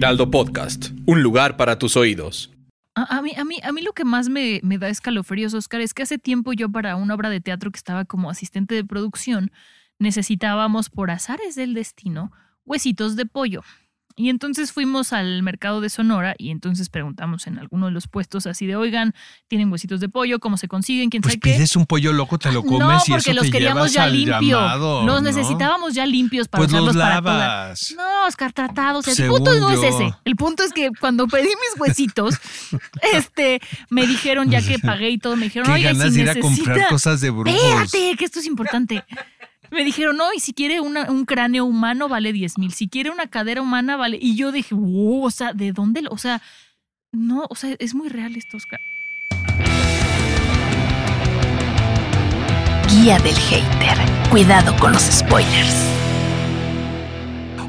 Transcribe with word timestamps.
Heraldo 0.00 0.30
Podcast, 0.30 0.92
un 1.04 1.22
lugar 1.22 1.58
para 1.58 1.78
tus 1.78 1.94
oídos. 1.94 2.50
A, 2.94 3.18
a 3.18 3.20
mí, 3.20 3.32
a, 3.36 3.44
mí, 3.44 3.58
a 3.62 3.70
mí 3.70 3.82
lo 3.82 3.92
que 3.92 4.06
más 4.06 4.30
me, 4.30 4.58
me 4.62 4.78
da 4.78 4.88
escalofríos, 4.88 5.52
Oscar, 5.52 5.82
es 5.82 5.92
que 5.92 6.04
hace 6.04 6.16
tiempo 6.16 6.54
yo 6.54 6.70
para 6.70 6.96
una 6.96 7.12
obra 7.12 7.28
de 7.28 7.42
teatro 7.42 7.70
que 7.70 7.76
estaba 7.76 8.06
como 8.06 8.30
asistente 8.30 8.74
de 8.74 8.82
producción, 8.82 9.52
necesitábamos 9.98 10.88
por 10.88 11.10
azares 11.10 11.54
del 11.54 11.74
destino 11.74 12.32
huesitos 12.64 13.14
de 13.14 13.26
pollo. 13.26 13.60
Y 14.20 14.28
entonces 14.28 14.70
fuimos 14.70 15.14
al 15.14 15.42
mercado 15.42 15.80
de 15.80 15.88
Sonora 15.88 16.34
y 16.36 16.50
entonces 16.50 16.90
preguntamos 16.90 17.46
en 17.46 17.58
alguno 17.58 17.86
de 17.86 17.92
los 17.92 18.06
puestos 18.06 18.46
así 18.46 18.66
de, 18.66 18.76
oigan, 18.76 19.14
¿tienen 19.48 19.72
huesitos 19.72 19.98
de 19.98 20.10
pollo? 20.10 20.40
¿Cómo 20.40 20.58
se 20.58 20.68
consiguen? 20.68 21.08
¿Quién 21.08 21.22
Pues 21.22 21.34
sabe 21.34 21.40
qué? 21.40 21.54
pides 21.54 21.74
un 21.74 21.86
pollo 21.86 22.12
loco, 22.12 22.38
te 22.38 22.52
lo 22.52 22.62
comes 22.62 22.80
no, 22.80 22.96
y 22.96 23.10
porque 23.12 23.30
eso 23.30 23.32
los 23.32 23.46
te 23.46 23.50
queríamos 23.50 23.92
ya 23.94 24.06
limpio. 24.06 24.60
llamado, 24.60 25.06
los 25.06 25.06
¿no? 25.06 25.20
necesitábamos 25.22 25.94
ya 25.94 26.04
limpios 26.04 26.48
para 26.48 26.60
Pues 26.60 26.72
los 26.72 26.82
usarlos 26.82 27.02
para 27.02 27.22
toda- 27.22 27.38
lavas. 27.38 27.94
No, 27.96 28.26
Oscar, 28.26 28.52
tratados. 28.52 29.08
El 29.08 29.14
Según 29.14 29.38
punto 29.38 29.58
no 29.58 29.70
es 29.70 29.82
ese. 29.82 30.12
El 30.26 30.36
punto 30.36 30.64
es 30.64 30.72
que 30.74 30.90
cuando 31.00 31.26
pedí 31.26 31.48
mis 31.48 31.80
huesitos, 31.80 32.34
este, 33.14 33.60
me 33.88 34.06
dijeron, 34.06 34.50
ya 34.50 34.60
que 34.60 34.78
pagué 34.82 35.10
y 35.10 35.18
todo, 35.18 35.36
me 35.36 35.44
dijeron, 35.44 35.66
Qué 35.66 35.72
oiga, 35.72 35.92
y 35.92 35.94
ganas 35.96 36.12
si 36.12 36.16
de 36.18 36.22
ir 36.24 36.30
a 36.30 36.34
comprar 36.40 36.76
necesita- 36.76 36.88
cosas 36.90 37.20
de 37.22 37.30
brujos. 37.30 37.54
Espérate, 37.54 38.16
que 38.18 38.24
esto 38.26 38.40
es 38.40 38.46
importante. 38.46 39.02
Me 39.70 39.84
dijeron, 39.84 40.16
no, 40.16 40.32
y 40.34 40.40
si 40.40 40.52
quiere 40.52 40.80
un 40.80 41.24
cráneo 41.26 41.64
humano 41.64 42.08
vale 42.08 42.32
10 42.32 42.58
mil, 42.58 42.72
si 42.72 42.88
quiere 42.88 43.10
una 43.10 43.28
cadera 43.28 43.62
humana 43.62 43.96
vale. 43.96 44.18
Y 44.20 44.34
yo 44.36 44.50
dije, 44.50 44.74
wow, 44.74 45.24
o 45.24 45.30
sea, 45.30 45.52
¿de 45.52 45.72
dónde? 45.72 46.02
lo-?" 46.02 46.10
O 46.10 46.18
sea, 46.18 46.42
no, 47.12 47.46
o 47.48 47.54
sea, 47.54 47.76
es 47.78 47.94
muy 47.94 48.08
real 48.08 48.34
esto, 48.36 48.56
Oscar. 48.56 48.80
Guía 52.88 53.18
del 53.20 53.36
hater. 53.36 53.98
Cuidado 54.30 54.76
con 54.78 54.92
los 54.92 55.02
spoilers. 55.02 55.99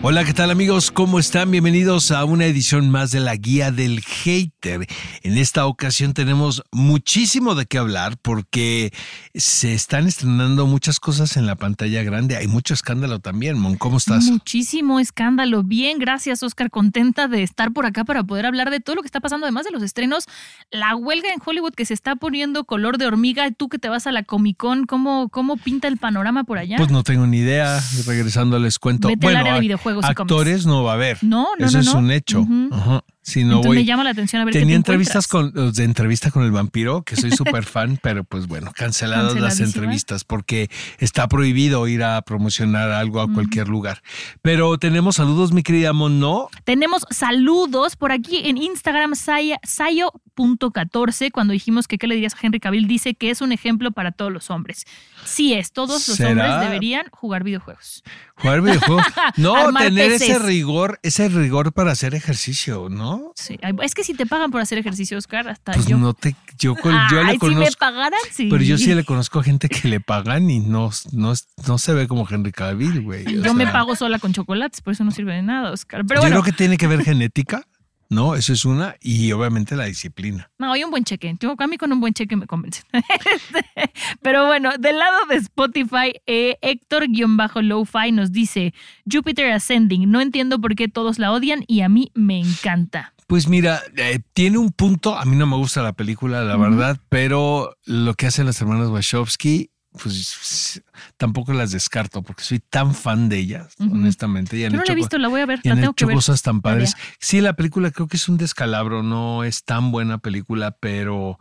Hola, 0.03 0.23
¿qué 0.25 0.33
tal 0.33 0.49
amigos? 0.49 0.89
¿Cómo 0.89 1.19
están? 1.19 1.52
Bienvenidos 1.52 2.09
a 2.09 2.25
una 2.25 2.45
edición 2.45 2.89
más 2.89 3.11
de 3.11 3.19
la 3.19 3.35
Guía 3.35 3.71
del 3.71 4.02
Hater. 4.02 4.88
En 5.21 5.38
esta 5.38 5.67
ocasión 5.67 6.16
tenemos 6.16 6.63
muchísimo 6.71 7.53
de 7.53 7.67
qué 7.67 7.77
hablar 7.77 8.17
porque 8.19 8.91
se 9.35 9.75
están 9.75 10.07
estrenando 10.07 10.66
muchas 10.66 10.99
cosas 10.99 11.38
en 11.38 11.45
la 11.45 11.55
pantalla 11.55 12.02
grande. 12.02 12.35
Hay 12.35 12.47
mucho 12.47 12.73
escándalo 12.73 13.19
también, 13.19 13.59
Mon. 13.59 13.75
¿Cómo 13.77 13.97
estás? 13.97 14.23
Muchísimo 14.23 14.99
escándalo. 14.99 15.61
Bien, 15.61 15.99
gracias, 15.99 16.41
Oscar. 16.41 16.72
Contenta 16.72 17.27
de 17.27 17.44
estar 17.44 17.72
por 17.72 17.85
acá 17.85 18.03
para 18.03 18.23
poder 18.23 18.47
hablar 18.47 18.72
de 18.72 18.79
todo 18.79 18.95
lo 18.95 19.02
que 19.03 19.07
está 19.07 19.19
pasando, 19.19 19.45
además 19.45 19.66
de 19.66 19.72
los 19.72 19.83
estrenos. 19.83 20.25
La 20.72 20.95
huelga 20.95 21.29
en 21.31 21.39
Hollywood 21.45 21.73
que 21.75 21.85
se 21.85 21.94
está 21.94 22.16
poniendo 22.16 22.63
color 22.66 22.97
de 22.97 23.05
hormiga. 23.05 23.52
Tú 23.52 23.69
que 23.69 23.77
te 23.77 23.88
vas 23.88 24.07
a 24.07 24.11
la 24.11 24.23
Comic 24.23 24.57
Con, 24.57 24.88
¿cómo, 24.88 25.29
cómo 25.29 25.57
pinta 25.57 25.88
el 25.88 25.97
panorama 25.97 26.44
por 26.44 26.57
allá? 26.57 26.77
Pues 26.77 26.89
no 26.89 27.03
tengo 27.03 27.27
ni 27.27 27.38
idea. 27.38 27.79
Regresando 28.07 28.57
les 28.57 28.79
cuento. 28.79 29.07
Vete 29.07 29.27
al 29.27 29.35
área 29.35 29.53
de 29.53 29.57
a- 29.57 29.59
y 29.95 30.06
actores 30.06 30.66
no 30.66 30.84
va 30.84 30.92
a 30.92 30.95
haber. 30.95 31.17
No, 31.23 31.47
no, 31.58 31.66
Eso 31.66 31.78
no, 31.78 31.81
es 31.81 31.94
no. 31.94 32.00
un 32.00 32.11
hecho. 32.11 32.45
Ajá. 32.72 33.03
Si 33.23 33.41
no 33.44 33.58
Entonces 33.58 33.67
voy. 33.67 33.77
me 33.77 33.86
llama 33.86 34.03
la 34.03 34.09
atención 34.09 34.41
a 34.41 34.45
ver 34.45 34.53
qué 34.53 34.59
Tenía 34.61 34.73
te 34.73 34.77
entrevistas 34.77 35.27
con 35.27 35.52
los 35.53 35.75
de 35.75 35.83
entrevista 35.83 36.31
con 36.31 36.44
el 36.44 36.51
vampiro, 36.51 37.03
que 37.03 37.16
soy 37.16 37.29
súper 37.31 37.66
fan, 37.66 37.97
pero 38.01 38.23
pues 38.23 38.47
bueno, 38.47 38.72
canceladas 38.75 39.35
las 39.40 39.59
entrevistas 39.59 40.23
porque 40.23 40.69
está 40.97 41.28
prohibido 41.28 41.88
ir 41.88 42.03
a 42.03 42.22
promocionar 42.23 42.90
algo 42.91 43.22
a 43.22 43.31
cualquier 43.31 43.68
lugar. 43.69 44.01
Pero 44.41 44.78
tenemos 44.79 45.18
saludos, 45.18 45.51
mi 45.53 45.62
querida 45.62 45.94
Mon, 45.94 46.19
¿no? 46.19 46.50
Tenemos 46.63 47.06
saludos 47.12 47.96
por 47.96 48.12
aquí 48.12 48.41
en 48.46 48.57
Instagram, 48.57 49.13
saya- 49.16 49.59
sayo.14, 49.63 51.31
cuando 51.31 51.53
dijimos 51.53 51.88
que 51.88 51.97
qué 51.97 52.07
le 52.07 52.16
dirías 52.16 52.34
a 52.34 52.38
Henry 52.41 52.59
Cavill, 52.59 52.88
dice 52.88 53.13
que 53.13 53.29
es 53.29 53.41
un 53.41 53.51
ejemplo 53.51 53.91
para 53.91 54.12
todos 54.12 54.31
los 54.31 54.50
hombres. 54.50 54.85
Sí 55.25 55.53
es, 55.53 55.72
todos 55.72 56.07
los 56.07 56.17
¿Será? 56.17 56.29
hombres 56.31 56.59
deberían 56.69 57.06
jugar 57.12 57.44
videojuegos. 57.44 58.03
Jugar 58.35 58.62
videojuegos. 58.62 59.06
No, 59.38 59.72
tener 59.73 60.12
ese 60.12 60.40
rigor, 60.40 61.00
ese 61.03 61.29
rigor 61.29 61.72
para 61.73 61.91
hacer 61.91 62.16
ejercicio, 62.16 62.90
¿no? 62.90 63.10
Sí, 63.35 63.57
es 63.81 63.94
que 63.95 64.03
si 64.03 64.13
te 64.13 64.25
pagan 64.25 64.51
por 64.51 64.61
hacer 64.61 64.77
ejercicio, 64.77 65.17
Oscar, 65.17 65.47
hasta 65.47 65.73
Pues 65.73 65.85
yo. 65.85 65.97
no 65.97 66.13
te, 66.13 66.35
yo, 66.57 66.75
yo 67.11 67.23
le 67.23 67.31
si 67.31 67.33
me 67.33 67.38
conozco. 67.39 67.75
pagaran, 67.79 68.19
sí. 68.31 68.47
Pero 68.49 68.63
yo 68.63 68.77
sí 68.77 68.94
le 68.94 69.03
conozco 69.03 69.39
a 69.39 69.44
gente 69.44 69.69
que 69.69 69.88
le 69.88 69.99
pagan 69.99 70.49
y 70.49 70.59
no, 70.59 70.89
no, 71.11 71.33
no 71.67 71.77
se 71.77 71.94
ve 71.94 72.07
como 72.07 72.27
Henry 72.29 72.51
Cavill, 72.51 73.01
güey. 73.01 73.25
Yo 73.41 73.53
me 73.53 73.67
pago 73.67 73.95
sola 73.95 74.19
con 74.19 74.33
chocolates, 74.33 74.81
por 74.81 74.94
eso 74.94 75.03
no 75.03 75.11
sirve 75.11 75.33
de 75.33 75.41
nada, 75.41 75.72
Oscar. 75.72 76.03
Pero 76.07 76.19
yo 76.22 76.27
bueno, 76.27 76.41
creo 76.41 76.44
que 76.44 76.57
tiene 76.57 76.77
que 76.77 76.88
ver 76.88 77.03
genética, 77.03 77.63
¿no? 78.11 78.35
Eso 78.35 78.51
es 78.51 78.66
una, 78.66 78.95
y 78.99 79.31
obviamente 79.31 79.77
la 79.77 79.85
disciplina. 79.85 80.51
no, 80.59 80.73
hay 80.73 80.83
un 80.83 80.91
buen 80.91 81.05
cheque. 81.05 81.33
Yo, 81.39 81.55
a 81.57 81.67
mí 81.67 81.77
con 81.77 81.94
un 81.94 82.01
buen 82.01 82.13
cheque 82.13 82.35
me 82.35 82.45
convencen. 82.45 82.83
Este, 82.94 83.91
Pero 84.22 84.45
bueno, 84.47 84.72
del 84.77 84.97
lado 84.97 85.25
de 85.29 85.35
Spotify, 85.38 86.13
eh, 86.25 86.57
Héctor-Lowfi 86.61 88.11
nos 88.11 88.31
dice: 88.31 88.73
Jupiter 89.09 89.51
Ascending. 89.53 90.11
No 90.11 90.19
entiendo 90.19 90.59
por 90.59 90.75
qué 90.75 90.89
todos 90.89 91.19
la 91.19 91.31
odian 91.31 91.63
y 91.67 91.81
a 91.81 91.89
mí 91.89 92.11
me 92.13 92.39
encanta. 92.39 93.13
Pues 93.27 93.47
mira, 93.47 93.79
eh, 93.95 94.19
tiene 94.33 94.57
un 94.57 94.72
punto, 94.72 95.17
a 95.17 95.23
mí 95.23 95.38
no 95.38 95.47
me 95.47 95.55
gusta 95.55 95.81
la 95.81 95.93
película, 95.93 96.43
la 96.43 96.57
verdad, 96.57 96.99
pero 97.07 97.78
lo 97.85 98.13
que 98.16 98.28
hacen 98.28 98.45
las 98.45 98.59
hermanas 98.59 98.89
Wachowski, 98.89 99.72
pues 99.91 100.81
tampoco 101.18 101.53
las 101.53 101.72
descarto 101.72 102.22
porque 102.22 102.44
soy 102.44 102.59
tan 102.59 102.96
fan 102.96 103.28
de 103.29 103.38
ellas, 103.40 103.75
honestamente. 103.79 104.59
Yo 104.59 104.69
no 104.69 104.81
la 104.84 104.91
he 104.94 104.96
visto, 104.96 105.18
la 105.18 105.28
voy 105.28 105.41
a 105.41 105.46
ver, 105.46 105.59
Y 105.63 105.68
la 105.68 105.74
han 105.74 105.81
tengo 105.81 105.94
que 105.94 106.03
hecho 106.03 106.07
ver. 106.07 106.16
cosas 106.16 106.41
tan 106.41 106.62
padres. 106.62 106.96
Sí, 107.19 107.41
la 107.41 107.53
película 107.53 107.91
creo 107.91 108.07
que 108.07 108.18
es 108.18 108.29
un 108.29 108.38
descalabro, 108.38 109.03
no 109.03 109.44
es 109.44 109.63
tan 109.66 109.91
buena 109.91 110.18
película, 110.19 110.72
pero, 110.79 111.38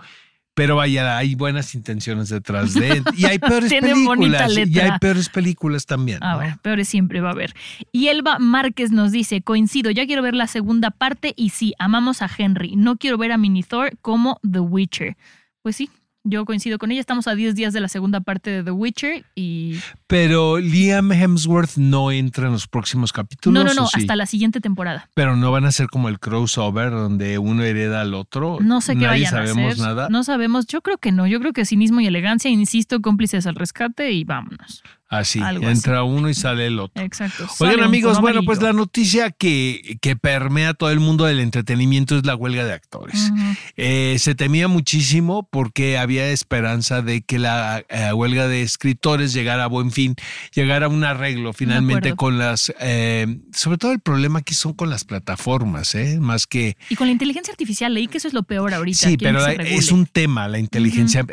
pero 0.55 0.75
vaya, 0.75 1.17
hay 1.17 1.37
buenas 1.37 1.77
intenciones 1.77 2.29
detrás 2.29 2.75
de. 2.75 3.03
Y 3.17 3.27
hay 3.27 3.39
peores 3.39 3.73
películas. 3.73 4.53
Y 4.57 4.79
hay 4.81 4.99
peores 4.99 5.29
películas 5.29 5.87
también. 5.87 6.23
A 6.23 6.33
¿no? 6.33 6.39
ver, 6.41 6.59
peores 6.59 6.89
siempre 6.89 7.21
va 7.21 7.29
a 7.29 7.33
haber. 7.33 7.55
Y 7.93 8.09
Elba 8.09 8.41
Márquez 8.41 8.91
nos 8.91 9.13
dice, 9.13 9.43
coincido, 9.43 9.93
ya 9.93 10.07
quiero 10.07 10.23
ver 10.23 10.35
la 10.35 10.49
segunda 10.49 10.91
parte 10.91 11.35
y 11.37 11.51
sí, 11.51 11.75
amamos 11.79 12.21
a 12.21 12.29
Henry. 12.37 12.75
No 12.75 12.97
quiero 12.97 13.17
ver 13.17 13.31
a 13.31 13.39
Mini 13.39 13.63
Thor 13.63 13.97
como 14.03 14.41
The 14.43 14.59
Witcher. 14.59 15.17
Pues 15.63 15.77
sí, 15.77 15.89
yo 16.25 16.45
coincido 16.45 16.79
con 16.79 16.91
ella. 16.91 17.01
Estamos 17.01 17.27
a 17.27 17.35
10 17.35 17.55
días 17.55 17.73
de 17.73 17.81
la 17.81 17.89
segunda 17.89 18.21
parte 18.21 18.51
de 18.51 18.63
The 18.63 18.71
Witcher 18.71 19.25
y... 19.35 19.77
Pero 20.07 20.59
Liam 20.59 21.13
Hemsworth 21.13 21.77
no 21.77 22.13
entra 22.13 22.47
en 22.47 22.53
los 22.53 22.67
próximos 22.69 23.13
capítulos. 23.13 23.65
No, 23.65 23.69
no, 23.69 23.75
no, 23.75 23.89
hasta 23.93 24.17
la 24.17 24.27
siguiente 24.27 24.61
temporada. 24.61 25.09
Pero 25.15 25.37
no 25.37 25.51
van 25.51 25.65
a 25.65 25.73
ser 25.73 25.89
como 25.89 26.09
el 26.09 26.19
crossover 26.19 26.91
donde 26.91 27.39
uno 27.39 27.63
hereda 27.63 28.01
al 28.03 28.15
otro. 28.15 28.59
No 28.61 28.81
sé 28.81 28.95
qué 28.95 29.07
Nadie 29.07 29.25
vayan 29.31 29.35
a 29.35 29.69
hacer. 29.71 29.79
nada. 29.79 30.09
No 30.11 30.25
sabemos, 30.25 30.67
yo 30.67 30.83
creo 30.83 30.99
que 30.99 31.13
no. 31.13 31.27
Yo 31.27 31.41
creo 31.41 31.53
que 31.53 31.65
cinismo 31.65 32.01
y 32.01 32.07
elegancia, 32.07 32.51
insisto, 32.51 33.01
cómplices 33.01 33.47
al 33.47 33.55
rescate 33.55 34.13
y 34.13 34.25
vámonos. 34.25 34.83
Así, 35.11 35.41
algo 35.41 35.67
así. 35.67 35.73
entra 35.73 36.05
uno 36.05 36.29
y 36.29 36.35
sale 36.35 36.69
el 36.69 36.79
otro. 36.79 37.03
Exacto. 37.03 37.49
Oigan 37.59 37.81
amigos, 37.81 38.21
bueno, 38.21 38.45
pues 38.45 38.63
la 38.63 38.73
noticia 38.73 39.33
que, 39.33 39.99
que 40.01 40.15
permea 40.15 40.73
todo 40.73 40.91
el 40.91 41.01
mundo 41.01 41.25
del 41.25 41.41
entretenimiento 41.41 42.17
es 42.17 42.25
la 42.25 42.37
huelga 42.37 42.65
de 42.65 42.73
actores. 42.73 43.33
Eh, 43.77 44.17
se 44.21 44.37
temía 44.37 44.69
muchísimo 44.69 45.49
porque 45.51 45.99
había 45.99 46.29
esperanza 46.31 47.03
de 47.03 47.23
que 47.23 47.41
la 47.41 47.83
eh, 47.89 48.13
huelga 48.13 48.47
de 48.47 48.63
escritores 48.63 49.33
llegara 49.33 49.65
a 49.65 49.67
buen 49.67 49.91
fin, 49.91 50.15
llegara 50.55 50.87
a 50.87 50.89
un 50.89 51.03
arreglo 51.03 51.53
finalmente 51.53 52.15
con 52.15 52.39
las, 52.39 52.73
eh, 52.81 53.41
sobre 53.53 53.79
todo 53.79 53.91
el 53.91 53.99
problema 53.99 54.39
aquí 54.39 54.55
son 54.55 54.75
con 54.75 54.91
las 54.91 55.03
plataformas, 55.03 55.97
¿eh? 55.97 56.19
más 56.21 56.47
que... 56.47 56.77
Y 56.89 56.95
con 56.95 57.09
la 57.09 57.13
inteligencia 57.13 57.51
artificial, 57.51 57.93
leí 57.93 58.07
que 58.07 58.19
eso 58.19 58.29
es 58.29 58.35
lo 58.35 58.45
peor 58.45 58.75
ahorita. 58.75 59.09
Sí, 59.09 59.17
pero 59.17 59.45
que 59.45 59.75
es 59.75 59.91
un 59.91 60.07
tema, 60.07 60.47
la 60.47 60.61
inteligencia. 60.61 61.27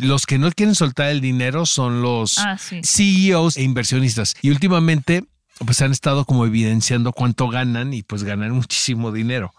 Los 0.00 0.24
que 0.24 0.38
no 0.38 0.50
quieren 0.52 0.74
soltar 0.74 1.10
el 1.10 1.20
dinero 1.20 1.66
son 1.66 2.00
los 2.00 2.38
Ah, 2.38 2.56
sí. 2.56 2.80
CEOs 3.18 3.56
e 3.56 3.62
inversionistas. 3.62 4.34
Y 4.42 4.50
últimamente, 4.50 5.24
pues 5.64 5.82
han 5.82 5.92
estado 5.92 6.24
como 6.24 6.46
evidenciando 6.46 7.12
cuánto 7.12 7.48
ganan 7.48 7.92
y 7.92 8.02
pues 8.02 8.22
ganan 8.22 8.52
muchísimo 8.52 9.12
dinero, 9.12 9.52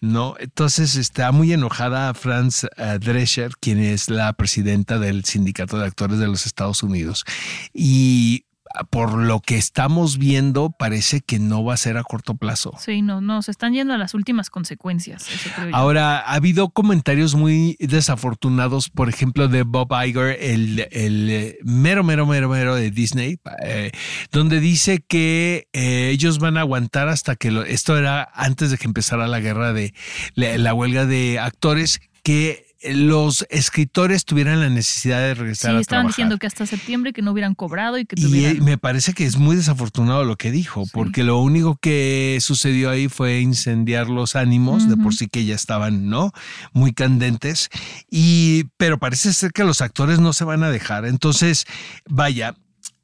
¿no? 0.00 0.34
Entonces 0.38 0.96
está 0.96 1.30
muy 1.32 1.52
enojada 1.52 2.12
Franz 2.14 2.64
eh, 2.76 2.98
Drescher, 3.00 3.52
quien 3.60 3.78
es 3.78 4.10
la 4.10 4.32
presidenta 4.32 4.98
del 4.98 5.24
Sindicato 5.24 5.78
de 5.78 5.86
Actores 5.86 6.18
de 6.18 6.26
los 6.26 6.46
Estados 6.46 6.82
Unidos. 6.82 7.24
Y 7.72 8.44
por 8.90 9.14
lo 9.18 9.40
que 9.40 9.56
estamos 9.56 10.18
viendo, 10.18 10.70
parece 10.70 11.20
que 11.20 11.38
no 11.38 11.64
va 11.64 11.74
a 11.74 11.76
ser 11.76 11.96
a 11.96 12.02
corto 12.04 12.34
plazo. 12.34 12.72
Sí, 12.78 13.02
no, 13.02 13.20
no, 13.20 13.42
se 13.42 13.50
están 13.50 13.72
yendo 13.74 13.94
a 13.94 13.98
las 13.98 14.14
últimas 14.14 14.50
consecuencias. 14.50 15.28
eso 15.30 15.50
creo 15.54 15.70
yo. 15.70 15.76
Ahora, 15.76 16.18
ha 16.20 16.34
habido 16.34 16.68
comentarios 16.70 17.34
muy 17.34 17.76
desafortunados, 17.80 18.88
por 18.90 19.08
ejemplo, 19.08 19.48
de 19.48 19.62
Bob 19.62 19.88
Iger, 20.04 20.36
el, 20.40 20.86
el 20.90 21.30
eh, 21.30 21.58
mero, 21.64 22.02
mero, 22.04 22.26
mero, 22.26 22.48
mero 22.48 22.74
de 22.74 22.90
Disney, 22.90 23.38
eh, 23.62 23.90
donde 24.32 24.60
dice 24.60 25.02
que 25.06 25.68
eh, 25.72 26.10
ellos 26.12 26.38
van 26.38 26.56
a 26.56 26.60
aguantar 26.60 27.08
hasta 27.08 27.36
que 27.36 27.50
lo- 27.50 27.64
esto 27.64 27.96
era 27.96 28.28
antes 28.34 28.70
de 28.70 28.78
que 28.78 28.86
empezara 28.86 29.26
la 29.28 29.40
guerra 29.40 29.72
de 29.72 29.94
la, 30.34 30.56
la 30.58 30.74
huelga 30.74 31.06
de 31.06 31.38
actores, 31.38 32.00
que 32.22 32.65
los 32.82 33.46
escritores 33.50 34.24
tuvieran 34.24 34.60
la 34.60 34.68
necesidad 34.68 35.18
de 35.20 35.34
regresar 35.34 35.72
Sí, 35.72 35.76
a 35.76 35.80
estaban 35.80 35.86
trabajar. 36.04 36.08
diciendo 36.08 36.38
que 36.38 36.46
hasta 36.46 36.66
septiembre 36.66 37.12
que 37.12 37.22
no 37.22 37.32
hubieran 37.32 37.54
cobrado 37.54 37.98
y 37.98 38.04
que 38.06 38.16
Y 38.18 38.22
tuvieran... 38.22 38.56
eh, 38.56 38.60
me 38.60 38.78
parece 38.78 39.12
que 39.14 39.24
es 39.24 39.36
muy 39.38 39.56
desafortunado 39.56 40.24
lo 40.24 40.36
que 40.36 40.50
dijo, 40.50 40.84
Sí. 40.84 40.90
porque 40.92 41.24
lo 41.24 41.38
único 41.40 41.76
que 41.80 42.38
sucedió 42.40 42.90
ahí 42.90 43.08
fue 43.08 43.40
incendiar 43.40 44.08
los 44.08 44.36
ánimos, 44.36 44.88
de 44.88 44.96
por 44.96 45.14
sí 45.14 45.28
que 45.28 45.44
ya 45.44 45.54
estaban, 45.54 46.08
¿no? 46.10 46.32
Muy 46.72 46.92
candentes. 46.92 47.68
Y, 48.10 48.64
pero 48.76 48.98
parece 48.98 49.32
ser 49.32 49.52
que 49.52 49.64
los 49.64 49.80
actores 49.80 50.18
no 50.20 50.32
se 50.32 50.44
van 50.44 50.62
a 50.62 50.70
dejar. 50.70 51.06
Entonces, 51.06 51.64
vaya. 52.08 52.54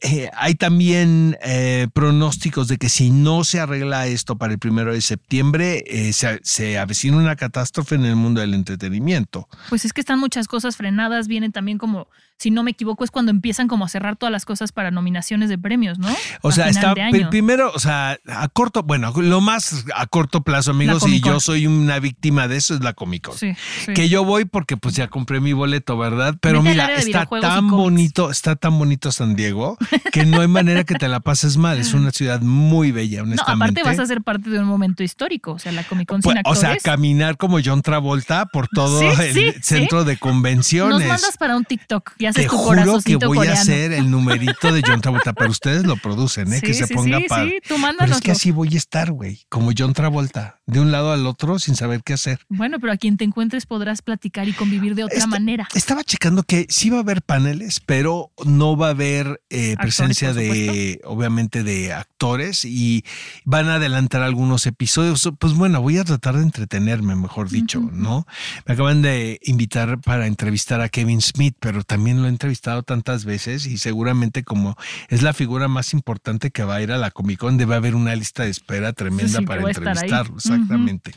Eh, 0.02 0.30
hay 0.34 0.56
también 0.56 1.38
eh, 1.42 1.86
pronósticos 1.92 2.66
de 2.66 2.76
que 2.76 2.88
si 2.88 3.10
no 3.10 3.44
se 3.44 3.60
arregla 3.60 4.08
esto 4.08 4.36
para 4.36 4.52
el 4.52 4.58
primero 4.58 4.92
de 4.92 5.00
septiembre, 5.00 5.84
eh, 5.86 6.12
se, 6.12 6.40
se 6.42 6.78
avecina 6.78 7.16
una 7.16 7.36
catástrofe 7.36 7.94
en 7.94 8.04
el 8.04 8.16
mundo 8.16 8.40
del 8.40 8.54
entretenimiento. 8.54 9.48
Pues 9.68 9.84
es 9.84 9.92
que 9.92 10.00
están 10.00 10.18
muchas 10.18 10.48
cosas 10.48 10.76
frenadas, 10.76 11.28
vienen 11.28 11.52
también 11.52 11.78
como, 11.78 12.08
si 12.42 12.50
no 12.50 12.62
me 12.64 12.72
equivoco, 12.72 13.04
es 13.04 13.10
cuando 13.10 13.30
empiezan 13.30 13.68
como 13.68 13.84
a 13.84 13.88
cerrar 13.88 14.16
todas 14.16 14.32
las 14.32 14.44
cosas 14.44 14.72
para 14.72 14.90
nominaciones 14.90 15.48
de 15.48 15.58
premios, 15.58 15.98
¿no? 15.98 16.08
O 16.42 16.48
A 16.48 16.52
sea, 16.52 16.68
está 16.68 16.94
primero, 17.30 17.70
o 17.72 17.78
sea, 17.78 18.18
a 18.26 18.48
corto, 18.48 18.82
bueno, 18.82 19.12
lo 19.16 19.40
más 19.40 19.84
a 19.94 20.06
corto 20.06 20.42
plazo, 20.42 20.72
amigos, 20.72 21.06
y 21.06 21.20
yo 21.20 21.38
soy 21.40 21.66
una 21.66 22.00
víctima 22.00 22.48
de 22.48 22.56
eso, 22.56 22.74
es 22.74 22.80
la 22.80 22.94
Comic 22.94 23.26
Con. 23.28 23.38
Sí, 23.38 23.54
sí. 23.84 23.92
Que 23.94 24.08
yo 24.08 24.24
voy 24.24 24.44
porque 24.44 24.76
pues 24.76 24.96
ya 24.96 25.06
compré 25.08 25.40
mi 25.40 25.52
boleto, 25.52 25.96
¿verdad? 25.96 26.34
Pero 26.40 26.62
Vete 26.62 26.70
mira, 26.74 26.94
está 26.96 27.26
tan 27.26 27.68
bonito, 27.70 28.30
está 28.30 28.56
tan 28.56 28.76
bonito 28.78 29.12
San 29.12 29.36
Diego 29.36 29.78
que 30.12 30.26
no 30.26 30.40
hay 30.40 30.48
manera 30.48 30.82
que 30.84 30.94
te 30.96 31.06
la 31.08 31.20
pases 31.20 31.56
mal. 31.56 31.78
Es 31.78 31.94
una 31.94 32.10
ciudad 32.10 32.40
muy 32.40 32.90
bella, 32.90 33.18
No, 33.18 33.24
honestamente. 33.24 33.80
aparte 33.80 33.82
vas 33.84 33.98
a 33.98 34.06
ser 34.06 34.22
parte 34.22 34.50
de 34.50 34.58
un 34.58 34.66
momento 34.66 35.02
histórico, 35.04 35.52
o 35.52 35.58
sea, 35.60 35.70
la 35.72 35.84
Comic 35.84 36.08
Con 36.08 36.20
Pues, 36.22 36.34
sin 36.36 36.42
o 36.44 36.54
sea, 36.56 36.70
actores. 36.70 36.82
caminar 36.82 37.36
como 37.36 37.58
John 37.64 37.82
Travolta 37.82 38.46
por 38.46 38.66
todo 38.68 39.00
Sí, 39.00 39.06
el 39.22 39.62
centro 39.62 40.04
de 40.04 40.16
convenciones. 40.16 40.98
Nos 40.98 41.08
mandas 41.08 41.36
para 41.38 41.56
un 41.56 41.64
TikTok 41.64 42.12
y 42.18 42.26
haces 42.32 42.44
Te 42.44 42.50
tu 42.50 42.56
juro 42.56 43.00
que 43.04 43.16
voy 43.16 43.36
coreano. 43.38 43.58
a 43.58 43.62
hacer 43.62 43.92
el 43.92 44.10
numerito 44.10 44.72
de 44.72 44.82
John 44.84 45.00
Travolta, 45.00 45.32
pero 45.32 45.50
ustedes 45.50 45.84
lo 45.84 45.96
producen, 45.96 46.52
¿eh? 46.52 46.60
que 46.62 46.74
se 46.74 46.86
sí, 46.86 46.94
ponga 46.94 47.18
sí, 47.18 47.24
padre. 47.28 47.60
sí, 47.62 47.68
tú 47.68 47.76
Pero 47.98 48.12
es 48.12 48.20
que 48.20 48.32
así 48.32 48.50
voy 48.50 48.74
a 48.74 48.76
estar, 48.76 49.12
güey, 49.12 49.42
como 49.48 49.70
John 49.76 49.92
Travolta, 49.92 50.58
de 50.66 50.80
un 50.80 50.90
lado 50.92 51.12
al 51.12 51.26
otro 51.26 51.58
sin 51.58 51.76
saber 51.76 52.02
qué 52.04 52.14
hacer. 52.14 52.40
Bueno, 52.48 52.78
pero 52.80 52.92
a 52.92 52.96
quien 52.96 53.16
te 53.16 53.24
encuentres 53.24 53.66
podrás 53.66 54.02
platicar 54.02 54.48
y 54.48 54.52
convivir 54.52 54.94
de 54.94 55.04
otra 55.04 55.16
Esta- 55.18 55.28
manera. 55.30 55.68
Estaba 55.74 56.02
checando 56.04 56.42
que 56.42 56.66
sí 56.68 56.90
va 56.90 56.98
a 56.98 57.00
haber 57.00 57.22
paneles, 57.22 57.80
pero 57.84 58.30
no 58.44 58.76
va 58.76 58.88
a 58.88 58.90
haber 58.90 59.40
eh, 59.50 59.76
presencia 59.80 60.32
de, 60.32 61.00
obviamente, 61.04 61.62
de 61.62 61.92
actores 61.92 62.64
y 62.64 63.04
van 63.44 63.68
a 63.68 63.76
adelantar 63.76 64.22
algunos 64.22 64.66
episodios. 64.66 65.28
Pues 65.38 65.54
bueno, 65.54 65.80
voy 65.82 65.98
a 65.98 66.04
tratar 66.04 66.36
de 66.36 66.42
entretenerme, 66.42 67.14
mejor 67.16 67.48
dicho. 67.50 67.80
¿no? 67.92 68.26
Me 68.66 68.74
acaban 68.74 69.02
de 69.02 69.38
invitar 69.42 70.00
para 70.00 70.26
entrevistar 70.26 70.80
a 70.80 70.88
Kevin 70.88 71.20
Smith, 71.20 71.54
pero 71.60 71.82
también 71.84 72.11
lo 72.20 72.26
he 72.26 72.30
entrevistado 72.30 72.82
tantas 72.82 73.24
veces 73.24 73.66
y 73.66 73.78
seguramente 73.78 74.42
como 74.42 74.76
es 75.08 75.22
la 75.22 75.32
figura 75.32 75.68
más 75.68 75.94
importante 75.94 76.50
que 76.50 76.64
va 76.64 76.76
a 76.76 76.82
ir 76.82 76.92
a 76.92 76.98
la 76.98 77.10
Comic 77.10 77.38
Con, 77.38 77.56
debe 77.56 77.74
haber 77.74 77.94
una 77.94 78.14
lista 78.14 78.42
de 78.42 78.50
espera 78.50 78.92
tremenda 78.92 79.38
Sí, 79.38 79.46
para 79.46 79.62
entrevistarlo. 79.62 80.36
Exactamente. 80.36 81.14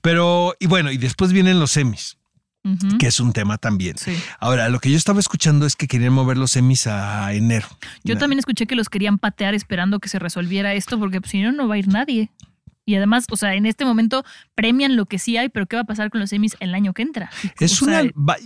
Pero, 0.00 0.54
y 0.58 0.66
bueno, 0.66 0.90
y 0.90 0.98
después 0.98 1.32
vienen 1.32 1.60
los 1.60 1.72
semis, 1.72 2.16
que 2.98 3.08
es 3.08 3.20
un 3.20 3.32
tema 3.32 3.58
también. 3.58 3.98
Sí. 3.98 4.16
Ahora, 4.38 4.68
lo 4.68 4.78
que 4.80 4.90
yo 4.90 4.96
estaba 4.96 5.20
escuchando 5.20 5.66
es 5.66 5.76
que 5.76 5.88
querían 5.88 6.12
mover 6.12 6.38
los 6.38 6.52
semis 6.52 6.86
a 6.86 7.32
enero. 7.32 7.66
Yo 8.04 8.16
también 8.16 8.38
escuché 8.38 8.66
que 8.66 8.76
los 8.76 8.88
querían 8.88 9.18
patear 9.18 9.54
esperando 9.54 9.98
que 9.98 10.08
se 10.08 10.18
resolviera 10.18 10.74
esto, 10.74 10.98
porque 10.98 11.20
pues, 11.20 11.32
si 11.32 11.42
no, 11.42 11.52
no 11.52 11.68
va 11.68 11.74
a 11.74 11.78
ir 11.78 11.88
nadie. 11.88 12.30
Y 12.84 12.96
además, 12.96 13.26
o 13.30 13.36
sea, 13.36 13.54
en 13.54 13.66
este 13.66 13.84
momento 13.84 14.24
premian 14.54 14.96
lo 14.96 15.06
que 15.06 15.18
sí 15.18 15.36
hay, 15.36 15.48
pero 15.48 15.66
¿qué 15.66 15.76
va 15.76 15.82
a 15.82 15.86
pasar 15.86 16.10
con 16.10 16.20
los 16.20 16.30
semis 16.30 16.56
el 16.60 16.74
año 16.74 16.92
que 16.94 17.02
entra? 17.02 17.30
Es 17.60 17.80
O 17.80 17.84
una, 17.84 18.02
sea, 18.02 18.10
va- 18.16 18.36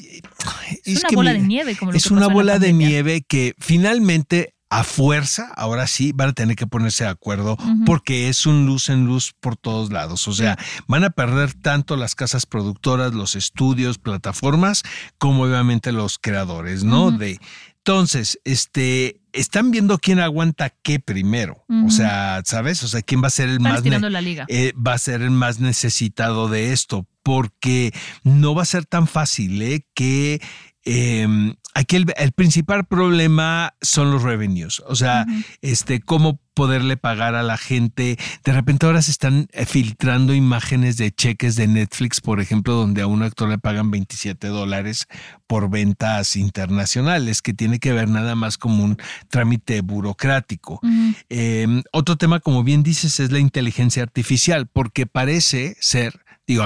es 0.84 1.00
una 1.00 1.08
que 1.08 1.16
bola 1.16 1.32
de 1.32 1.38
nieve, 1.40 1.76
como 1.76 1.92
lo 1.92 1.96
Es 1.98 2.08
que 2.08 2.14
una 2.14 2.26
bola 2.28 2.58
de 2.58 2.72
nieve 2.72 3.22
que 3.26 3.54
finalmente 3.58 4.52
a 4.68 4.82
fuerza, 4.82 5.52
ahora 5.56 5.86
sí, 5.86 6.10
van 6.12 6.30
a 6.30 6.32
tener 6.32 6.56
que 6.56 6.66
ponerse 6.66 7.04
de 7.04 7.10
acuerdo 7.10 7.56
porque 7.86 8.28
es 8.28 8.46
un 8.46 8.66
luz 8.66 8.88
en 8.88 9.06
luz 9.06 9.32
por 9.38 9.56
todos 9.56 9.92
lados. 9.92 10.26
O 10.26 10.32
sea, 10.32 10.58
van 10.88 11.04
a 11.04 11.10
perder 11.10 11.54
tanto 11.54 11.96
las 11.96 12.16
casas 12.16 12.46
productoras, 12.46 13.14
los 13.14 13.36
estudios, 13.36 13.98
plataformas, 13.98 14.82
como 15.18 15.44
obviamente 15.44 15.92
los 15.92 16.18
creadores, 16.18 16.82
¿no? 16.82 17.12
De 17.12 17.38
entonces, 17.86 18.40
este, 18.42 19.20
están 19.32 19.70
viendo 19.70 19.98
quién 19.98 20.18
aguanta 20.18 20.70
qué 20.82 20.98
primero. 20.98 21.64
O 21.86 21.90
sea, 21.90 22.42
¿sabes? 22.44 22.82
O 22.82 22.88
sea, 22.88 23.00
quién 23.00 23.22
va 23.22 23.28
a 23.28 23.30
ser 23.30 23.48
el 23.48 23.58
Están 23.58 23.62
más 23.62 23.76
estirando 23.76 24.10
la 24.10 24.20
liga. 24.20 24.44
eh, 24.48 24.72
va 24.74 24.94
a 24.94 24.98
ser 24.98 25.22
el 25.22 25.30
más 25.30 25.60
necesitado 25.60 26.48
de 26.48 26.72
esto, 26.72 27.06
porque 27.22 27.94
no 28.24 28.56
va 28.56 28.62
a 28.62 28.66
ser 28.66 28.86
tan 28.86 29.06
fácil 29.06 29.62
¿eh? 29.62 29.86
que 29.94 30.42
eh, 30.84 31.54
aquí 31.76 31.96
el, 31.96 32.06
el 32.16 32.32
principal 32.32 32.86
problema 32.86 33.74
son 33.82 34.10
los 34.10 34.22
revenues, 34.22 34.82
o 34.88 34.96
sea, 34.96 35.26
este, 35.60 36.00
cómo 36.00 36.40
poderle 36.54 36.96
pagar 36.96 37.34
a 37.34 37.42
la 37.42 37.58
gente. 37.58 38.18
De 38.42 38.52
repente 38.52 38.86
ahora 38.86 39.02
se 39.02 39.10
están 39.10 39.46
eh, 39.52 39.66
filtrando 39.66 40.34
imágenes 40.34 40.96
de 40.96 41.12
cheques 41.12 41.54
de 41.54 41.68
Netflix, 41.68 42.22
por 42.22 42.40
ejemplo, 42.40 42.72
donde 42.72 43.02
a 43.02 43.06
un 43.06 43.22
actor 43.22 43.50
le 43.50 43.58
pagan 43.58 43.90
27 43.90 44.48
dólares 44.48 45.06
por 45.46 45.68
ventas 45.68 46.34
internacionales, 46.34 47.42
que 47.42 47.52
tiene 47.52 47.78
que 47.78 47.92
ver 47.92 48.08
nada 48.08 48.34
más 48.34 48.56
como 48.56 48.82
un 48.82 48.96
trámite 49.28 49.82
burocrático. 49.82 50.80
Eh, 51.28 51.82
otro 51.92 52.16
tema, 52.16 52.40
como 52.40 52.64
bien 52.64 52.82
dices, 52.82 53.20
es 53.20 53.30
la 53.30 53.38
inteligencia 53.38 54.02
artificial, 54.02 54.66
porque 54.66 55.04
parece 55.04 55.76
ser, 55.78 56.24
digo, 56.46 56.64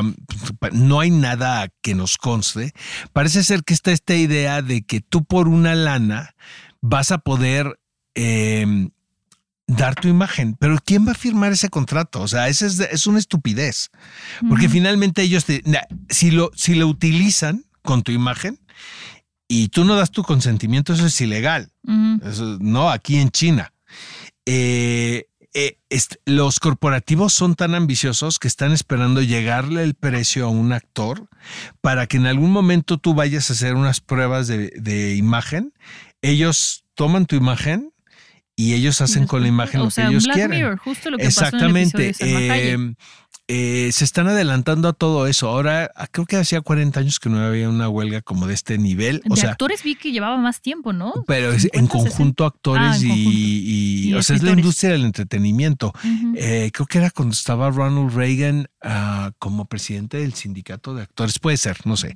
no 0.72 1.00
hay 1.00 1.10
nada 1.10 1.68
que 1.82 1.94
nos 1.94 2.16
conste, 2.16 2.72
parece 3.12 3.42
ser 3.44 3.64
que 3.64 3.74
está 3.74 3.92
esta 3.92 4.14
idea 4.14 4.62
de 4.62 4.82
que 4.82 5.00
tú 5.00 5.24
por 5.24 5.48
una 5.48 5.74
lana 5.74 6.34
vas 6.80 7.10
a 7.12 7.18
poder 7.18 7.78
eh, 8.14 8.88
dar 9.66 9.94
tu 9.94 10.08
imagen, 10.08 10.56
pero 10.58 10.76
¿quién 10.84 11.06
va 11.06 11.12
a 11.12 11.14
firmar 11.14 11.52
ese 11.52 11.68
contrato? 11.68 12.20
O 12.20 12.28
sea, 12.28 12.48
es, 12.48 12.60
es 12.62 13.06
una 13.06 13.18
estupidez, 13.18 13.90
porque 14.48 14.68
finalmente 14.68 15.22
ellos, 15.22 15.44
te- 15.44 15.62
si, 16.08 16.30
lo, 16.30 16.50
si 16.54 16.74
lo 16.74 16.86
utilizan 16.88 17.64
con 17.82 18.02
tu 18.02 18.10
imagen 18.12 18.58
y 19.48 19.68
tú 19.68 19.84
no 19.84 19.94
das 19.94 20.10
tu 20.10 20.22
consentimiento, 20.22 20.92
eso 20.92 21.06
es 21.06 21.20
ilegal. 21.20 21.72
Eso, 22.24 22.58
no, 22.60 22.90
aquí 22.90 23.16
en 23.16 23.30
China. 23.30 23.72
Eh, 24.46 25.26
eh, 25.52 25.78
los 26.26 26.60
corporativos 26.60 27.32
son 27.32 27.56
tan 27.56 27.74
ambiciosos 27.74 28.38
que 28.38 28.48
están 28.48 28.72
esperando 28.72 29.20
llegarle 29.20 29.82
el 29.82 29.94
precio 29.94 30.46
a 30.46 30.48
un 30.48 30.72
actor 30.72 31.28
para 31.80 32.06
que 32.06 32.18
en 32.18 32.26
algún 32.26 32.52
momento 32.52 32.98
tú 32.98 33.14
vayas 33.14 33.50
a 33.50 33.54
hacer 33.54 33.74
unas 33.74 34.00
pruebas 34.00 34.46
de, 34.46 34.72
de 34.76 35.16
imagen. 35.16 35.72
Ellos 36.22 36.84
toman 36.94 37.26
tu 37.26 37.34
imagen 37.34 37.92
y 38.60 38.74
ellos 38.74 39.00
hacen 39.00 39.26
con 39.26 39.40
la 39.40 39.48
imagen 39.48 39.80
o 39.80 39.84
lo 39.84 39.90
sea, 39.90 40.04
que 40.04 40.10
ellos 40.10 40.24
Black 40.24 40.36
quieren. 40.36 40.58
Mirror, 40.58 40.78
justo 40.78 41.10
lo 41.10 41.16
que 41.16 41.24
pasó 41.24 41.46
en 41.46 41.64
el 41.64 41.76
episodio 41.76 42.08
Exactamente. 42.10 42.76
de. 42.76 42.94
Eh, 43.52 43.90
se 43.92 44.04
están 44.04 44.28
adelantando 44.28 44.86
a 44.88 44.92
todo 44.92 45.26
eso. 45.26 45.48
Ahora, 45.48 45.90
ah, 45.96 46.06
creo 46.08 46.24
que 46.24 46.36
hacía 46.36 46.60
40 46.60 47.00
años 47.00 47.18
que 47.18 47.28
no 47.28 47.40
había 47.44 47.68
una 47.68 47.88
huelga 47.88 48.22
como 48.22 48.46
de 48.46 48.54
este 48.54 48.78
nivel. 48.78 49.22
O 49.28 49.34
de 49.34 49.40
sea, 49.40 49.50
actores 49.50 49.82
vi 49.82 49.96
que 49.96 50.12
llevaba 50.12 50.36
más 50.36 50.60
tiempo, 50.60 50.92
¿no? 50.92 51.24
pero 51.26 51.50
es 51.52 51.62
50, 51.62 51.78
en 51.80 51.86
conjunto 51.88 52.44
actores 52.46 52.86
Ah, 52.92 52.96
en 52.96 53.02
y, 53.04 53.08
conjunto. 53.08 53.30
y- 53.38 54.08
Y 54.10 54.14
o 54.14 54.22
sea, 54.22 54.36
es 54.36 54.42
la 54.44 54.52
industria 54.52 54.90
del 54.92 55.04
entretenimiento. 55.04 55.92
Eh, 56.36 56.70
creo 56.72 56.86
que 56.86 56.98
era 56.98 57.10
cuando 57.10 57.32
estaba 57.32 57.70
Ronald 57.70 58.14
Reagan 58.14 58.68
ah, 58.82 59.32
como 59.40 59.64
presidente 59.64 60.18
del 60.18 60.34
sindicato 60.34 60.94
de 60.94 61.02
actores, 61.02 61.38
puede 61.40 61.56
ser, 61.56 61.78
no 61.84 61.96
sé. 61.96 62.14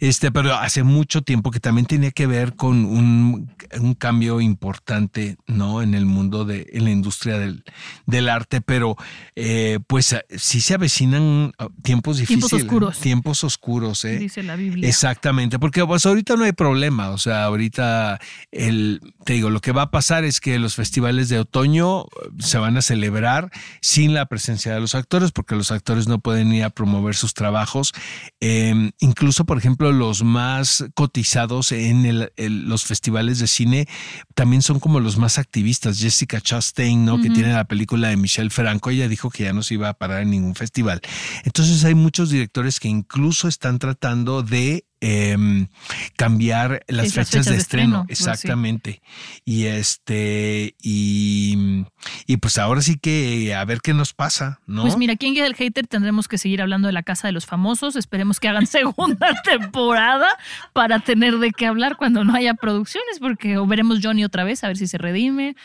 Este, 0.00 0.32
pero 0.32 0.54
hace 0.54 0.82
mucho 0.82 1.22
tiempo 1.22 1.50
que 1.52 1.60
también 1.60 1.86
tenía 1.86 2.10
que 2.10 2.26
ver 2.26 2.54
con 2.56 2.84
un, 2.84 3.50
un 3.80 3.94
cambio 3.94 4.40
importante, 4.40 5.36
¿no? 5.46 5.80
En 5.80 5.94
el 5.94 6.06
mundo 6.06 6.44
de, 6.44 6.66
en 6.72 6.84
la 6.84 6.90
industria 6.90 7.38
del, 7.38 7.62
del 8.06 8.28
arte, 8.28 8.60
pero 8.60 8.96
eh, 9.36 9.78
pues 9.86 10.14
sí 10.36 10.60
se 10.60 10.71
avecinan 10.74 11.52
ah, 11.58 11.68
tiempos 11.82 12.18
difíciles. 12.18 12.48
Tiempos 12.48 12.62
oscuros. 12.62 12.98
Tiempos 12.98 13.44
oscuros, 13.44 14.04
¿eh? 14.04 14.18
Dice 14.18 14.42
la 14.42 14.56
Biblia. 14.56 14.88
Exactamente, 14.88 15.58
porque 15.58 15.84
pues 15.84 16.06
ahorita 16.06 16.36
no 16.36 16.44
hay 16.44 16.52
problema, 16.52 17.10
o 17.10 17.18
sea, 17.18 17.44
ahorita 17.44 18.20
el, 18.50 19.00
te 19.24 19.34
digo, 19.34 19.50
lo 19.50 19.60
que 19.60 19.72
va 19.72 19.82
a 19.82 19.90
pasar 19.90 20.24
es 20.24 20.40
que 20.40 20.58
los 20.58 20.74
festivales 20.74 21.28
de 21.28 21.38
otoño 21.38 22.02
eh, 22.02 22.06
se 22.38 22.58
van 22.58 22.76
a 22.76 22.82
celebrar 22.82 23.50
sin 23.80 24.14
la 24.14 24.26
presencia 24.26 24.74
de 24.74 24.80
los 24.80 24.94
actores, 24.94 25.32
porque 25.32 25.54
los 25.54 25.70
actores 25.70 26.08
no 26.08 26.18
pueden 26.18 26.52
ir 26.52 26.64
a 26.64 26.70
promover 26.70 27.14
sus 27.14 27.34
trabajos. 27.34 27.92
Eh, 28.40 28.90
incluso, 29.00 29.44
por 29.44 29.58
ejemplo, 29.58 29.92
los 29.92 30.22
más 30.22 30.84
cotizados 30.94 31.72
en 31.72 32.06
el, 32.06 32.32
los 32.36 32.84
festivales 32.84 33.38
de 33.38 33.46
cine 33.46 33.88
también 34.34 34.62
son 34.62 34.80
como 34.80 35.00
los 35.00 35.18
más 35.18 35.38
activistas. 35.38 35.98
Jessica 35.98 36.40
Chastain, 36.40 37.04
¿no? 37.04 37.20
Que 37.20 37.30
tiene 37.30 37.52
la 37.52 37.64
película 37.64 38.08
de 38.08 38.16
Michelle 38.16 38.50
Franco, 38.50 38.90
ella 38.90 39.08
dijo 39.08 39.30
que 39.30 39.44
ya 39.44 39.52
no 39.52 39.62
se 39.62 39.74
iba 39.74 39.88
a 39.88 39.94
parar 39.94 40.22
en 40.22 40.30
ningún 40.30 40.54
festival. 40.54 40.61
Entonces 41.44 41.84
hay 41.84 41.94
muchos 41.94 42.30
directores 42.30 42.80
que 42.80 42.88
incluso 42.88 43.48
están 43.48 43.78
tratando 43.78 44.42
de 44.42 44.84
eh, 45.04 45.66
cambiar 46.16 46.84
las 46.86 47.12
fechas, 47.12 47.46
de 47.46 47.56
estreno. 47.56 48.04
pues 48.06 48.18
sí. 48.18 48.24
Exactamente. 48.24 49.02
Y 49.44 49.64
este, 49.64 50.76
y, 50.80 51.84
y 52.26 52.36
pues 52.36 52.56
ahora 52.56 52.82
sí 52.82 52.98
que 52.98 53.52
a 53.52 53.64
ver 53.64 53.80
qué 53.80 53.94
nos 53.94 54.14
pasa, 54.14 54.60
¿no? 54.66 54.82
Pues 54.82 54.96
mira, 54.96 55.14
aquí 55.14 55.26
en 55.26 55.34
Guía 55.34 55.42
del 55.42 55.56
Hater 55.56 55.88
tendremos 55.88 56.28
que 56.28 56.38
seguir 56.38 56.62
hablando 56.62 56.86
de 56.86 56.92
la 56.92 57.02
Casa 57.02 57.26
de 57.26 57.32
los 57.32 57.46
Famosos. 57.46 57.96
Esperemos 57.96 58.38
que 58.38 58.48
hagan 58.48 58.66
segunda 58.68 59.34
temporada 59.44 60.28
para 60.72 61.00
tener 61.00 61.38
de 61.38 61.50
qué 61.50 61.66
hablar 61.66 61.96
cuando 61.96 62.24
no 62.24 62.34
haya 62.34 62.54
producciones, 62.54 63.18
porque 63.18 63.58
o 63.58 63.66
veremos 63.66 63.98
Johnny 64.00 64.24
otra 64.24 64.44
vez, 64.44 64.62
a 64.62 64.68
ver 64.68 64.76
si 64.76 64.86
se 64.86 64.98
redime. 64.98 65.56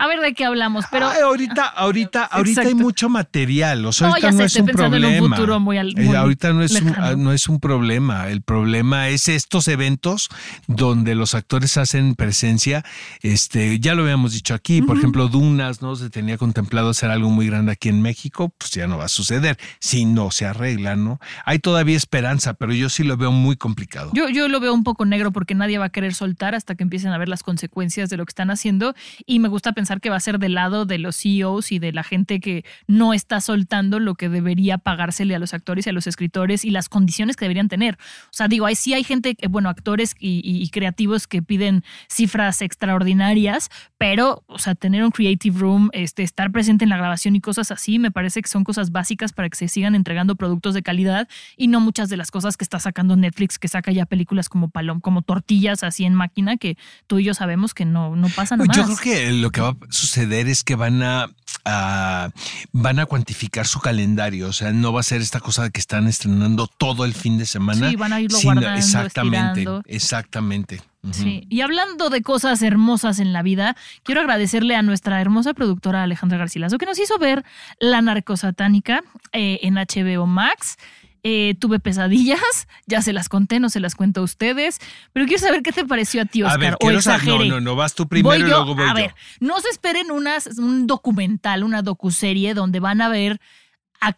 A 0.00 0.06
ver 0.06 0.20
de 0.20 0.32
qué 0.32 0.46
hablamos, 0.46 0.86
pero... 0.90 1.08
Ay, 1.10 1.20
ahorita, 1.20 1.66
ahorita, 1.66 2.24
ahorita 2.24 2.62
hay 2.62 2.74
mucho 2.74 3.10
material. 3.10 3.84
O 3.84 3.92
sea, 3.92 4.06
No, 4.08 4.14
ahorita 4.14 4.30
no 4.32 4.38
sé, 4.38 4.44
es 4.46 4.56
un 4.56 4.66
problema. 4.66 5.36
futuro 5.36 5.60
muy 5.60 5.76
al- 5.76 5.98
Eh, 5.98 6.16
ahorita 6.16 6.52
no 6.54 6.62
es, 6.62 6.72
un, 6.80 6.86
lejano. 6.88 7.06
ah, 7.06 7.14
no 7.16 7.32
es 7.32 7.48
un 7.50 7.60
problema. 7.60 8.28
El 8.28 8.40
problema 8.40 9.08
es 9.08 9.28
estos 9.28 9.68
eventos 9.68 10.30
donde 10.66 11.14
los 11.14 11.34
actores 11.34 11.76
hacen 11.76 12.14
presencia. 12.14 12.82
Este, 13.20 13.78
ya 13.78 13.94
lo 13.94 14.02
habíamos 14.04 14.32
dicho 14.32 14.54
aquí. 14.54 14.80
Por 14.80 14.96
ejemplo, 14.96 15.28
Dunas, 15.28 15.82
¿no? 15.82 15.94
Se 15.96 16.08
tenía 16.08 16.38
contemplado 16.38 16.88
hacer 16.90 17.10
algo 17.10 17.28
muy 17.28 17.46
grande 17.46 17.72
aquí 17.72 17.90
en 17.90 18.00
México. 18.00 18.52
Pues 18.56 18.70
ya 18.70 18.86
no 18.86 18.96
va 18.96 19.04
a 19.04 19.08
suceder. 19.08 19.58
Si 19.80 20.06
no 20.06 20.30
se 20.30 20.46
arregla, 20.46 20.96
¿no? 20.96 21.20
Hay 21.44 21.58
todavía 21.58 21.98
esperanza, 21.98 22.54
pero 22.54 22.72
yo 22.72 22.88
sí 22.88 23.04
lo 23.04 23.18
veo 23.18 23.32
muy 23.32 23.56
complicado. 23.56 24.10
Yo, 24.14 24.30
yo 24.30 24.48
lo 24.48 24.60
veo 24.60 24.72
un 24.72 24.82
poco 24.84 25.04
negro 25.04 25.30
porque 25.30 25.54
nadie 25.54 25.76
va 25.76 25.84
a 25.86 25.90
querer 25.90 26.14
soltar 26.14 26.54
hasta 26.54 26.74
que 26.74 26.84
empiecen 26.84 27.12
a 27.12 27.18
ver 27.18 27.28
las 27.28 27.42
consecuencias 27.42 28.08
de 28.08 28.16
lo 28.16 28.24
que 28.24 28.30
están 28.30 28.50
haciendo 28.50 28.94
y 29.26 29.40
me 29.40 29.48
gusta 29.48 29.72
pensar 29.72 29.89
que 29.98 30.10
va 30.10 30.16
a 30.16 30.20
ser 30.20 30.38
del 30.38 30.54
lado 30.54 30.84
de 30.84 30.98
los 30.98 31.16
CEOs 31.16 31.72
y 31.72 31.80
de 31.80 31.92
la 31.92 32.04
gente 32.04 32.38
que 32.38 32.64
no 32.86 33.12
está 33.12 33.40
soltando 33.40 33.98
lo 33.98 34.14
que 34.14 34.28
debería 34.28 34.78
pagársele 34.78 35.34
a 35.34 35.38
los 35.40 35.54
actores 35.54 35.86
y 35.86 35.90
a 35.90 35.92
los 35.92 36.06
escritores 36.06 36.64
y 36.64 36.70
las 36.70 36.88
condiciones 36.88 37.36
que 37.36 37.46
deberían 37.46 37.68
tener. 37.68 37.94
O 38.26 38.32
sea, 38.32 38.46
digo, 38.46 38.66
ahí 38.66 38.76
sí 38.76 38.94
hay 38.94 39.02
gente, 39.02 39.34
que, 39.34 39.48
bueno, 39.48 39.68
actores 39.68 40.14
y, 40.18 40.68
creativos 40.70 41.26
que 41.26 41.42
piden 41.42 41.82
cifras 42.08 42.62
extraordinarias, 42.62 43.70
pero, 43.98 44.44
o 44.46 44.58
sea, 44.58 44.74
tener 44.76 45.02
un 45.02 45.10
creative 45.10 45.58
room, 45.58 45.90
este, 45.92 46.22
estar 46.22 46.52
presente 46.52 46.84
en 46.84 46.90
la 46.90 46.96
grabación 46.96 47.34
y 47.34 47.40
cosas 47.40 47.72
así, 47.72 47.98
me 47.98 48.10
parece 48.10 48.42
que 48.42 48.48
son 48.48 48.62
cosas 48.62 48.92
básicas 48.92 49.32
para 49.32 49.48
que 49.48 49.56
se 49.56 49.68
sigan 49.68 49.94
entregando 49.94 50.36
productos 50.36 50.74
de 50.74 50.82
calidad 50.82 51.28
y 51.56 51.66
no 51.66 51.80
muchas 51.80 52.08
de 52.08 52.16
las 52.16 52.30
cosas 52.30 52.56
que 52.56 52.64
está 52.64 52.78
sacando 52.78 53.16
Netflix, 53.16 53.58
que 53.58 53.68
saca 53.68 53.90
ya 53.90 54.06
películas 54.06 54.48
como 54.48 54.68
palom, 54.68 55.00
como 55.00 55.22
tortillas 55.22 55.82
así 55.82 56.04
en 56.04 56.14
máquina, 56.14 56.56
que 56.56 56.76
tú 57.06 57.18
y 57.18 57.24
yo 57.24 57.34
sabemos 57.34 57.74
que 57.74 57.84
no, 57.84 58.16
no 58.16 58.28
pasa 58.28 58.56
nada 58.56 58.72
Yo 58.74 58.86
más. 58.86 59.00
creo 59.00 59.16
que 59.16 59.32
lo 59.32 59.50
que 59.50 59.60
va 59.60 59.68
a 59.68 59.76
suceder 59.88 60.48
es 60.48 60.62
que 60.62 60.74
van 60.76 61.02
a, 61.02 61.30
a- 61.64 62.30
van 62.72 62.98
a 62.98 63.06
cuantificar 63.06 63.66
su 63.66 63.80
calendario, 63.80 64.48
o 64.48 64.52
sea, 64.52 64.72
no 64.72 64.92
va 64.92 65.00
a 65.00 65.04
ser 65.04 65.20
esta 65.20 65.40
cosa 65.40 65.62
de 65.64 65.70
que 65.70 65.80
están 65.80 66.06
estrenando 66.06 66.66
todo 66.66 67.04
el 67.04 67.14
fin 67.14 67.38
de 67.38 67.46
semana. 67.46 67.88
Sí, 67.90 67.96
van 67.96 68.12
a 68.12 68.20
irlo 68.20 68.38
sino- 68.38 68.54
guardando, 68.54 68.78
exactamente, 68.78 69.60
estirando. 69.60 69.82
exactamente. 69.86 70.82
Sí, 71.12 71.46
y 71.48 71.62
hablando 71.62 72.10
de 72.10 72.20
cosas 72.20 72.60
hermosas 72.60 73.20
en 73.20 73.32
la 73.32 73.42
vida, 73.42 73.74
quiero 74.02 74.20
agradecerle 74.20 74.76
a 74.76 74.82
nuestra 74.82 75.18
hermosa 75.22 75.54
productora 75.54 76.02
Alejandra 76.02 76.36
Garcilaso 76.36 76.76
que 76.76 76.84
nos 76.84 76.98
hizo 76.98 77.16
ver 77.18 77.42
La 77.78 78.02
Narcosatánica 78.02 79.00
eh, 79.32 79.60
en 79.62 79.76
HBO 79.76 80.26
Max. 80.26 80.76
Eh, 81.22 81.54
tuve 81.58 81.80
pesadillas, 81.80 82.40
ya 82.86 83.02
se 83.02 83.12
las 83.12 83.28
conté, 83.28 83.60
no 83.60 83.68
se 83.68 83.80
las 83.80 83.94
cuento 83.94 84.20
a 84.20 84.24
ustedes, 84.24 84.78
pero 85.12 85.26
quiero 85.26 85.42
saber 85.42 85.62
qué 85.62 85.72
te 85.72 85.84
pareció 85.84 86.22
a 86.22 86.24
ti, 86.24 86.42
Oscar. 86.42 86.56
A 86.56 86.60
ver, 86.60 86.74
o 86.74 86.78
saber, 86.80 86.92
no, 86.92 86.98
exageré. 86.98 87.48
no, 87.48 87.60
no, 87.60 87.76
vas 87.76 87.94
tú 87.94 88.08
primero 88.08 88.34
Voy 88.34 88.46
y 88.46 88.48
luego 88.48 88.74
voy 88.74 88.84
a 88.84 88.88
yo. 88.88 88.94
ver, 88.94 89.14
no 89.38 89.60
se 89.60 89.68
esperen 89.68 90.10
unas, 90.10 90.58
un 90.58 90.86
documental, 90.86 91.62
una 91.62 91.82
docuserie 91.82 92.54
donde 92.54 92.80
van 92.80 93.02
a 93.02 93.08
ver 93.08 93.40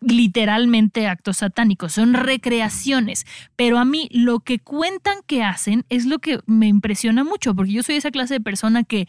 literalmente 0.00 1.08
actos 1.08 1.38
satánicos, 1.38 1.92
son 1.94 2.14
recreaciones, 2.14 3.26
pero 3.56 3.78
a 3.78 3.84
mí 3.84 4.08
lo 4.12 4.40
que 4.40 4.60
cuentan 4.60 5.16
que 5.26 5.42
hacen 5.42 5.84
es 5.88 6.06
lo 6.06 6.20
que 6.20 6.38
me 6.46 6.68
impresiona 6.68 7.24
mucho, 7.24 7.54
porque 7.54 7.72
yo 7.72 7.82
soy 7.82 7.96
esa 7.96 8.10
clase 8.10 8.34
de 8.34 8.40
persona 8.40 8.84
que 8.84 9.08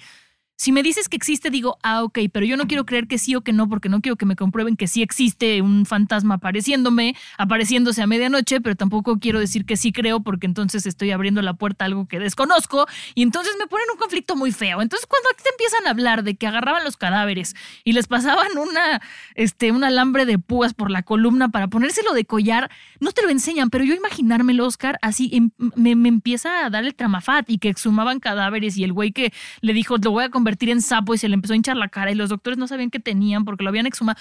si 0.55 0.71
me 0.71 0.83
dices 0.83 1.09
que 1.09 1.17
existe, 1.17 1.49
digo, 1.49 1.77
ah, 1.83 2.03
ok, 2.03 2.19
pero 2.31 2.45
yo 2.45 2.57
no 2.57 2.67
quiero 2.67 2.85
creer 2.85 3.07
que 3.07 3.17
sí 3.17 3.35
o 3.35 3.41
que 3.41 3.53
no, 3.53 3.67
porque 3.67 3.89
no 3.89 4.01
quiero 4.01 4.15
que 4.15 4.25
me 4.25 4.35
comprueben 4.35 4.75
que 4.77 4.87
sí 4.87 5.01
existe 5.01 5.61
un 5.61 5.85
fantasma 5.85 6.35
apareciéndome, 6.35 7.15
apareciéndose 7.37 8.01
a 8.01 8.07
medianoche, 8.07 8.61
pero 8.61 8.75
tampoco 8.75 9.19
quiero 9.19 9.39
decir 9.39 9.65
que 9.65 9.77
sí 9.77 9.91
creo, 9.91 10.21
porque 10.21 10.45
entonces 10.45 10.85
estoy 10.85 11.11
abriendo 11.11 11.41
la 11.41 11.53
puerta 11.53 11.85
a 11.85 11.87
algo 11.87 12.07
que 12.07 12.19
desconozco, 12.19 12.85
y 13.15 13.23
entonces 13.23 13.55
me 13.59 13.67
ponen 13.67 13.87
un 13.91 13.97
conflicto 13.97 14.35
muy 14.35 14.51
feo. 14.51 14.81
Entonces, 14.81 15.07
cuando 15.07 15.29
te 15.41 15.49
empiezan 15.49 15.87
a 15.87 15.89
hablar 15.89 16.23
de 16.23 16.35
que 16.35 16.47
agarraban 16.47 16.83
los 16.83 16.97
cadáveres 16.97 17.55
y 17.83 17.93
les 17.93 18.07
pasaban 18.07 18.57
una, 18.57 19.01
este, 19.35 19.71
un 19.71 19.83
alambre 19.83 20.25
de 20.25 20.39
púas 20.39 20.73
por 20.73 20.91
la 20.91 21.03
columna 21.03 21.49
para 21.49 21.67
ponérselo 21.67 22.13
de 22.13 22.25
collar, 22.25 22.69
no 23.03 23.11
te 23.11 23.21
lo 23.21 23.29
enseñan, 23.29 23.69
pero 23.69 23.83
yo 23.83 23.93
imaginármelo, 23.93 24.65
Oscar, 24.65 24.97
así 25.01 25.29
em- 25.33 25.51
me, 25.75 25.95
me 25.95 26.09
empieza 26.09 26.65
a 26.65 26.69
dar 26.69 26.85
el 26.85 26.95
tramafat 26.95 27.49
y 27.49 27.57
que 27.57 27.69
exhumaban 27.69 28.19
cadáveres 28.19 28.77
y 28.77 28.83
el 28.83 28.93
güey 28.93 29.11
que 29.11 29.33
le 29.61 29.73
dijo, 29.73 29.97
lo 29.97 30.11
voy 30.11 30.23
a 30.23 30.29
convertir 30.29 30.69
en 30.69 30.81
sapo 30.81 31.13
y 31.13 31.17
se 31.17 31.27
le 31.27 31.35
empezó 31.35 31.53
a 31.53 31.57
hinchar 31.57 31.75
la 31.75 31.89
cara 31.89 32.11
y 32.11 32.15
los 32.15 32.29
doctores 32.29 32.57
no 32.57 32.67
sabían 32.67 32.89
qué 32.89 32.99
tenían 32.99 33.43
porque 33.43 33.63
lo 33.63 33.69
habían 33.69 33.85
exhumado. 33.85 34.17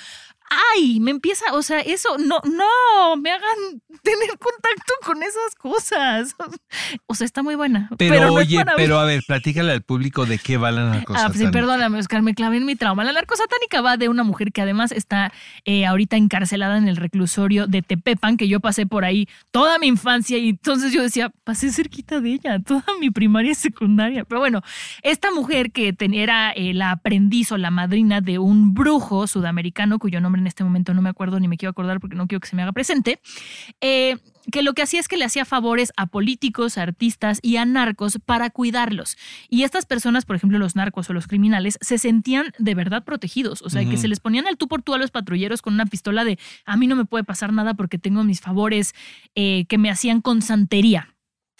Ay, 0.75 1.01
me 1.01 1.11
empieza, 1.11 1.53
o 1.53 1.63
sea, 1.63 1.81
eso, 1.81 2.19
no, 2.19 2.41
no, 2.45 3.17
me 3.17 3.31
hagan 3.31 3.59
tener 4.03 4.29
contacto 4.39 4.93
con 5.05 5.23
esas 5.23 5.55
cosas. 5.59 6.35
O 7.07 7.15
sea, 7.15 7.25
está 7.27 7.43
muy 7.43 7.55
buena. 7.55 7.89
Pero, 7.99 8.27
no 8.29 8.35
oye, 8.35 8.63
pero 8.77 8.99
a 8.99 9.05
ver, 9.05 9.23
platícale 9.27 9.73
al 9.73 9.83
público 9.83 10.25
de 10.25 10.39
qué 10.39 10.57
va 10.57 10.71
la 10.71 10.83
Ah, 10.83 10.95
narcosatánica. 10.95 11.39
sí, 11.39 11.53
perdóname, 11.53 11.99
Oscar, 11.99 12.23
me 12.23 12.35
clavé 12.35 12.57
en 12.57 12.65
mi 12.65 12.75
trauma. 12.77 13.05
La 13.05 13.13
narcosatánica 13.13 13.81
va 13.83 13.97
de 13.97 14.09
una 14.09 14.25
mujer 14.25 14.53
que 14.53 14.63
además 14.63 14.93
está 14.93 15.33
eh, 15.65 15.85
ahorita 15.87 16.17
encarcelada 16.17 16.79
en 16.79 16.89
el 16.89 16.97
reclusorio 16.97 17.67
de 17.67 17.83
Tepepan, 17.83 18.37
que 18.37 18.49
yo 18.49 18.61
pasé 18.61 18.87
por 18.87 19.05
ahí 19.05 19.29
toda 19.51 19.79
mi 19.79 19.87
infancia 19.87 20.39
y 20.39 20.51
entonces 20.51 20.93
yo 20.93 21.03
decía, 21.03 21.31
pasé 21.45 21.71
cerquita 21.71 22.21
de 22.21 22.33
ella, 22.35 22.59
toda 22.61 22.85
mi 23.01 23.11
primaria 23.11 23.53
y 23.53 23.55
secundaria. 23.55 24.25
Pero 24.25 24.41
bueno, 24.41 24.63
esta 25.03 25.31
mujer 25.31 25.73
que 25.73 25.95
era 25.99 26.53
eh, 26.53 26.73
la 26.75 26.93
aprendiz 26.93 27.53
o 27.53 27.59
la 27.59 27.71
madrina 27.71 28.21
de 28.21 28.39
un 28.39 28.75
brujo 28.75 29.27
sudamericano, 29.27 29.99
cuyo 29.99 30.21
nombre 30.21 30.42
en 30.43 30.47
este 30.47 30.65
momento 30.65 30.93
no 30.93 31.01
me 31.01 31.09
acuerdo 31.09 31.41
ni 31.41 31.49
me 31.49 31.57
quiero 31.57 31.71
acordar 31.71 32.01
porque 32.01 32.17
no 32.17 32.27
quiero 32.27 32.41
que 32.41 32.49
se 32.49 32.57
me 32.57 32.63
haga 32.63 32.73
presente, 32.73 33.21
eh, 33.81 34.19
que 34.51 34.63
lo 34.63 34.75
que 34.75 34.83
hacía 34.83 35.01
es 35.01 35.09
que 35.09 35.17
le 35.17 35.25
hacía 35.25 35.45
favores 35.45 35.93
a 35.97 36.07
políticos, 36.07 36.77
a 36.77 36.83
artistas 36.83 37.39
y 37.43 37.57
a 37.57 37.65
narcos 37.65 38.19
para 38.25 38.51
cuidarlos. 38.51 39.17
Y 39.49 39.63
estas 39.63 39.87
personas, 39.87 40.25
por 40.25 40.37
ejemplo, 40.37 40.59
los 40.59 40.77
narcos 40.77 41.09
o 41.09 41.13
los 41.13 41.27
criminales, 41.27 41.79
se 41.81 41.99
sentían 41.99 42.53
de 42.59 42.75
verdad 42.75 43.05
protegidos. 43.05 43.63
O 43.63 43.71
sea, 43.71 43.89
que 43.89 43.97
se 43.97 44.09
les 44.09 44.21
ponían 44.21 44.47
al 44.47 44.57
tú 44.57 44.69
por 44.69 44.83
tú 44.83 44.95
a 44.95 44.99
los 44.99 45.11
patrulleros 45.11 45.63
con 45.63 45.75
una 45.75 45.87
pistola 45.87 46.25
de 46.25 46.39
a 46.65 46.77
mí 46.77 46.87
no 46.87 46.97
me 46.97 47.05
puede 47.05 47.25
pasar 47.25 47.53
nada 47.53 47.75
porque 47.75 47.99
tengo 47.99 48.25
mis 48.25 48.41
favores 48.41 48.95
eh, 49.35 49.65
que 49.69 49.79
me 49.79 49.91
hacían 49.91 50.21
con 50.21 50.43
santería. 50.43 51.12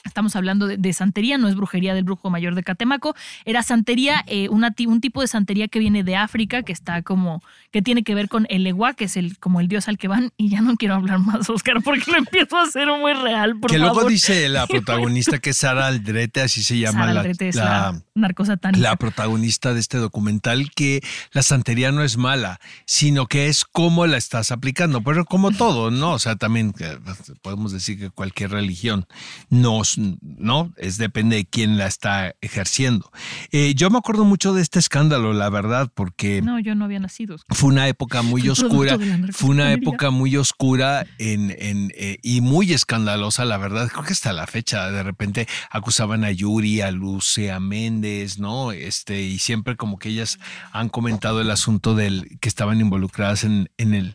Estamos 0.05 0.35
hablando 0.37 0.67
de, 0.67 0.77
de 0.77 0.93
santería, 0.93 1.39
no 1.39 1.49
es 1.49 1.55
brujería 1.55 1.95
del 1.95 2.05
brujo 2.05 2.29
mayor 2.31 2.55
de 2.55 2.63
Catemaco. 2.63 3.15
Era 3.45 3.63
santería, 3.63 4.25
eh, 4.27 4.49
una 4.49 4.75
un 4.87 5.01
tipo 5.01 5.21
de 5.21 5.29
santería 5.29 5.69
que 5.69 5.79
viene 5.79 6.03
de 6.03 6.17
África, 6.17 6.63
que 6.63 6.73
está 6.73 7.03
como, 7.03 7.43
que 7.71 7.83
tiene 7.83 8.03
que 8.03 8.15
ver 8.15 8.29
con 8.29 8.47
el 8.51 8.67
Ewa, 8.67 8.95
que 8.95 9.05
es 9.05 9.17
el, 9.17 9.39
como 9.39 9.61
el 9.61 9.69
dios 9.69 9.87
al 9.89 9.99
que 9.99 10.09
van. 10.09 10.33
Y 10.37 10.49
ya 10.51 10.61
no 10.61 10.77
quiero 10.77 10.95
hablar 10.97 11.19
más, 11.21 11.49
Oscar, 11.49 11.83
porque 11.85 12.11
lo 12.11 12.19
empiezo 12.19 12.57
a 12.59 12.63
hacer 12.65 12.89
muy 12.89 13.13
real, 13.13 13.59
por 13.61 13.71
que 13.71 13.79
luego 13.79 14.05
dice 14.05 14.49
la 14.49 14.67
protagonista 14.69 15.39
que 15.39 15.51
es 15.51 15.57
Sara 15.59 15.87
Aldrete, 15.87 16.41
así 16.41 16.63
se 16.63 16.79
llama 16.79 17.01
Sara 17.01 17.15
la, 17.15 17.21
Aldrete 17.21 17.49
es 17.49 17.55
la- 17.57 17.65
la 17.65 18.03
narcosatánica. 18.15 18.83
la 18.83 18.97
protagonista 18.97 19.73
de 19.75 19.81
este 19.81 19.99
documental, 19.99 20.71
que 20.75 21.01
la 21.33 21.43
santería 21.43 21.93
no 21.93 22.03
es 22.03 22.17
mala, 22.17 22.59
sino 22.87 23.27
que 23.27 23.47
es 23.47 23.65
cómo 23.65 24.07
la 24.07 24.17
estás 24.17 24.51
aplicando. 24.51 25.03
Pero 25.03 25.25
como 25.25 25.51
todo, 25.53 25.91
¿no? 25.91 26.13
O 26.13 26.19
sea, 26.19 26.37
también 26.37 26.75
eh, 26.81 26.99
podemos 27.41 27.73
decir 27.73 27.99
que 27.99 28.11
cualquier 28.11 28.51
religión 28.51 29.07
no, 29.49 29.83
es- 29.99 29.99
no 30.21 30.73
es 30.77 30.97
depende 30.99 31.37
de 31.37 31.45
quién 31.45 31.79
la 31.79 31.87
está 31.87 32.35
ejerciendo. 32.41 33.11
Eh, 33.51 33.75
yo 33.75 33.91
me 33.91 33.99
acuerdo 33.99 34.25
mucho 34.25 34.53
de 34.55 34.63
este 34.63 34.79
escándalo, 34.79 35.33
la 35.33 35.49
verdad, 35.51 35.91
porque 35.95 36.43
No, 36.43 36.59
yo 36.61 36.75
no 36.75 36.85
había 36.85 36.99
nacido. 37.01 37.37
Fue 37.49 37.69
una 37.71 37.89
época 37.89 38.23
muy 38.23 38.49
oscura, 38.49 38.97
fue 39.33 39.51
una 39.51 39.73
época 39.73 40.11
muy 40.11 40.37
oscura 40.37 41.07
en, 41.19 41.55
en, 41.59 41.93
eh, 41.97 42.19
y 42.23 42.41
muy 42.41 42.73
escandalosa, 42.73 43.45
la 43.45 43.57
verdad. 43.59 43.89
Creo 43.91 44.05
que 44.05 44.13
hasta 44.13 44.33
la 44.33 44.47
fecha, 44.47 44.91
de 44.91 45.03
repente 45.03 45.47
acusaban 45.71 46.25
a 46.25 46.31
Yuri, 46.31 46.81
a 46.81 46.91
Lucia 46.91 47.61
Méndez, 47.61 48.39
¿no? 48.39 48.73
Este, 48.73 49.23
y 49.23 49.39
siempre 49.39 49.77
como 49.77 49.99
que 49.99 50.09
ellas 50.11 50.39
han 50.73 50.89
comentado 50.89 51.41
el 51.41 51.51
asunto 51.51 51.95
del 51.95 52.39
que 52.41 52.49
estaban 52.49 52.81
involucradas 52.81 53.45
en, 53.45 53.71
en 53.79 53.95
el 53.95 54.15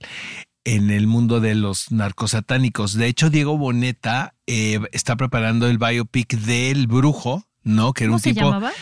en 0.67 0.91
el 0.91 1.07
mundo 1.07 1.39
de 1.39 1.55
los 1.55 1.93
narcosatánicos. 1.93 2.93
De 2.93 3.07
hecho, 3.07 3.29
Diego 3.29 3.57
Boneta 3.57 4.35
eh, 4.47 4.81
está 4.91 5.15
preparando 5.15 5.65
el 5.69 5.77
biopic 5.77 6.33
del 6.39 6.87
brujo, 6.87 7.45
¿no? 7.63 7.93
Que 7.93 8.03
era 8.03 8.09
¿Cómo 8.09 8.17
un 8.17 8.21
se 8.21 8.33
tipo 8.33 8.47
llamaba? 8.47 8.73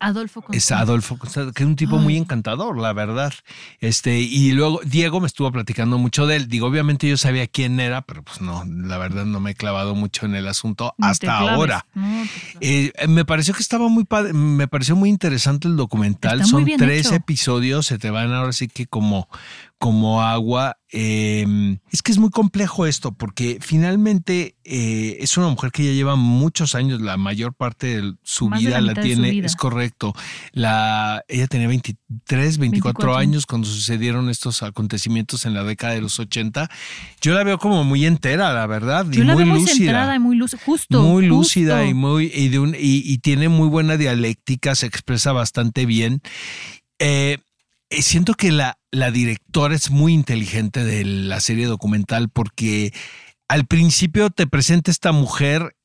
Adolfo 0.00 0.40
Es 0.40 0.46
Constanzo. 0.46 0.74
Adolfo 0.82 1.18
Constanzo, 1.18 1.52
que 1.52 1.62
es 1.62 1.68
un 1.68 1.76
tipo 1.76 1.96
muy 1.98 2.16
encantador, 2.16 2.78
la 2.78 2.92
verdad. 2.92 3.32
Este, 3.80 4.20
y 4.20 4.52
luego 4.52 4.80
Diego 4.84 5.20
me 5.20 5.26
estuvo 5.26 5.50
platicando 5.50 5.96
mucho 5.98 6.26
de 6.26 6.36
él. 6.36 6.48
Digo, 6.48 6.66
obviamente 6.66 7.08
yo 7.08 7.16
sabía 7.16 7.46
quién 7.46 7.80
era, 7.80 8.02
pero 8.02 8.22
pues 8.22 8.40
no, 8.40 8.64
la 8.66 8.98
verdad 8.98 9.24
no 9.24 9.40
me 9.40 9.52
he 9.52 9.54
clavado 9.54 9.94
mucho 9.94 10.26
en 10.26 10.34
el 10.34 10.46
asunto 10.48 10.94
hasta 11.00 11.38
ahora. 11.38 11.86
No. 11.94 12.24
Eh, 12.60 12.92
me 13.08 13.24
pareció 13.24 13.54
que 13.54 13.62
estaba 13.62 13.88
muy 13.88 14.04
padre, 14.04 14.32
me 14.32 14.68
pareció 14.68 14.96
muy 14.96 15.08
interesante 15.08 15.68
el 15.68 15.76
documental. 15.76 16.40
Está 16.40 16.50
Son 16.50 16.64
tres 16.64 17.06
hecho. 17.06 17.14
episodios, 17.14 17.86
se 17.86 17.98
te 17.98 18.10
van 18.10 18.32
ahora 18.32 18.52
sí 18.52 18.68
que 18.68 18.86
como, 18.86 19.28
como 19.78 20.22
agua. 20.22 20.76
Eh, 20.96 21.76
es 21.90 22.02
que 22.02 22.12
es 22.12 22.18
muy 22.18 22.30
complejo 22.30 22.86
esto, 22.86 23.12
porque 23.12 23.58
finalmente 23.60 24.56
eh, 24.62 25.16
es 25.20 25.36
una 25.36 25.48
mujer 25.48 25.72
que 25.72 25.84
ya 25.84 25.90
lleva 25.92 26.14
muchos 26.14 26.76
años, 26.76 27.00
la 27.00 27.16
mayor 27.16 27.52
parte 27.52 28.00
de 28.00 28.14
su 28.22 28.48
Más 28.48 28.60
de 28.60 28.66
vida 28.66 28.80
la 28.80 28.92
la 28.92 29.02
tiene, 29.02 29.38
es 29.40 29.56
correcto. 29.56 29.83
La, 30.52 31.24
ella 31.28 31.46
tenía 31.46 31.68
23, 31.68 32.58
24, 32.58 32.58
24. 32.58 33.16
años 33.16 33.46
cuando 33.46 33.66
sucedieron 33.68 34.28
estos 34.30 34.62
acontecimientos 34.62 35.46
en 35.46 35.54
la 35.54 35.64
década 35.64 35.94
de 35.94 36.00
los 36.00 36.18
80. 36.18 36.70
Yo 37.20 37.34
la 37.34 37.44
veo 37.44 37.58
como 37.58 37.84
muy 37.84 38.06
entera, 38.06 38.52
la 38.52 38.66
verdad, 38.66 39.06
y 39.12 39.16
la 39.24 39.34
muy 39.34 39.44
veo 39.44 39.52
muy 39.54 39.60
lúcida 39.60 39.76
centrada 39.76 40.16
y 40.16 40.18
muy 40.18 40.36
lúcida. 40.36 40.60
Justo. 40.64 41.02
muy 41.02 41.26
lúcida 41.26 41.84
y 41.86 41.94
muy 41.94 42.30
y, 42.34 42.48
de 42.48 42.58
un- 42.58 42.74
y- 42.74 43.02
y 43.04 43.18
tiene 43.18 43.48
muy 43.48 43.68
buena 43.68 43.96
dialéctica, 43.96 44.74
se 44.74 44.86
expresa 44.86 45.32
bastante 45.32 45.86
bien. 45.86 46.20
Eh, 46.98 47.38
eh, 47.90 48.02
siento 48.02 48.34
que 48.34 48.50
la, 48.52 48.78
la 48.90 49.10
directora 49.10 49.74
es 49.74 49.90
muy 49.90 50.12
inteligente 50.12 50.84
de 50.84 51.04
la 51.04 51.40
serie 51.40 51.66
documental 51.66 52.28
porque 52.28 52.92
al 53.48 53.66
principio 53.66 54.30
te 54.30 54.46
presenta 54.46 54.90
esta 54.90 55.12
mujer 55.12 55.76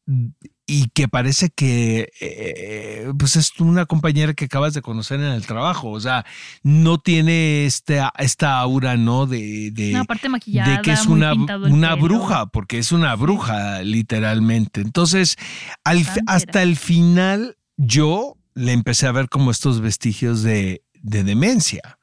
y 0.70 0.90
que 0.90 1.08
parece 1.08 1.50
que 1.50 2.12
eh, 2.22 3.12
pues 3.18 3.36
es 3.38 3.60
una 3.60 3.88
compañera 3.88 4.36
que 4.36 4.46
acabas 4.46 4.76
de 4.76 4.84
conocer 4.84 5.20
en 5.20 5.32
el 5.32 5.48
trabajo, 5.48 5.90
o 5.90 6.00
sea, 6.00 6.28
no 6.62 7.00
tiene 7.00 7.66
este, 7.66 8.00
esta 8.20 8.60
aura, 8.60 8.96
¿no? 8.96 9.26
De, 9.26 9.72
de, 9.72 9.92
No, 9.94 10.02
aparte 10.02 10.30
maquillada, 10.30 10.76
de 10.76 10.82
que 10.84 10.92
es 10.92 11.08
una, 11.08 11.34
una 11.34 11.96
pelo. 11.96 12.02
bruja, 12.04 12.46
porque 12.46 12.78
es 12.78 12.92
una 12.92 13.16
bruja, 13.16 13.82
literalmente. 13.82 14.82
Entonces, 14.82 15.38
al, 15.84 16.06
hasta 16.28 16.62
el 16.62 16.78
final, 16.78 17.58
yo 17.76 18.38
le 18.54 18.74
empecé 18.74 19.08
a 19.08 19.12
ver 19.12 19.28
como 19.28 19.50
estos 19.50 19.82
vestigios 19.82 20.44
de, 20.44 20.84
de 21.02 21.24
demencia. 21.24 21.98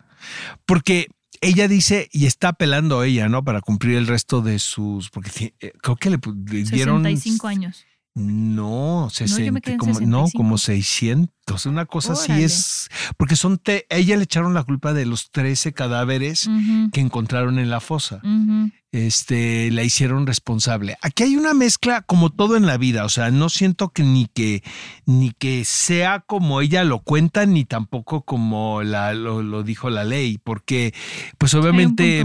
Porque 0.65 1.07
ella 1.41 1.69
dice, 1.69 2.09
y 2.11 2.27
está 2.27 2.49
apelando 2.49 2.99
a 2.99 3.07
ella, 3.07 3.29
¿no? 3.29 3.45
Para 3.45 3.61
cumplir 3.61 3.97
el 3.97 4.09
resto 4.09 4.43
de 4.43 4.59
sus. 4.59 5.09
Porque 5.11 5.55
eh, 5.61 5.73
creo 5.81 5.95
que 5.95 6.11
le 6.11 6.19
dieron. 6.65 7.05
65 7.05 7.47
años. 7.47 7.87
No, 8.19 9.09
60, 9.13 9.53
me 9.53 9.61
quedé 9.61 9.75
en 9.75 9.79
como, 9.79 9.93
no, 9.93 9.99
65. 10.27 10.31
como 10.39 10.57
600. 10.59 11.67
Una 11.67 11.85
cosa 11.85 12.15
así 12.15 12.33
Órale. 12.33 12.45
es. 12.47 12.89
Porque 13.19 13.37
son. 13.37 13.59
te- 13.59 13.85
ella 13.91 14.17
le 14.17 14.23
echaron 14.25 14.55
la 14.55 14.65
culpa 14.65 14.95
de 14.95 15.05
los 15.05 15.31
13 15.31 15.75
cadáveres 15.75 16.49
que 16.93 17.01
encontraron 17.01 17.59
en 17.59 17.69
la 17.69 17.81
fosa. 17.81 18.23
Este, 18.93 19.71
la 19.73 19.83
hicieron 19.83 20.27
responsable. 20.27 20.97
Aquí 21.03 21.25
hay 21.25 21.37
una 21.37 21.55
mezcla 21.55 22.03
como 22.03 22.31
todo 22.31 22.57
en 22.57 22.67
la 22.67 22.77
vida, 22.79 23.05
o 23.05 23.09
sea, 23.09 23.31
no 23.31 23.49
siento 23.49 23.91
que 23.91 24.03
ni 24.03 24.27
que 24.27 24.63
ni 25.05 25.33
que 25.33 25.65
sea 25.65 26.21
como 26.21 26.61
ella 26.61 26.83
lo 26.85 27.01
cuenta, 27.01 27.47
ni 27.47 27.65
tampoco 27.65 28.23
como 28.23 28.83
la, 28.83 29.13
lo, 29.15 29.43
lo 29.43 29.63
dijo 29.63 29.91
la 29.91 30.05
ley, 30.05 30.39
porque 30.43 30.95
pues 31.39 31.53
obviamente 31.55 32.21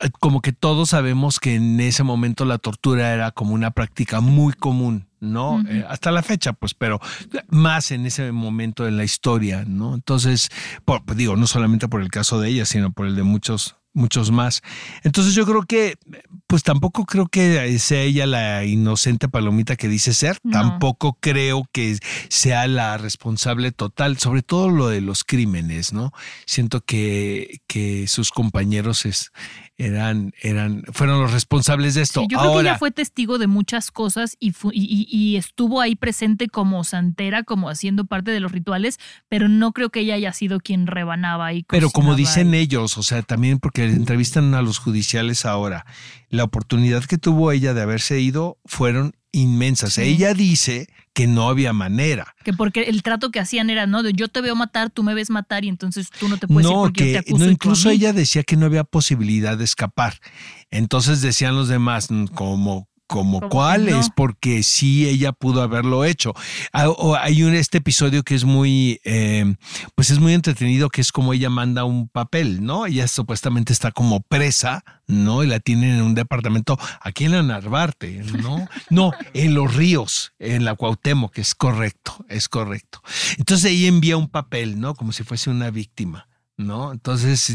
eh, 0.00 0.10
como 0.18 0.40
que 0.42 0.52
todos 0.52 0.90
sabemos 0.90 1.38
que 1.40 1.54
en 1.54 1.78
ese 1.80 2.02
momento 2.02 2.44
la 2.44 2.58
tortura 2.58 3.12
era 3.14 3.30
como 3.30 3.54
una 3.54 3.70
práctica 3.70 4.20
muy 4.20 4.52
común, 4.54 5.06
¿no? 5.20 5.62
Eh, 5.68 5.84
hasta 5.88 6.10
la 6.10 6.22
fecha, 6.22 6.52
pues, 6.52 6.74
pero 6.74 7.00
más 7.48 7.90
en 7.92 8.06
ese 8.06 8.32
momento 8.32 8.86
en 8.88 8.96
la 8.96 9.04
historia, 9.04 9.64
¿no? 9.66 9.94
Entonces, 9.94 10.48
por- 10.84 11.02
digo, 11.16 11.36
no 11.36 11.46
solamente 11.46 11.88
por 11.88 12.02
el 12.02 12.10
caso 12.10 12.40
de 12.40 12.48
ella, 12.50 12.66
sino 12.66 12.92
por 12.92 13.06
el 13.06 13.14
de 13.16 13.22
muchos 13.22 13.76
muchos 13.94 14.30
más. 14.30 14.62
Entonces 15.02 15.34
yo 15.34 15.44
creo 15.44 15.62
que, 15.62 15.96
pues 16.46 16.62
tampoco 16.62 17.04
creo 17.04 17.26
que 17.26 17.78
sea 17.78 18.02
ella 18.02 18.26
la 18.26 18.64
inocente 18.64 19.28
palomita 19.28 19.76
que 19.76 19.88
dice 19.88 20.14
ser, 20.14 20.38
No. 20.44 20.52
tampoco 20.52 21.16
creo 21.20 21.68
que 21.72 21.98
sea 22.28 22.66
la 22.68 22.96
responsable 22.98 23.72
total, 23.72 24.18
sobre 24.18 24.42
todo 24.42 24.68
lo 24.70 24.88
de 24.88 25.00
los 25.00 25.24
crímenes, 25.24 25.92
¿no? 25.92 26.12
Siento 26.46 26.80
que, 26.80 27.60
que 27.66 28.06
sus 28.06 28.30
compañeros 28.30 29.04
es- 29.06 29.32
eran, 29.78 30.34
eran, 30.42 30.82
fueron 30.92 31.20
los 31.22 31.32
responsables 31.32 31.94
de 31.94 32.02
esto. 32.02 32.20
Sí, 32.22 32.26
yo 32.28 32.38
creo 32.38 32.54
que 32.54 32.60
ella 32.60 32.78
fue 32.78 32.90
testigo 32.90 33.38
de 33.38 33.46
muchas 33.46 33.90
cosas 33.92 34.36
y, 34.40 34.50
fu- 34.50 34.72
y- 34.74 35.36
estuvo 35.36 35.80
ahí 35.80 35.94
presente 35.94 36.48
como 36.48 36.82
santera, 36.82 37.44
como 37.44 37.70
haciendo 37.70 38.04
parte 38.04 38.32
de 38.32 38.40
los 38.40 38.50
rituales, 38.50 38.98
pero 39.28 39.48
no 39.48 39.72
creo 39.72 39.90
que 39.90 40.00
ella 40.00 40.14
haya 40.14 40.32
sido 40.32 40.58
quien 40.58 40.88
rebanaba 40.88 41.52
y 41.52 41.62
Pero 41.62 41.90
como 41.90 42.16
dicen 42.16 42.52
y- 42.54 42.58
ellos, 42.58 42.98
o 42.98 43.02
sea, 43.04 43.22
también 43.22 43.60
porque 43.60 43.84
entrevistan 43.84 44.52
a 44.54 44.62
los 44.62 44.78
judiciales 44.78 45.46
ahora, 45.46 45.86
la 46.28 46.42
oportunidad 46.44 47.04
que 47.04 47.16
tuvo 47.16 47.52
ella 47.52 47.72
de 47.72 47.82
haberse 47.82 48.20
ido 48.20 48.58
fueron 48.64 49.14
inmensas. 49.30 49.92
Sí. 49.94 50.02
Ella 50.02 50.34
dice 50.34 50.88
que 51.18 51.26
no 51.26 51.48
había 51.48 51.72
manera. 51.72 52.36
Que 52.44 52.52
porque 52.52 52.82
el 52.82 53.02
trato 53.02 53.32
que 53.32 53.40
hacían 53.40 53.70
era, 53.70 53.88
¿no? 53.88 54.04
De 54.04 54.12
yo 54.12 54.28
te 54.28 54.40
veo 54.40 54.54
matar, 54.54 54.88
tú 54.88 55.02
me 55.02 55.14
ves 55.14 55.30
matar 55.30 55.64
y 55.64 55.68
entonces 55.68 56.10
tú 56.16 56.28
no 56.28 56.36
te 56.36 56.46
puedes 56.46 56.64
ir 56.64 56.72
No, 56.72 56.82
porque 56.82 57.00
yo 57.00 57.06
que 57.06 57.12
te 57.12 57.18
acuso 57.18 57.44
no, 57.44 57.50
incluso 57.50 57.90
ella 57.90 58.12
decía 58.12 58.44
que 58.44 58.56
no 58.56 58.66
había 58.66 58.84
posibilidad 58.84 59.58
de 59.58 59.64
escapar. 59.64 60.20
Entonces 60.70 61.20
decían 61.20 61.56
los 61.56 61.66
demás, 61.66 62.12
mm, 62.12 62.26
como, 62.26 62.88
como 63.08 63.40
Como 63.40 63.40
que 63.40 63.48
cuál 63.48 63.86
no. 63.86 63.98
es, 63.98 64.10
porque 64.14 64.62
sí 64.62 65.08
ella 65.08 65.32
pudo 65.32 65.62
haberlo 65.62 66.04
hecho. 66.04 66.34
Ah, 66.72 66.88
o 66.88 67.16
Hay 67.16 67.42
un 67.42 67.54
este 67.54 67.78
episodio 67.78 68.22
que 68.22 68.34
es 68.36 68.44
muy, 68.44 69.00
eh, 69.04 69.56
pues 69.96 70.10
es 70.10 70.20
muy 70.20 70.34
entretenido, 70.34 70.90
que 70.90 71.00
es 71.00 71.10
como 71.10 71.32
ella 71.32 71.50
manda 71.50 71.84
un 71.84 72.08
papel, 72.08 72.62
¿no? 72.64 72.86
Ella 72.86 73.08
supuestamente 73.08 73.72
está 73.72 73.90
como 73.90 74.20
presa, 74.20 74.84
¿no? 75.06 75.42
Y 75.42 75.46
la 75.48 75.58
tienen 75.58 75.96
en 75.96 76.02
un 76.02 76.14
departamento 76.14 76.78
aquí 77.00 77.24
en 77.24 77.32
la 77.32 77.42
Narvarte, 77.42 78.22
¿no? 78.40 78.68
No, 78.90 79.12
en 79.34 79.54
los 79.54 79.74
ríos, 79.74 80.32
en 80.38 80.64
la 80.64 80.74
Cuauhtémoc, 80.74 81.32
que 81.32 81.40
es 81.40 81.54
correcto, 81.54 82.24
es 82.28 82.48
correcto. 82.48 83.02
Entonces 83.38 83.72
ella 83.72 83.88
envía 83.88 84.16
un 84.16 84.28
papel, 84.28 84.78
¿no? 84.78 84.94
Como 84.94 85.12
si 85.12 85.24
fuese 85.24 85.50
una 85.50 85.70
víctima, 85.70 86.28
¿no? 86.56 86.92
Entonces 86.92 87.54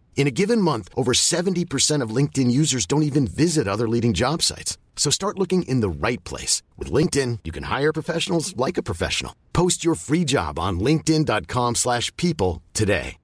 In 0.15 0.27
a 0.27 0.31
given 0.31 0.61
month, 0.61 0.87
over 0.95 1.13
70% 1.13 2.03
of 2.03 2.15
LinkedIn 2.15 2.51
users 2.51 2.85
don't 2.85 3.03
even 3.03 3.25
visit 3.25 3.67
other 3.67 3.89
leading 3.89 4.13
job 4.13 4.43
sites. 4.43 4.77
So 4.95 5.09
start 5.09 5.39
looking 5.39 5.63
in 5.63 5.81
the 5.81 5.89
right 5.89 6.23
place. 6.23 6.61
With 6.77 6.91
LinkedIn, 6.91 7.39
you 7.43 7.51
can 7.51 7.63
hire 7.63 7.91
professionals 7.91 8.55
like 8.55 8.77
a 8.77 8.83
professional. 8.83 9.33
Post 9.51 9.83
your 9.83 9.95
free 9.95 10.25
job 10.25 10.59
on 10.59 10.79
linkedin.com/people 10.79 11.73
slash 11.75 12.15
people 12.17 12.61
today. 12.73 13.17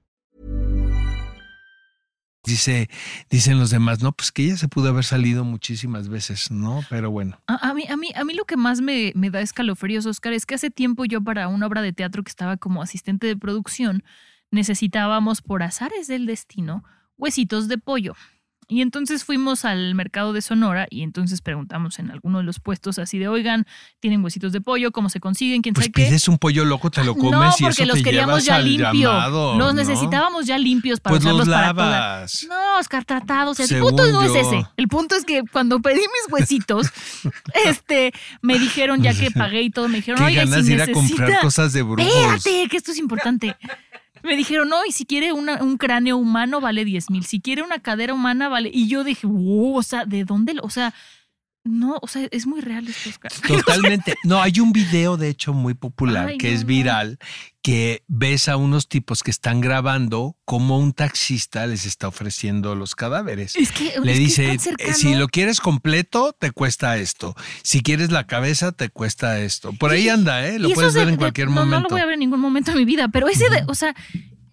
dice, 2.48 2.88
dicen 3.30 3.58
los 3.58 3.70
demás, 3.70 4.02
no, 4.02 4.10
pues 4.12 4.32
que 4.32 4.44
ella 4.44 4.56
se 4.56 4.66
pudo 4.68 4.88
haber 4.88 5.04
salido 5.04 5.44
muchísimas 5.44 6.08
veces, 6.08 6.50
¿no? 6.50 6.82
Pero 6.90 7.10
bueno. 7.10 7.38
A, 7.46 7.68
a 7.68 7.74
mí, 7.74 7.84
a, 7.88 7.96
mí, 7.96 8.10
a 8.14 8.24
mí 8.24 8.34
lo 8.34 8.44
que 8.44 8.56
más 8.56 8.80
me, 8.80 9.12
me 9.14 9.30
da 9.30 9.40
escalofríos, 9.40 10.06
Oscar, 10.06 10.32
es 10.32 10.46
que 10.46 10.54
hace 10.54 10.70
tiempo 10.70 11.04
yo 11.04 11.20
para 11.20 11.46
una 11.48 11.66
obra 11.66 11.82
de 11.82 11.92
teatro 11.92 12.24
que 12.24 12.30
estaba 12.30 12.56
como 12.56 12.82
asistente 12.82 13.26
de 13.26 13.36
producción, 13.36 14.02
necesitábamos 14.50 15.42
por 15.42 15.62
azares 15.62 16.06
del 16.06 16.26
destino 16.26 16.84
huesitos 17.16 17.68
de 17.68 17.78
pollo. 17.78 18.14
Y 18.70 18.82
entonces 18.82 19.24
fuimos 19.24 19.64
al 19.64 19.94
mercado 19.94 20.34
de 20.34 20.42
Sonora 20.42 20.86
y 20.90 21.02
entonces 21.02 21.40
preguntamos 21.40 21.98
en 22.00 22.10
alguno 22.10 22.36
de 22.36 22.44
los 22.44 22.60
puestos 22.60 22.98
así 22.98 23.18
de, 23.18 23.26
oigan, 23.26 23.66
¿tienen 23.98 24.22
huesitos 24.22 24.52
de 24.52 24.60
pollo? 24.60 24.92
¿Cómo 24.92 25.08
se 25.08 25.20
consiguen? 25.20 25.62
¿Quién 25.62 25.72
Pues 25.72 25.86
sabe 25.86 25.92
qué? 25.94 26.04
pides 26.08 26.28
un 26.28 26.36
pollo 26.36 26.66
loco, 26.66 26.90
te 26.90 27.02
lo 27.02 27.14
comes 27.14 27.30
no, 27.32 27.46
y 27.46 27.62
porque 27.62 27.68
eso 27.70 27.84
los 27.86 27.96
te 27.96 28.02
queríamos 28.02 28.44
ya 28.44 28.56
al 28.56 28.66
limpio. 28.66 29.10
llamado, 29.10 29.56
los 29.56 29.68
¿no? 29.68 29.72
necesitábamos 29.72 30.44
ya 30.44 30.58
limpios 30.58 31.00
para 31.00 31.12
Pues 31.16 31.24
los 31.24 31.32
usarlos 31.32 31.48
para 31.54 31.72
toda- 31.72 31.90
lavas. 31.90 32.46
No, 32.46 32.78
Oscar, 32.78 33.06
tratados. 33.06 33.58
El 33.58 33.80
punto 33.80 34.06
no 34.12 34.22
es 34.22 34.34
yo. 34.34 34.38
ese. 34.38 34.66
El 34.76 34.88
punto 34.88 35.14
es 35.14 35.24
que 35.24 35.44
cuando 35.50 35.80
pedí 35.80 36.00
mis 36.00 36.30
huesitos, 36.30 36.88
este, 37.64 38.12
me 38.42 38.58
dijeron, 38.58 39.02
ya 39.02 39.14
que 39.14 39.30
pagué 39.30 39.62
y 39.62 39.70
todo, 39.70 39.88
me 39.88 39.96
dijeron, 39.96 40.18
Qué 40.20 40.26
oiga, 40.26 40.44
ganas 40.44 40.66
si 40.66 40.68
de 40.68 40.74
ir 40.74 40.82
a 40.82 40.92
comprar 40.92 41.28
necesita- 41.30 41.40
cosas 41.40 41.72
de 41.72 41.80
brujos. 41.82 42.04
Espérate, 42.06 42.68
que 42.68 42.76
esto 42.76 42.92
es 42.92 42.98
importante. 42.98 43.56
Me 44.22 44.36
dijeron, 44.36 44.68
no, 44.68 44.84
y 44.86 44.92
si 44.92 45.04
quiere 45.06 45.32
una- 45.32 45.62
un 45.62 45.76
cráneo 45.76 46.16
humano 46.16 46.60
vale 46.60 46.84
10 46.84 47.10
mil, 47.10 47.24
si 47.24 47.40
quiere 47.40 47.62
una 47.62 47.78
cadera 47.80 48.14
humana 48.14 48.48
vale. 48.48 48.70
Y 48.72 48.88
yo 48.88 49.04
dije, 49.04 49.26
wow, 49.26 49.76
o 49.76 49.82
sea, 49.82 50.04
¿de 50.04 50.24
dónde? 50.24 50.54
O 50.62 50.70
sea, 50.70 50.94
no, 51.68 51.98
o 52.02 52.08
sea, 52.08 52.26
es 52.30 52.46
muy 52.46 52.60
real 52.60 52.88
esto, 52.88 53.10
Oscar. 53.10 53.30
Totalmente. 53.46 54.14
No, 54.24 54.40
hay 54.40 54.60
un 54.60 54.72
video, 54.72 55.16
de 55.16 55.28
hecho, 55.28 55.52
muy 55.52 55.74
popular 55.74 56.28
Ay, 56.28 56.38
que 56.38 56.48
no, 56.48 56.54
es 56.54 56.64
viral, 56.64 57.18
que 57.62 58.02
ves 58.08 58.48
a 58.48 58.56
unos 58.56 58.88
tipos 58.88 59.22
que 59.22 59.30
están 59.30 59.60
grabando 59.60 60.36
cómo 60.44 60.78
un 60.78 60.92
taxista 60.92 61.66
les 61.66 61.84
está 61.84 62.08
ofreciendo 62.08 62.74
los 62.74 62.94
cadáveres. 62.94 63.54
Es 63.56 63.72
que, 63.72 63.94
Le 64.02 64.12
es 64.12 64.18
dice, 64.18 64.52
eh, 64.78 64.92
si 64.94 65.14
lo 65.14 65.28
quieres 65.28 65.60
completo, 65.60 66.34
te 66.38 66.50
cuesta 66.52 66.96
esto. 66.96 67.34
Si 67.62 67.82
quieres 67.82 68.10
la 68.10 68.26
cabeza, 68.26 68.72
te 68.72 68.88
cuesta 68.88 69.38
esto. 69.40 69.72
Por 69.74 69.90
ahí 69.90 70.08
anda, 70.08 70.46
¿eh? 70.46 70.58
Lo 70.58 70.70
puedes 70.70 70.94
de- 70.94 71.00
ver 71.00 71.08
en 71.08 71.14
de- 71.14 71.18
cualquier 71.18 71.48
no, 71.48 71.54
momento. 71.54 71.76
No 71.76 71.82
lo 71.82 71.88
voy 71.90 72.00
a 72.00 72.04
ver 72.06 72.14
en 72.14 72.20
ningún 72.20 72.40
momento 72.40 72.70
de 72.72 72.78
mi 72.78 72.84
vida, 72.84 73.08
pero 73.08 73.28
ese 73.28 73.50
de, 73.50 73.64
o 73.68 73.74
sea, 73.74 73.94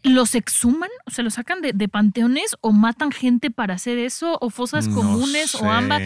los 0.03 0.35
exhuman, 0.35 0.89
o 1.07 1.11
sea, 1.11 1.23
los 1.23 1.33
sacan 1.33 1.61
de, 1.61 1.73
de 1.73 1.87
panteones 1.87 2.55
o 2.61 2.71
matan 2.71 3.11
gente 3.11 3.49
para 3.49 3.73
hacer 3.73 3.97
eso, 3.97 4.37
o 4.39 4.49
fosas 4.51 4.87
No 4.87 4.95
comunes 4.97 5.51
sé. 5.51 5.57
o 5.57 5.71
ambas. 5.71 6.03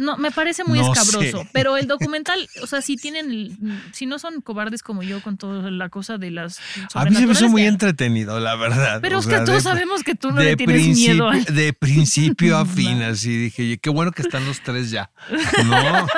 No, 0.00 0.16
me 0.16 0.30
parece 0.30 0.62
muy 0.62 0.78
No 0.78 0.92
escabroso. 0.92 1.42
sé. 1.42 1.48
Pero 1.52 1.76
el 1.76 1.88
documental, 1.88 2.48
o 2.62 2.68
sea, 2.68 2.80
si 2.82 2.96
tienen, 2.96 3.80
si 3.92 4.06
no 4.06 4.20
son 4.20 4.40
cobardes 4.40 4.84
como 4.84 5.02
yo 5.02 5.20
con 5.22 5.36
toda 5.36 5.72
la 5.72 5.88
cosa 5.88 6.18
de 6.18 6.30
las. 6.30 6.60
A 6.94 7.04
mí 7.04 7.16
se 7.16 7.26
me 7.26 7.32
hizo 7.32 7.48
muy 7.48 7.62
ya. 7.62 7.68
entretenido, 7.68 8.38
la 8.38 8.54
verdad. 8.54 9.00
Pero 9.02 9.16
O 9.16 9.18
Oscar, 9.18 9.38
sea, 9.38 9.44
todos 9.44 9.64
de- 9.64 9.70
sabemos 9.70 10.04
que 10.04 10.14
tú 10.14 10.30
no 10.30 10.40
le 10.40 10.54
tienes 10.54 10.86
miedo. 10.96 11.28
al- 11.28 11.44
De 11.44 11.72
principio 11.72 12.56
a 12.58 12.64
fin, 12.66 13.02
así 13.02 13.36
dije, 13.36 13.62
"Oye, 13.62 13.78
qué 13.78 13.90
bueno 13.90 14.12
que 14.12 14.22
están 14.22 14.46
los 14.46 14.60
tres 14.62 14.90
ya. 14.92 15.10
No, 15.64 15.70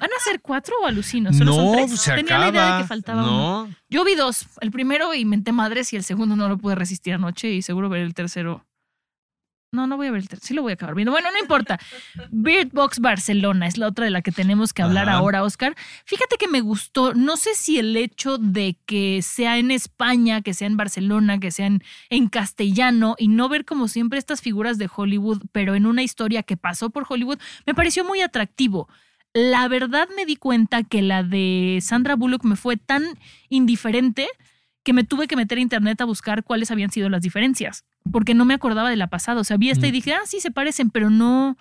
¿Van 0.00 0.10
a 0.16 0.20
ser 0.24 0.40
cuatro 0.40 0.74
o 0.82 0.86
alucino? 0.86 1.30
¿Solo 1.34 1.52
son 1.52 1.64
no, 1.66 1.72
tres? 1.72 2.00
se 2.00 2.10
Tenía 2.14 2.36
acaba. 2.36 2.44
la 2.46 2.50
idea 2.50 2.76
de 2.76 2.82
que 2.82 2.88
faltaba 2.88 3.22
uno. 3.22 3.66
no, 3.68 3.74
Yo 3.90 4.02
vi 4.04 4.14
dos. 4.14 4.46
El 4.62 4.70
primero 4.70 5.12
y 5.14 5.26
menté 5.26 5.52
madres 5.52 5.92
y 5.92 5.96
el 5.96 6.04
segundo 6.04 6.36
no 6.36 6.48
lo 6.48 6.56
pude 6.56 6.74
resistir 6.74 7.12
anoche 7.12 7.50
y 7.52 7.60
seguro 7.60 7.90
ver 7.90 8.00
el 8.00 8.14
tercero. 8.14 8.64
No, 9.72 9.86
no 9.86 9.96
voy 9.96 10.08
a 10.08 10.10
ver 10.10 10.20
el 10.22 10.28
tercero. 10.28 10.46
Sí 10.48 10.54
lo 10.54 10.62
voy 10.62 10.72
a 10.72 10.74
acabar 10.74 10.96
viendo. 10.96 11.12
Bueno, 11.12 11.30
no 11.30 11.38
importa. 11.38 11.78
Bird 12.32 12.70
Box 12.72 12.98
Barcelona 12.98 13.68
es 13.68 13.78
la 13.78 13.86
otra 13.86 14.04
de 14.04 14.10
la 14.10 14.20
que 14.20 14.32
tenemos 14.32 14.72
que 14.72 14.82
hablar 14.82 15.08
Ajá. 15.08 15.18
ahora, 15.18 15.44
Oscar. 15.44 15.76
Fíjate 16.04 16.36
que 16.38 16.48
me 16.48 16.60
gustó. 16.60 17.14
No 17.14 17.36
sé 17.36 17.54
si 17.54 17.78
el 17.78 17.96
hecho 17.96 18.36
de 18.36 18.76
que 18.84 19.22
sea 19.22 19.58
en 19.58 19.70
España, 19.70 20.42
que 20.42 20.54
sea 20.54 20.66
en 20.66 20.76
Barcelona, 20.76 21.38
que 21.38 21.52
sea 21.52 21.66
en, 21.66 21.84
en 22.08 22.28
castellano 22.28 23.14
y 23.16 23.28
no 23.28 23.48
ver 23.48 23.64
como 23.64 23.86
siempre 23.86 24.18
estas 24.18 24.40
figuras 24.40 24.76
de 24.76 24.90
Hollywood, 24.92 25.42
pero 25.52 25.76
en 25.76 25.86
una 25.86 26.02
historia 26.02 26.42
que 26.42 26.56
pasó 26.56 26.90
por 26.90 27.06
Hollywood, 27.08 27.38
me 27.64 27.74
pareció 27.74 28.04
muy 28.04 28.22
atractivo. 28.22 28.88
La 29.34 29.68
verdad 29.68 30.08
me 30.16 30.26
di 30.26 30.34
cuenta 30.34 30.82
que 30.82 31.02
la 31.02 31.22
de 31.22 31.78
Sandra 31.80 32.16
Bullock 32.16 32.42
me 32.42 32.56
fue 32.56 32.76
tan 32.76 33.04
indiferente 33.48 34.28
que 34.90 34.94
me 34.94 35.04
tuve 35.04 35.28
que 35.28 35.36
meter 35.36 35.56
a 35.56 35.60
internet 35.60 36.00
a 36.00 36.04
buscar 36.04 36.42
cuáles 36.42 36.72
habían 36.72 36.90
sido 36.90 37.08
las 37.08 37.22
diferencias, 37.22 37.84
porque 38.10 38.34
no 38.34 38.44
me 38.44 38.54
acordaba 38.54 38.90
de 38.90 38.96
la 38.96 39.06
pasada. 39.06 39.40
O 39.40 39.44
sea, 39.44 39.56
vi 39.56 39.70
esta 39.70 39.86
y 39.86 39.90
Mm. 39.90 39.92
dije, 39.92 40.14
ah, 40.14 40.22
sí 40.26 40.40
se 40.40 40.50
parecen, 40.50 40.90
pero 40.90 41.10
no, 41.10 41.56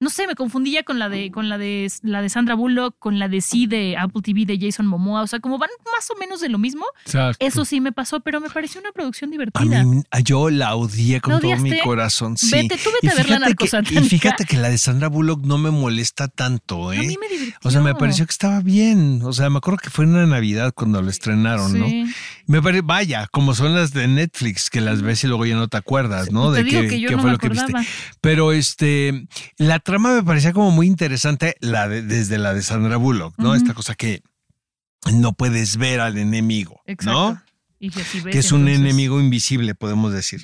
no 0.00 0.10
sé, 0.10 0.26
me 0.26 0.34
confundí 0.34 0.72
ya 0.72 0.82
con 0.84 0.98
la 0.98 1.08
de, 1.08 1.30
con 1.30 1.48
la 1.48 1.58
de 1.58 1.90
la 2.02 2.22
de 2.22 2.28
Sandra 2.28 2.54
Bullock, 2.54 2.96
con 2.98 3.18
la 3.18 3.28
de 3.28 3.40
sí 3.40 3.66
de 3.66 3.96
Apple 3.96 4.22
TV 4.22 4.44
de 4.46 4.58
Jason 4.60 4.86
Momoa. 4.86 5.22
O 5.22 5.26
sea, 5.26 5.40
como 5.40 5.58
van 5.58 5.70
más 5.92 6.08
o 6.10 6.18
menos 6.18 6.40
de 6.40 6.48
lo 6.48 6.58
mismo. 6.58 6.84
exacto. 7.04 7.44
Eso 7.44 7.64
sí 7.64 7.80
me 7.80 7.92
pasó, 7.92 8.20
pero 8.20 8.40
me 8.40 8.48
pareció 8.50 8.80
una 8.80 8.92
producción 8.92 9.30
A 9.30 9.32
divertida. 9.32 9.84
mí, 9.84 10.02
yo 10.24 10.50
la 10.50 10.76
odié 10.76 11.20
con 11.20 11.34
¿La 11.34 11.40
todo 11.40 11.56
mi 11.56 11.78
corazón. 11.80 12.36
Sí. 12.36 12.50
Vete, 12.52 12.76
tú 12.76 12.90
vete 12.92 13.06
Y 13.06 13.08
a 13.08 13.14
ver 13.14 13.16
la 13.16 13.22
fíjate 13.24 13.40
que- 13.44 13.48
narcosatánica. 13.50 14.00
Y 14.00 14.08
fíjate 14.08 14.44
que 14.44 14.56
la 14.56 14.68
de 14.70 14.78
Sandra 14.78 15.08
Bullock 15.08 15.44
no 15.44 15.58
me 15.58 15.70
molesta 15.70 16.28
tanto, 16.28 16.90
A 16.90 16.96
¿eh? 16.96 17.00
mí 17.00 17.16
me 17.20 17.28
divirtió. 17.28 17.58
O 17.64 17.70
sea, 17.70 17.80
me 17.80 17.94
pareció 17.94 18.24
que 18.26 18.30
estaba 18.32 18.60
bien. 18.60 19.20
O 19.24 19.32
sea, 19.32 19.50
me 19.50 19.58
acuerdo 19.58 19.78
que 19.82 19.90
fue 19.90 20.04
en 20.04 20.12
una 20.14 20.26
Navidad 20.26 20.72
cuando 20.74 21.02
lo 21.02 21.10
estrenaron, 21.10 21.78
¿no? 21.78 21.86
Sí. 21.86 22.04
Me 22.46 22.62
pare- 22.62 22.82
vaya, 22.82 23.26
como 23.32 23.54
son 23.54 23.74
las 23.74 23.92
de 23.92 24.06
Netflix, 24.08 24.70
que 24.70 24.80
las 24.80 25.02
ves 25.02 25.24
y 25.24 25.26
luego 25.26 25.44
ya 25.44 25.56
no 25.56 25.68
te 25.68 25.76
acuerdas, 25.76 26.30
¿no? 26.32 26.52
Te 26.52 26.58
de 26.58 26.64
digo 26.64 26.80
qué, 26.82 26.88
que 26.88 27.00
yo 27.00 27.08
qué 27.10 27.16
no 27.16 27.22
fue 27.22 27.30
me 27.30 27.32
lo 27.32 27.38
que 27.38 27.48
viste. 27.48 27.72
Pero 28.20 28.52
este, 28.52 29.26
la 29.58 29.80
trama 29.92 30.14
me 30.14 30.22
parecía 30.22 30.52
como 30.52 30.70
muy 30.70 30.86
interesante, 30.86 31.56
la 31.60 31.88
de- 31.88 32.02
desde 32.02 32.38
la 32.38 32.54
de 32.54 32.62
Sandra 32.62 32.96
Bullock, 32.96 33.34
¿no? 33.38 33.54
Esta 33.54 33.74
cosa 33.74 33.94
que 33.94 34.22
no 35.12 35.32
puedes 35.32 35.76
ver 35.76 36.00
al 36.00 36.18
enemigo, 36.18 36.80
Exacto. 36.86 37.12
¿no? 37.34 37.42
Y 37.80 37.90
que, 37.90 38.02
si 38.04 38.20
ves, 38.20 38.32
Que 38.32 38.38
es 38.40 38.52
un 38.52 38.62
entonces- 38.68 38.80
enemigo 38.80 39.20
invisible, 39.20 39.74
podemos 39.74 40.12
decir. 40.12 40.42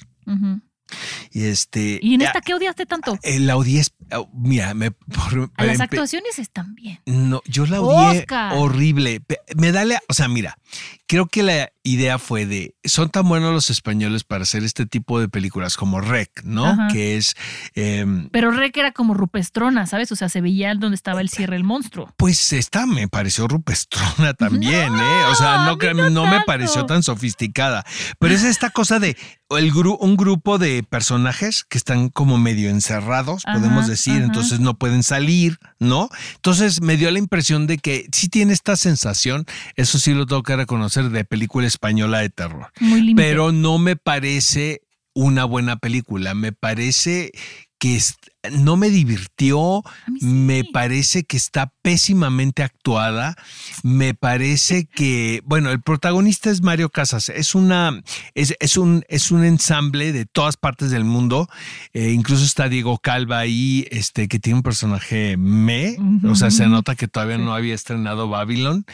Y 1.32 1.44
este. 1.44 1.98
¿Y 2.02 2.14
en 2.14 2.22
esta 2.22 2.40
qué 2.40 2.54
odiaste 2.54 2.86
tanto? 2.86 3.18
eh, 3.22 3.40
la 3.40 3.56
odié. 3.56 3.82
oh, 4.12 4.28
Mira, 4.34 4.74
me. 4.74 4.90
por- 4.92 5.50
A 5.56 5.64
las 5.64 5.78
empe- 5.78 5.84
actuaciones 5.84 6.38
están 6.38 6.74
bien. 6.74 7.00
No, 7.06 7.42
yo 7.46 7.66
la 7.66 7.80
odié 7.80 8.20
Oscar. 8.20 8.52
horrible. 8.56 9.22
Me 9.56 9.72
da 9.72 9.84
la- 9.84 10.00
o 10.08 10.14
sea, 10.14 10.28
mira, 10.28 10.58
creo 11.06 11.26
que 11.26 11.42
la 11.42 11.72
idea 11.84 12.18
fue 12.18 12.46
de, 12.46 12.74
son 12.84 13.10
tan 13.10 13.28
buenos 13.28 13.52
los 13.52 13.70
españoles 13.70 14.24
para 14.24 14.42
hacer 14.42 14.64
este 14.64 14.86
tipo 14.86 15.20
de 15.20 15.28
películas 15.28 15.76
como 15.76 16.00
Rec, 16.00 16.42
¿no? 16.42 16.64
Ajá. 16.66 16.88
Que 16.88 17.16
es, 17.16 17.36
em, 17.74 18.28
Pero 18.30 18.50
Rec 18.50 18.76
era 18.76 18.92
como 18.92 19.14
rupestrona, 19.14 19.86
¿sabes? 19.86 20.10
O 20.10 20.16
sea, 20.16 20.28
se 20.28 20.40
veía 20.40 20.74
donde 20.74 20.94
estaba 20.96 21.20
el 21.20 21.28
cierre 21.28 21.56
el 21.56 21.64
monstruo. 21.64 22.12
pues 22.16 22.52
esta 22.54 22.86
me 22.86 23.06
pareció 23.06 23.46
rupestrona 23.48 24.32
también, 24.38 24.94
¿eh? 24.94 25.22
O 25.30 25.34
sea, 25.34 25.64
no, 25.66 25.76
no 25.94 26.10
no 26.10 26.26
me 26.26 26.40
pareció 26.46 26.86
tan 26.86 27.02
sofisticada. 27.02 27.84
Pero 28.18 28.34
es 28.34 28.42
esta 28.44 28.70
cosa 28.70 28.98
de 28.98 29.16
el 29.50 29.72
gru- 29.72 29.98
un 30.00 30.16
grupo 30.16 30.58
de 30.58 30.82
personajes 30.82 31.64
que 31.68 31.76
están 31.78 32.08
como 32.08 32.38
medio 32.38 32.70
encerrados, 32.70 33.42
Ajá, 33.46 33.58
podemos 33.58 33.86
decir, 33.86 34.14
ajá. 34.14 34.24
entonces 34.24 34.58
no 34.58 34.74
pueden 34.78 35.02
salir, 35.02 35.58
¿no? 35.78 36.08
Entonces 36.36 36.80
me 36.80 36.96
dio 36.96 37.10
la 37.10 37.18
impresión 37.18 37.66
de 37.66 37.78
que 37.78 38.08
sí 38.12 38.28
tiene 38.28 38.52
esta 38.52 38.74
sensación, 38.76 39.44
eso 39.76 39.98
sí 39.98 40.14
lo 40.14 40.26
tengo 40.26 40.42
que 40.42 40.56
reconocer, 40.56 41.10
de 41.10 41.24
película 41.24 41.66
española 41.74 42.20
de 42.20 42.30
terror. 42.30 42.70
Muy. 42.80 43.14
Pero 43.14 43.52
no 43.52 43.78
me 43.78 43.96
parece 43.96 44.80
una 45.14 45.44
buena 45.44 45.76
película, 45.76 46.34
me 46.34 46.52
parece 46.52 47.30
que 47.78 47.96
es- 47.96 48.16
no 48.52 48.76
me 48.76 48.90
divirtió, 48.90 49.82
sí. 50.20 50.26
me 50.26 50.64
parece 50.64 51.24
que 51.24 51.36
está 51.36 51.72
pésimamente 51.82 52.62
actuada. 52.62 53.36
Me 53.82 54.14
parece 54.14 54.86
que, 54.86 55.42
bueno, 55.44 55.70
el 55.70 55.80
protagonista 55.80 56.50
es 56.50 56.62
Mario 56.62 56.90
Casas. 56.90 57.28
Es 57.28 57.54
una, 57.54 58.02
es, 58.34 58.54
es 58.60 58.76
un, 58.76 59.04
es 59.08 59.30
un 59.30 59.44
ensamble 59.44 60.12
de 60.12 60.26
todas 60.26 60.56
partes 60.56 60.90
del 60.90 61.04
mundo. 61.04 61.48
Eh, 61.92 62.10
incluso 62.10 62.44
está 62.44 62.68
Diego 62.68 62.98
Calva 62.98 63.38
ahí, 63.38 63.86
este, 63.90 64.28
que 64.28 64.38
tiene 64.38 64.58
un 64.58 64.62
personaje 64.62 65.36
me. 65.36 65.96
O 66.28 66.34
sea, 66.34 66.50
se 66.50 66.66
nota 66.66 66.94
que 66.94 67.08
todavía 67.08 67.38
no 67.38 67.54
había 67.54 67.74
estrenado 67.74 68.28
Babylon. 68.28 68.84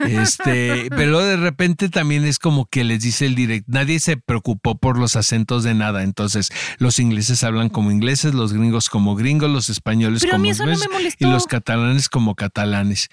Este, 0.00 0.88
pero 0.90 1.20
de 1.20 1.36
repente 1.36 1.88
también 1.88 2.24
es 2.24 2.38
como 2.38 2.66
que 2.66 2.84
les 2.84 3.02
dice 3.02 3.26
el 3.26 3.34
direct, 3.34 3.68
nadie 3.68 4.00
se 4.00 4.16
preocupó 4.16 4.76
por 4.76 4.98
los 4.98 5.16
acentos 5.16 5.62
de 5.62 5.74
nada. 5.74 6.02
Entonces, 6.02 6.50
los 6.78 6.98
ingleses 6.98 7.44
hablan 7.44 7.68
como 7.68 7.90
ingleses, 7.90 8.34
los 8.34 8.52
gringos 8.52 8.90
como 8.92 9.16
gringos, 9.16 9.48
los 9.50 9.70
españoles 9.70 10.20
Pero 10.20 10.32
como 10.34 10.44
no 10.44 10.50
ingleses 10.50 10.88
molestó. 10.92 11.26
y 11.26 11.30
los 11.30 11.46
catalanes 11.46 12.10
como 12.10 12.34
catalanes. 12.34 13.08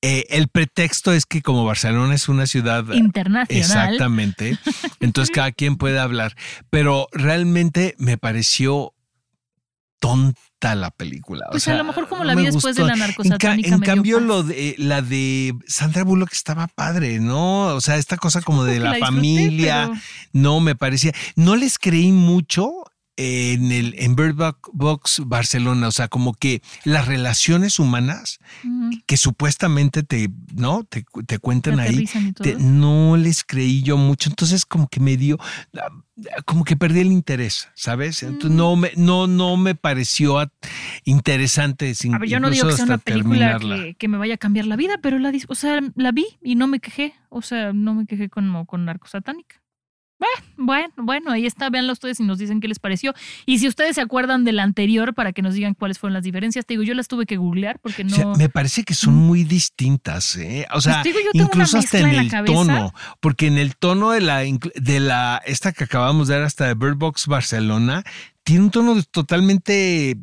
Eh, 0.00 0.24
el 0.30 0.48
pretexto 0.48 1.12
es 1.12 1.26
que 1.26 1.42
como 1.42 1.66
Barcelona 1.66 2.14
es 2.14 2.30
una 2.30 2.46
ciudad 2.46 2.82
Internacional. 2.94 3.46
Exactamente. 3.50 4.56
Entonces 5.00 5.30
cada 5.34 5.52
quien 5.52 5.76
puede 5.76 5.98
hablar. 5.98 6.34
Pero 6.70 7.08
realmente 7.12 7.94
me 7.98 8.16
pareció 8.16 8.94
tonta 10.00 10.74
la 10.76 10.90
película. 10.92 11.46
O 11.48 11.50
Pues 11.50 11.64
sea, 11.64 11.74
a 11.74 11.78
lo 11.78 11.84
mejor 11.84 12.08
como 12.08 12.22
no 12.22 12.28
la 12.28 12.34
vi 12.36 12.44
me 12.44 12.50
después 12.52 12.76
de 12.76 12.84
la 12.84 12.92
En, 12.94 12.98
ca- 13.00 13.06
narcosatánica. 13.08 13.68
en 13.74 13.80
cambio, 13.80 14.20
lo 14.20 14.44
de 14.44 14.76
la 14.78 15.02
de 15.02 15.52
Sandra 15.66 16.04
Bullock 16.04 16.32
estaba 16.32 16.68
padre, 16.68 17.18
¿no? 17.18 17.66
O 17.74 17.80
sea, 17.80 17.96
esta 17.96 18.16
cosa 18.16 18.40
como 18.40 18.64
de 18.64 18.78
la, 18.78 18.94
familia. 18.98 19.88
pero- 19.90 20.00
No, 20.32 20.60
me 20.60 20.74
parecía. 20.76 21.12
No 21.34 21.56
les 21.56 21.78
creí 21.78 22.12
mucho 22.12 22.70
en 23.20 23.72
el 23.72 23.94
en 23.98 24.14
Bird 24.14 24.34
Bo- 24.36 24.56
Box 24.72 25.22
Barcelona. 25.26 25.88
O 25.88 25.92
sea, 25.92 26.06
como 26.08 26.32
que 26.34 26.62
las 26.84 27.06
relaciones 27.08 27.78
humanas 27.78 28.38
que 29.06 29.16
supuestamente 29.16 30.02
te, 30.04 30.30
¿no? 30.54 30.84
Te, 30.84 31.04
te 31.26 31.38
cuentan 31.38 31.80
ahí. 31.80 32.06
Te- 32.42 32.54
no 32.56 33.16
les 33.16 33.42
creí 33.44 33.82
yo 33.82 33.96
mucho. 33.96 34.30
Entonces, 34.30 34.64
como 34.64 34.86
que 34.88 35.00
me 35.00 35.16
dio, 35.16 35.36
como 36.44 36.64
que 36.64 36.76
perdí 36.76 37.00
el 37.00 37.12
interés, 37.12 37.68
¿sabes? 37.74 38.22
Entonces, 38.22 38.50
Mm. 38.52 38.56
no 38.56 38.76
me, 38.76 38.92
no, 38.96 39.26
no 39.26 39.56
me 39.56 39.74
pareció 39.74 40.38
interesante. 41.04 41.94
sin- 41.94 42.14
A 42.14 42.18
ver, 42.18 42.28
yo 42.28 42.40
no 42.40 42.50
digo 42.50 42.66
que 42.68 42.74
sea 42.74 42.84
una 42.84 42.98
película 42.98 43.58
que, 43.58 43.94
que 43.94 44.08
me 44.08 44.18
vaya 44.18 44.34
a 44.34 44.38
cambiar 44.38 44.66
la 44.66 44.76
vida, 44.76 44.98
pero 45.02 45.18
la, 45.18 45.32
o 45.48 45.54
sea, 45.54 45.80
la 45.96 46.12
vi 46.12 46.26
y 46.42 46.54
no 46.54 46.66
me 46.66 46.80
quejé. 46.80 47.14
O 47.30 47.42
sea, 47.42 47.72
no 47.72 47.94
me 47.94 48.06
quejé 48.06 48.28
con, 48.28 48.64
con 48.66 48.84
Narcosatánica. 48.84 49.60
Bueno, 50.60 50.92
bueno, 50.96 51.30
ahí 51.30 51.46
está, 51.46 51.70
véanlo 51.70 51.92
ustedes 51.92 52.18
y 52.18 52.24
nos 52.24 52.38
dicen 52.38 52.60
qué 52.60 52.66
les 52.66 52.80
pareció. 52.80 53.14
Y 53.46 53.60
si 53.60 53.68
ustedes 53.68 53.94
se 53.94 54.00
acuerdan 54.00 54.44
de 54.44 54.52
la 54.52 54.64
anterior, 54.64 55.14
para 55.14 55.32
que 55.32 55.40
nos 55.40 55.54
digan 55.54 55.74
cuáles 55.74 55.98
fueron 56.00 56.14
las 56.14 56.24
diferencias, 56.24 56.66
te 56.66 56.74
digo, 56.74 56.82
yo 56.82 56.94
las 56.94 57.06
tuve 57.06 57.26
que 57.26 57.36
googlear 57.36 57.78
porque 57.78 58.02
no. 58.02 58.12
O 58.14 58.16
sea, 58.16 58.26
me 58.36 58.48
parece 58.48 58.82
que 58.82 58.94
son 58.94 59.14
muy 59.14 59.44
distintas, 59.44 60.34
¿eh? 60.36 60.66
O 60.72 60.80
sea, 60.80 61.02
Pues 61.02 61.14
digo, 61.14 61.30
incluso 61.32 61.78
hasta 61.78 62.00
en 62.00 62.06
en 62.08 62.14
el 62.16 62.30
cabeza. 62.30 62.52
tono, 62.52 62.92
porque 63.20 63.46
en 63.46 63.56
el 63.58 63.76
tono 63.76 64.10
de 64.10 64.20
la 64.20 64.38
de 64.40 65.00
la 65.00 65.40
esta 65.46 65.72
que 65.72 65.84
acabamos 65.84 66.26
de 66.28 66.34
ver 66.36 66.44
hasta 66.44 66.66
de 66.66 66.74
Bird 66.74 66.96
Box 66.96 67.26
Barcelona 67.28 68.02
tiene 68.42 68.64
un 68.64 68.70
tono 68.70 69.00
totalmente 69.02 70.16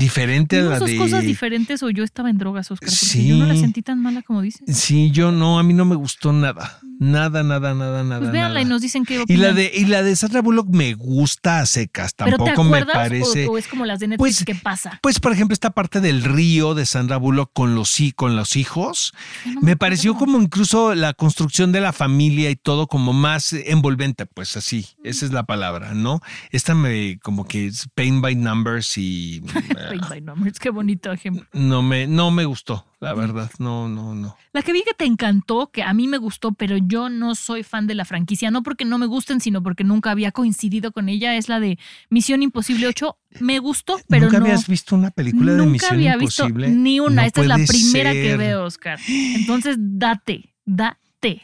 diferente 0.00 0.58
a 0.58 0.62
¿No 0.62 0.70
la 0.70 0.78
de 0.80 0.96
cosas 0.96 1.22
diferentes 1.22 1.82
o 1.84 1.90
yo 1.90 2.02
estaba 2.02 2.30
en 2.30 2.38
drogas, 2.38 2.70
Oscar? 2.70 2.88
Porque 2.88 2.96
Sí. 3.06 3.28
yo 3.28 3.36
no 3.36 3.46
la 3.46 3.54
sentí 3.54 3.82
tan 3.82 4.00
mala 4.02 4.22
como 4.22 4.42
dicen. 4.42 4.66
Sí, 4.74 5.10
yo 5.12 5.30
no, 5.30 5.58
a 5.58 5.62
mí 5.62 5.74
no 5.74 5.84
me 5.84 5.94
gustó 5.94 6.32
nada. 6.32 6.78
Nada, 6.98 7.42
nada, 7.42 7.72
nada, 7.74 8.02
nada. 8.04 8.20
Pues 8.20 8.32
véanla 8.32 8.48
nada. 8.50 8.60
y 8.62 8.64
nos 8.66 8.82
dicen 8.82 9.04
qué 9.06 9.14
Y 9.14 9.18
opinan. 9.18 9.42
la 9.42 9.52
de 9.54 9.72
y 9.74 9.84
la 9.86 10.02
de 10.02 10.14
Sandra 10.16 10.42
Bullock 10.42 10.68
me 10.68 10.92
gusta 10.94 11.60
a 11.60 11.66
secas, 11.66 12.12
¿Pero 12.14 12.36
te 12.36 12.44
tampoco 12.44 12.64
me 12.68 12.84
parece. 12.84 13.46
o, 13.46 13.52
o 13.52 13.58
es 13.58 13.68
como 13.68 13.86
las 13.86 14.00
de 14.00 14.08
Netflix 14.08 14.36
Pues- 14.36 14.44
que 14.44 14.54
pasa? 14.54 14.98
Pues, 15.02 15.18
por 15.20 15.32
ejemplo, 15.32 15.54
esta 15.54 15.70
parte 15.70 16.00
del 16.00 16.22
río 16.24 16.74
de 16.74 16.84
Sandra 16.84 17.16
Bullock 17.16 17.52
con 17.54 17.74
los, 17.74 17.96
con 18.16 18.36
los 18.36 18.56
hijos, 18.56 19.12
no 19.46 19.52
me 19.52 19.58
acuerdo. 19.58 19.78
pareció 19.78 20.14
como 20.16 20.40
incluso 20.42 20.94
la 20.94 21.14
construcción 21.14 21.72
de 21.72 21.80
la 21.80 21.92
familia 21.94 22.50
y 22.50 22.56
todo 22.56 22.86
como 22.86 23.12
más 23.14 23.52
envolvente, 23.54 24.26
pues 24.26 24.56
así, 24.58 24.86
esa 25.04 25.24
es 25.24 25.32
la 25.32 25.44
palabra, 25.44 25.94
¿no? 25.94 26.20
Esta 26.50 26.74
me 26.74 27.18
como 27.22 27.46
que 27.46 27.66
es 27.66 27.88
paint 27.94 28.20
by 28.20 28.34
numbers 28.36 28.98
y 28.98 29.42
Paint 29.98 30.26
Numbers, 30.26 30.58
qué 30.58 30.70
bonito 30.70 31.10
ejemplo. 31.12 31.46
no 31.52 31.82
me, 31.82 32.06
no 32.06 32.30
me 32.30 32.44
gustó, 32.44 32.86
la 33.00 33.14
verdad, 33.14 33.50
no, 33.58 33.88
no, 33.88 34.14
no. 34.14 34.36
La 34.52 34.62
que 34.62 34.72
vi 34.72 34.82
que 34.82 34.94
te 34.94 35.04
encantó, 35.04 35.70
que 35.72 35.82
a 35.82 35.92
mí 35.94 36.06
me 36.08 36.18
gustó, 36.18 36.52
pero 36.52 36.76
yo 36.76 37.08
no 37.08 37.34
soy 37.34 37.62
fan 37.62 37.86
de 37.86 37.94
la 37.94 38.04
franquicia, 38.04 38.50
no 38.50 38.62
porque 38.62 38.84
no 38.84 38.98
me 38.98 39.06
gusten, 39.06 39.40
sino 39.40 39.62
porque 39.62 39.84
nunca 39.84 40.10
había 40.10 40.32
coincidido 40.32 40.92
con 40.92 41.08
ella, 41.08 41.36
es 41.36 41.48
la 41.48 41.60
de 41.60 41.78
Misión 42.10 42.42
Imposible 42.42 42.86
8. 42.86 43.16
Me 43.40 43.58
gustó, 43.58 43.98
pero 44.08 44.26
¿Nunca 44.26 44.38
no. 44.40 44.44
habías 44.46 44.66
visto 44.68 44.94
una 44.96 45.10
película 45.10 45.52
de 45.52 45.58
nunca 45.58 45.70
Misión 45.72 45.92
había 45.94 46.14
Imposible? 46.14 46.66
visto 46.68 46.80
ni 46.80 47.00
una. 47.00 47.22
No 47.22 47.26
Esta 47.28 47.40
es 47.42 47.46
la 47.46 47.58
primera 47.58 48.12
que 48.12 48.36
veo, 48.36 48.64
Oscar. 48.64 48.98
Entonces, 49.08 49.76
date, 49.78 50.54
date. 50.64 50.98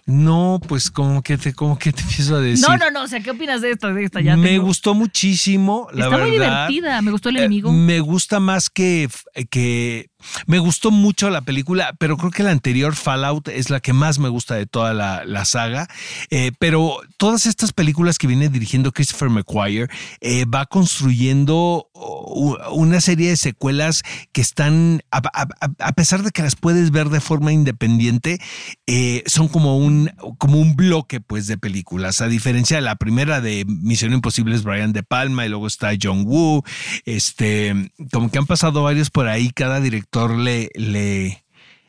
No, 0.06 0.60
pues 0.66 0.90
como 0.90 1.22
que 1.22 1.36
te, 1.36 1.52
como 1.52 1.78
que 1.78 1.92
te 1.92 2.00
empiezo 2.02 2.36
a 2.36 2.40
decir. 2.40 2.64
No, 2.66 2.76
no, 2.76 2.90
no. 2.90 3.02
O 3.02 3.08
sea, 3.08 3.20
¿qué 3.20 3.30
opinas 3.30 3.60
de 3.60 3.72
esta? 3.72 3.92
De 3.92 4.04
esta? 4.04 4.20
Ya 4.20 4.36
me 4.36 4.48
tengo- 4.48 4.64
gustó 4.66 4.94
muchísimo, 4.94 5.88
la 5.92 6.04
Está 6.04 6.08
verdad. 6.16 6.22
muy 6.26 6.32
divertida. 6.32 7.02
Me 7.02 7.10
gustó 7.10 7.28
el 7.28 7.36
Eh, 7.36 7.40
enemigo. 7.40 7.72
me 7.72 8.00
gusta 8.00 8.40
más 8.40 8.70
que, 8.70 9.08
que. 9.50 10.08
Me 10.46 10.58
gustó 10.58 10.90
mucho 10.90 11.30
la 11.30 11.40
película, 11.42 11.94
pero 11.98 12.16
creo 12.16 12.30
que 12.30 12.42
la 12.42 12.50
anterior 12.50 12.94
Fallout 12.94 13.48
es 13.48 13.70
la 13.70 13.80
que 13.80 13.92
más 13.92 14.18
me 14.18 14.28
gusta 14.28 14.54
de 14.54 14.66
toda 14.66 14.92
la, 14.94 15.44
saga. 15.44 15.88
Eh, 16.30 16.52
pero 16.58 16.98
todas 17.16 17.46
estas 17.46 17.72
películas 17.72 18.18
que 18.18 18.26
viene 18.26 18.48
dirigiendo 18.48 18.92
Christopher 18.92 19.30
McQuire 19.30 19.88
eh, 20.20 20.44
va 20.44 20.66
construyendo 20.66 21.88
u- 21.94 22.56
una 22.72 23.00
serie 23.00 23.30
de 23.30 23.36
secuelas 23.36 24.02
que 24.32 24.40
están, 24.40 25.02
a 25.10 25.92
pesar 25.92 26.22
de 26.22 26.30
que 26.30 26.42
las 26.42 26.56
puedes 26.56 26.90
ver 26.90 27.08
de 27.10 27.20
forma 27.20 27.52
independiente, 27.52 28.38
eh, 28.86 29.22
son 29.26 29.48
como 29.48 29.76
un, 29.78 30.10
como 30.38 30.58
un 30.58 30.74
bloque 30.74 31.20
pues, 31.20 31.46
de 31.46 31.58
películas. 31.58 32.20
A 32.20 32.28
diferencia 32.28 32.76
de 32.78 32.82
la 32.82 32.96
primera 32.96 33.40
de 33.40 33.64
Misión 33.66 34.12
Imposible 34.12 34.54
es 34.56 34.64
Brian 34.64 34.92
De 34.92 35.02
Palma 35.02 35.46
y 35.46 35.48
luego 35.48 35.66
está 35.66 35.90
John 36.00 36.24
Woo. 36.26 36.64
Este, 37.04 37.90
como 38.12 38.30
que 38.30 38.38
han 38.38 38.46
pasado 38.46 38.82
varios 38.82 39.10
por 39.10 39.28
ahí, 39.28 39.50
cada 39.50 39.80
director 39.80 40.15
le, 40.24 40.70
le, 40.74 41.44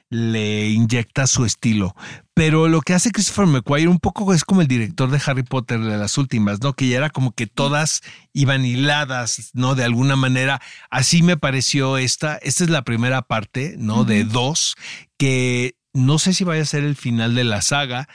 le 0.09 0.69
inyecta 0.69 1.27
su 1.27 1.45
estilo. 1.45 1.95
Pero 2.33 2.67
lo 2.67 2.81
que 2.81 2.93
hace 2.93 3.11
Christopher 3.11 3.47
McQuire 3.47 3.87
un 3.87 3.99
poco 3.99 4.33
es 4.33 4.43
como 4.43 4.61
el 4.61 4.67
director 4.67 5.09
de 5.09 5.21
Harry 5.25 5.43
Potter 5.43 5.79
de 5.79 5.97
las 5.97 6.17
últimas, 6.17 6.61
¿no? 6.61 6.73
Que 6.73 6.87
ya 6.87 6.97
era 6.97 7.09
como 7.09 7.31
que 7.31 7.47
todas 7.47 8.01
iban 8.33 8.65
hiladas, 8.65 9.51
¿no? 9.53 9.75
De 9.75 9.83
alguna 9.83 10.15
manera. 10.15 10.61
Así 10.89 11.23
me 11.23 11.37
pareció 11.37 11.97
esta. 11.97 12.35
Esta 12.35 12.63
es 12.63 12.69
la 12.69 12.83
primera 12.83 13.23
parte, 13.23 13.75
¿no? 13.77 14.03
De 14.03 14.23
dos, 14.23 14.75
que 15.17 15.77
no 15.97 16.19
sé 16.19 16.33
si 16.33 16.43
vaya 16.43 16.61
a 16.61 16.65
ser 16.65 16.83
el 16.83 16.95
final 16.95 17.33
de 17.33 17.43
la 17.43 17.61
saga. 17.61 18.07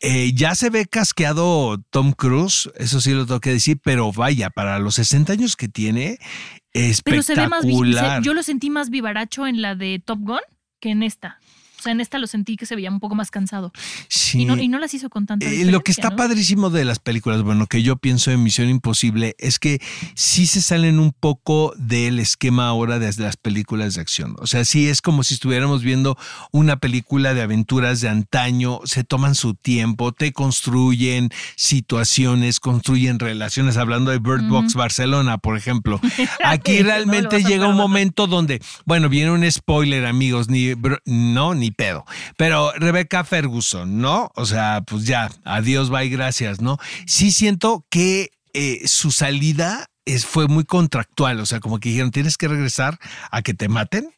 Eh, 0.00 0.32
ya 0.34 0.54
se 0.54 0.70
ve 0.70 0.86
casqueado 0.86 1.82
Tom 1.90 2.12
Cruise, 2.12 2.70
eso 2.76 3.00
sí 3.00 3.10
lo 3.10 3.26
tengo 3.26 3.40
que 3.40 3.50
decir, 3.50 3.80
pero 3.82 4.12
vaya, 4.12 4.50
para 4.50 4.78
los 4.78 4.94
60 4.94 5.32
años 5.32 5.56
que 5.56 5.68
tiene, 5.68 6.18
Pero 6.72 7.22
se 7.22 7.34
ve 7.34 7.48
más. 7.48 7.64
espectacular. 7.64 8.22
Yo 8.22 8.34
lo 8.34 8.42
sentí 8.42 8.70
más 8.70 8.90
vivaracho 8.90 9.46
en 9.46 9.62
la 9.62 9.74
de 9.74 10.02
Top 10.04 10.18
Gun 10.20 10.40
que 10.80 10.90
en 10.90 11.02
esta. 11.02 11.40
O 11.78 11.82
sea, 11.82 11.92
en 11.92 12.00
esta 12.00 12.18
lo 12.18 12.26
sentí 12.26 12.56
que 12.56 12.66
se 12.66 12.74
veía 12.74 12.90
un 12.90 13.00
poco 13.00 13.14
más 13.14 13.30
cansado. 13.30 13.72
Sí. 14.08 14.42
Y, 14.42 14.44
no, 14.44 14.56
y 14.56 14.68
no 14.68 14.78
las 14.78 14.92
hizo 14.94 15.08
con 15.10 15.26
tanta 15.26 15.46
Eh, 15.46 15.64
lo 15.64 15.80
que 15.80 15.92
está 15.92 16.10
¿no? 16.10 16.16
padrísimo 16.16 16.70
de 16.70 16.84
las 16.84 16.98
películas, 16.98 17.42
bueno, 17.42 17.66
que 17.66 17.82
yo 17.82 17.96
pienso 17.96 18.30
en 18.30 18.42
Misión 18.42 18.68
Imposible, 18.68 19.36
es 19.38 19.58
que 19.58 19.80
sí 20.14 20.46
se 20.46 20.60
salen 20.60 20.98
un 20.98 21.12
poco 21.12 21.72
del 21.76 22.18
esquema 22.18 22.66
ahora 22.66 22.98
de 22.98 23.12
las 23.18 23.36
películas 23.36 23.94
de 23.94 24.00
acción. 24.00 24.34
O 24.38 24.46
sea, 24.46 24.64
sí 24.64 24.88
es 24.88 25.00
como 25.02 25.22
si 25.22 25.34
estuviéramos 25.34 25.82
viendo 25.82 26.18
una 26.50 26.76
película 26.76 27.34
de 27.34 27.42
aventuras 27.42 28.00
de 28.00 28.08
antaño, 28.08 28.80
se 28.84 29.04
toman 29.04 29.34
su 29.34 29.54
tiempo, 29.54 30.12
te 30.12 30.32
construyen 30.32 31.30
situaciones, 31.56 32.60
construyen 32.60 33.18
relaciones, 33.18 33.76
hablando 33.76 34.10
de 34.10 34.18
Bird 34.18 34.48
Box 34.48 34.74
Barcelona, 34.74 35.38
por 35.38 35.56
ejemplo. 35.56 36.00
Aquí 36.44 36.82
realmente 36.82 37.42
llega 37.42 37.68
un 37.68 37.76
momento 37.76 38.26
donde, 38.26 38.60
bueno, 38.84 39.08
viene 39.08 39.30
un 39.30 39.50
spoiler, 39.50 40.06
amigos, 40.06 40.48
ni 40.48 40.74
no, 41.04 41.54
ni 41.54 41.67
pedo. 41.70 42.04
Pero 42.36 42.72
Rebecca 42.76 43.24
Ferguson, 43.24 44.00
¿no? 44.00 44.30
O 44.34 44.46
sea, 44.46 44.82
pues 44.86 45.04
ya, 45.04 45.30
adiós, 45.44 45.90
bye, 45.90 46.08
gracias, 46.08 46.60
¿no? 46.60 46.78
Sí 47.06 47.30
siento 47.30 47.84
que 47.90 48.30
eh, 48.54 48.82
su 48.86 49.10
salida 49.10 49.88
fue 50.26 50.48
muy 50.48 50.64
contractual, 50.64 51.40
o 51.40 51.46
sea, 51.46 51.60
como 51.60 51.78
que 51.78 51.90
dijeron, 51.90 52.10
tienes 52.10 52.38
que 52.38 52.48
regresar 52.48 52.98
a 53.30 53.42
que 53.42 53.52
te 53.52 53.68
maten, 53.68 54.10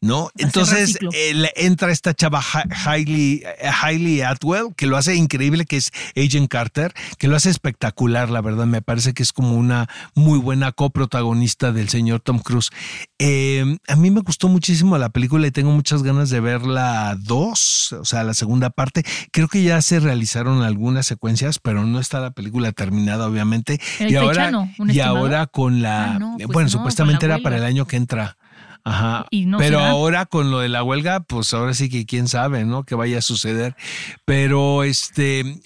¿no? 0.00 0.30
Entonces 0.38 0.98
eh, 1.12 1.34
le 1.34 1.52
entra 1.56 1.90
esta 1.92 2.14
chava 2.14 2.40
Ha- 2.40 2.64
Hailey, 2.86 3.42
eh, 3.44 3.70
Hailey 3.82 4.22
Atwell, 4.22 4.74
que 4.76 4.86
lo 4.86 4.96
hace 4.96 5.14
increíble, 5.14 5.66
que 5.66 5.76
es 5.76 5.90
Agent 6.16 6.48
Carter, 6.48 6.92
que 7.18 7.28
lo 7.28 7.36
hace 7.36 7.50
espectacular, 7.50 8.30
la 8.30 8.40
verdad, 8.40 8.66
me 8.66 8.82
parece 8.82 9.12
que 9.14 9.22
es 9.22 9.32
como 9.32 9.54
una 9.56 9.88
muy 10.14 10.38
buena 10.38 10.72
coprotagonista 10.72 11.72
del 11.72 11.88
señor 11.88 12.20
Tom 12.20 12.38
Cruise. 12.38 12.70
Eh, 13.18 13.78
a 13.88 13.96
mí 13.96 14.10
me 14.10 14.20
gustó 14.20 14.48
muchísimo 14.48 14.96
la 14.98 15.10
película 15.10 15.46
y 15.46 15.50
tengo 15.50 15.70
muchas 15.70 16.02
ganas 16.02 16.30
de 16.30 16.40
ver 16.40 16.62
la 16.62 17.16
2, 17.20 17.92
o 18.00 18.04
sea, 18.04 18.24
la 18.24 18.34
segunda 18.34 18.70
parte. 18.70 19.04
Creo 19.32 19.48
que 19.48 19.62
ya 19.62 19.80
se 19.82 20.00
realizaron 20.00 20.62
algunas 20.62 21.06
secuencias, 21.06 21.58
pero 21.58 21.84
no 21.84 22.00
está 22.00 22.20
la 22.20 22.30
película 22.30 22.72
terminada, 22.72 23.26
obviamente. 23.26 23.80
¿Hay 24.00 24.12
y 24.12 24.16
ahora, 24.16 24.50
y 24.50 24.82
estimado? 24.90 25.16
ahora 25.18 25.46
con 25.46 25.82
la, 25.82 26.14
Ah, 26.14 26.18
no, 26.18 26.36
pues 26.38 26.46
bueno, 26.48 26.66
no, 26.66 26.70
supuestamente 26.70 27.26
era 27.26 27.38
para 27.38 27.56
el 27.56 27.64
año 27.64 27.86
que 27.86 27.96
entra. 27.96 28.36
Ajá. 28.84 29.26
Y 29.30 29.46
no 29.46 29.58
Pero 29.58 29.78
será. 29.78 29.90
ahora 29.90 30.26
con 30.26 30.50
lo 30.50 30.60
de 30.60 30.68
la 30.68 30.82
huelga, 30.82 31.20
pues 31.20 31.52
ahora 31.54 31.74
sí 31.74 31.88
que 31.88 32.06
quién 32.06 32.28
sabe, 32.28 32.64
¿no? 32.64 32.84
Que 32.84 32.94
vaya 32.94 33.18
a 33.18 33.22
suceder. 33.22 33.76
Pero 34.24 34.84
este, 34.84 35.60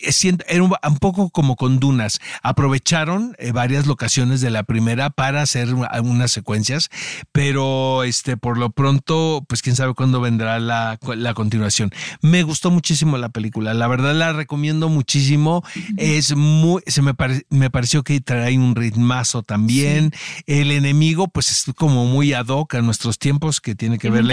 era 0.48 0.62
un, 0.62 0.72
un 0.86 0.98
poco 0.98 1.30
como 1.30 1.56
con 1.56 1.78
Dunas. 1.80 2.20
Aprovecharon 2.42 3.34
eh, 3.38 3.52
varias 3.52 3.86
locaciones 3.86 4.40
de 4.40 4.50
la 4.50 4.62
primera 4.62 5.10
para 5.10 5.42
hacer 5.42 5.74
una- 5.74 5.86
algunas 5.86 6.30
secuencias, 6.32 6.88
pero 7.32 8.04
este, 8.04 8.36
por 8.36 8.58
lo 8.58 8.70
pronto, 8.70 9.44
pues 9.48 9.60
quién 9.62 9.76
sabe 9.76 9.94
cuándo 9.94 10.20
vendrá 10.20 10.58
la, 10.58 10.98
la 11.16 11.34
continuación. 11.34 11.90
Me 12.22 12.42
gustó 12.42 12.70
muchísimo 12.70 13.18
la 13.18 13.28
película. 13.28 13.74
La 13.74 13.86
verdad 13.88 14.14
la 14.14 14.32
recomiendo 14.32 14.88
muchísimo. 14.88 15.62
Es 15.96 16.34
muy, 16.36 16.82
se 16.86 17.02
me, 17.02 17.14
pare- 17.14 17.46
me 17.50 17.70
pareció 17.70 18.02
que 18.02 18.20
trae 18.20 18.56
un 18.58 18.74
ritmazo 18.74 19.42
también. 19.42 20.12
El 20.46 20.70
enemigo, 20.70 21.28
pues 21.28 21.50
es 21.50 21.74
como 21.74 22.06
muy 22.06 22.32
ad 22.32 22.46
hoc 22.48 22.74
a 22.74 22.82
nuestros 23.04 23.18
tiempos, 23.18 23.60
que 23.60 23.74
tiene 23.74 23.98
que 23.98 24.08
me 24.10 24.16
ver 24.16 24.24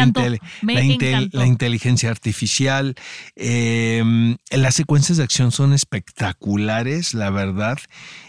intel- 0.99 1.29
la 1.33 1.45
inteligencia 1.45 2.09
artificial. 2.09 2.95
Eh, 3.35 4.35
las 4.51 4.75
secuencias 4.75 5.17
de 5.17 5.23
acción 5.23 5.51
son 5.51 5.73
espectaculares, 5.73 7.13
la 7.13 7.29
verdad. 7.29 7.77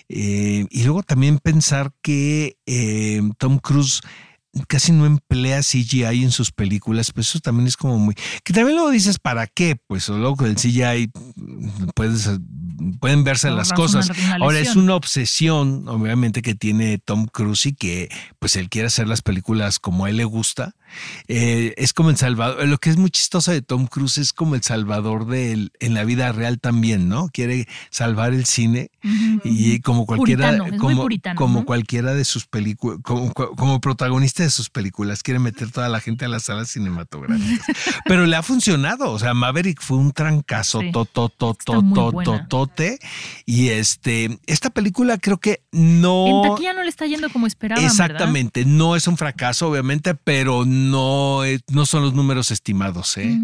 Eh, 0.09 0.67
y 0.71 0.83
luego 0.85 1.03
también 1.03 1.39
pensar 1.39 1.93
que 2.03 2.57
eh, 2.67 3.23
Tom 3.39 3.59
Cruise 3.59 4.01
casi 4.69 4.93
no 4.93 5.07
emplea 5.07 5.61
CGI 5.63 6.23
en 6.25 6.31
sus 6.31 6.53
películas, 6.53 7.11
pues 7.13 7.29
eso 7.29 7.41
también 7.41 7.67
es 7.67 7.77
como 7.77 7.99
muy... 7.99 8.15
Que 8.45 8.53
también 8.53 8.77
luego 8.77 8.91
dices, 8.91 9.19
¿para 9.19 9.47
qué? 9.47 9.77
Pues 9.87 10.09
luego 10.09 10.37
con 10.37 10.47
el 10.49 10.57
CGI 10.57 11.11
puedes, 11.95 12.31
pueden 13.01 13.25
verse 13.25 13.51
las 13.51 13.73
cosas. 13.73 14.11
una- 14.11 14.37
una 14.37 14.45
Ahora 14.45 14.59
es 14.59 14.77
una 14.77 14.95
obsesión, 14.95 15.89
obviamente, 15.89 16.43
que 16.43 16.55
tiene 16.55 16.99
Tom 16.99 17.27
Cruise 17.27 17.67
y 17.67 17.75
que 17.75 18.09
pues 18.39 18.57
él 18.57 18.69
quiere 18.69 18.89
hacer 18.89 19.09
las 19.09 19.23
películas 19.23 19.79
como 19.79 20.05
a 20.05 20.11
él 20.11 20.17
le 20.19 20.25
gusta. 20.25 20.75
Eh, 21.29 21.75
es 21.77 21.93
como 21.93 22.11
el 22.11 22.17
salvador. 22.17 22.67
Lo 22.69 22.79
que 22.79 22.91
es 22.91 22.97
muy 22.97 23.11
chistoso 23.11 23.51
de 23.53 23.63
Tom 23.63 23.87
Cruise 23.87 24.19
es 24.19 24.33
como 24.33 24.55
el 24.55 24.63
salvador 24.63 25.27
de 25.27 25.71
en 25.81 25.95
la 25.95 26.05
vida 26.05 26.33
real 26.33 26.59
también, 26.61 27.09
¿no? 27.09 27.29
Quiere 27.33 27.69
salvar 27.91 28.33
el 28.33 28.45
cine 28.47 28.91
y 29.45 29.81
como 29.81 30.07
cualquiera, 30.07 30.49
Puritano, 30.51 30.79
como, 30.79 31.03
puritano, 31.03 31.39
como 31.39 31.61
¿no? 31.61 31.65
cualquiera 31.67 32.15
de 32.15 32.25
sus 32.25 32.47
películas, 32.47 32.99
como, 33.03 33.33
como 33.33 33.81
protagonista 33.81 34.43
de 34.43 34.51
sus 34.51 34.71
películas, 34.71 35.23
quiere 35.23 35.41
meter 35.41 35.71
toda 35.71 35.89
la 35.89 36.01
gente 36.01 36.25
a 36.25 36.29
las 36.29 36.45
salas 36.45 36.69
cinematográficas. 36.71 37.67
Pero 38.07 38.27
le 38.27 38.37
ha 38.37 38.43
funcionado. 38.43 39.11
O 39.13 39.19
sea, 39.19 39.35
Maverick 39.35 39.81
fue 39.81 39.97
un 39.99 40.13
trancazo, 40.13 40.81
Sí. 40.81 40.91
to, 40.93 41.05
to, 41.05 41.29
to, 41.29 41.51
Está 41.53 41.73
to, 41.75 41.83
muy 41.83 41.95
to, 41.95 42.13
buena. 42.13 42.49
totote. 42.49 42.99
Y 43.47 43.69
este, 43.69 44.39
esta 44.47 44.71
película 44.71 45.19
creo 45.19 45.39
que 45.39 45.63
no. 45.73 46.27
En 46.45 46.51
taquilla 46.51 46.73
no 46.73 46.83
le 46.83 46.89
está 46.89 47.07
yendo 47.07 47.31
como 47.31 47.47
esperaban, 47.47 47.83
¿verdad? 47.83 47.93
Exactamente, 47.93 48.65
no 48.65 48.97
es 48.97 49.07
un 49.07 49.17
fracaso, 49.17 49.69
obviamente, 49.69 50.15
pero 50.15 50.65
no, 50.65 50.82
es- 51.45 51.63
no 51.71 51.87
son 51.87 52.03
los 52.03 52.15
números 52.15 52.51
estimados. 52.51 53.17
¿eh? 53.19 53.39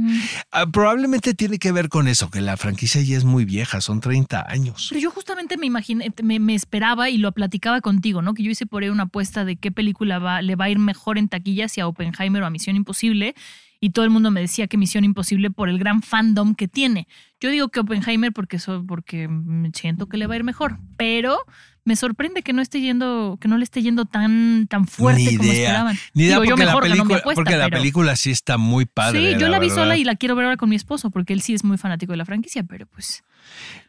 Ah, 0.50 0.66
probablemente 0.66 1.34
tiene 1.34 1.58
que 1.58 1.72
ver 1.72 1.88
con 1.88 2.08
eso, 2.08 2.30
que 2.30 2.40
la 2.40 2.56
franquicia 2.56 3.00
ya 3.02 3.16
es 3.16 3.24
muy 3.24 3.44
vieja, 3.44 3.80
son 3.80 4.00
30 4.00 4.44
años. 4.48 4.86
Pero 4.88 5.00
yo 5.00 5.10
justamente 5.10 5.56
me 5.56 5.66
imaginé, 5.66 6.12
me, 6.22 6.38
me 6.38 6.54
esperaba 6.54 7.10
y 7.10 7.18
lo 7.18 7.32
platicaba 7.32 7.80
contigo, 7.80 8.22
¿no? 8.22 8.34
Que 8.34 8.42
yo 8.42 8.50
hice 8.50 8.66
por 8.66 8.82
ahí 8.82 8.88
una 8.88 9.04
apuesta 9.04 9.44
de 9.44 9.56
qué 9.56 9.70
película 9.72 10.18
va, 10.18 10.42
le 10.42 10.56
va 10.56 10.66
a 10.66 10.70
ir 10.70 10.78
mejor 10.78 11.18
en 11.18 11.28
taquilla, 11.28 11.68
si 11.68 11.80
a 11.80 11.86
Oppenheimer 11.86 12.42
o 12.42 12.46
a 12.46 12.50
Misión 12.50 12.76
Imposible. 12.76 13.34
Y 13.80 13.90
todo 13.90 14.04
el 14.04 14.10
mundo 14.10 14.32
me 14.32 14.40
decía 14.40 14.66
que 14.66 14.76
Misión 14.76 15.04
Imposible 15.04 15.52
por 15.52 15.68
el 15.68 15.78
gran 15.78 16.02
fandom 16.02 16.56
que 16.56 16.66
tiene. 16.66 17.06
Yo 17.40 17.48
digo 17.48 17.68
que 17.68 17.78
Oppenheimer 17.78 18.32
porque, 18.32 18.58
so- 18.58 18.84
porque 18.84 19.28
me 19.28 19.70
siento 19.72 20.08
que 20.08 20.16
le 20.16 20.26
va 20.26 20.34
a 20.34 20.38
ir 20.38 20.42
mejor. 20.44 20.78
Pero 20.96 21.38
me 21.88 21.96
sorprende 21.96 22.42
que 22.42 22.52
no 22.52 22.60
esté 22.60 22.82
yendo, 22.82 23.38
que 23.40 23.48
no 23.48 23.56
le 23.56 23.64
esté 23.64 23.80
yendo 23.82 24.04
tan, 24.04 24.66
tan 24.68 24.86
fuerte 24.86 25.22
Ni 25.22 25.36
como 25.38 25.48
idea, 25.50 25.62
esperaban. 25.64 25.98
ni 26.12 26.24
idea 26.24 26.34
Digo, 26.34 26.44
yo 26.44 26.50
porque, 26.50 26.64
la 26.64 26.70
mejor 26.70 26.82
ganó 26.82 26.94
mi 26.94 26.98
película, 26.98 27.18
apuesta, 27.20 27.34
porque 27.40 27.56
la 27.56 27.64
pero- 27.64 27.76
película 27.78 28.16
sí 28.16 28.30
está 28.30 28.58
muy 28.58 28.84
padre. 28.84 29.32
Sí, 29.34 29.40
yo 29.40 29.48
la 29.48 29.58
vi 29.58 29.68
verdad. 29.70 29.82
sola 29.84 29.96
y 29.96 30.04
la 30.04 30.14
quiero 30.16 30.36
ver 30.36 30.44
ahora 30.44 30.58
con 30.58 30.68
mi 30.68 30.76
esposo, 30.76 31.08
porque 31.08 31.32
él 31.32 31.40
sí 31.40 31.54
es 31.54 31.64
muy 31.64 31.78
fanático 31.78 32.12
de 32.12 32.18
la 32.18 32.26
franquicia, 32.26 32.62
pero 32.62 32.84
pues. 32.86 33.24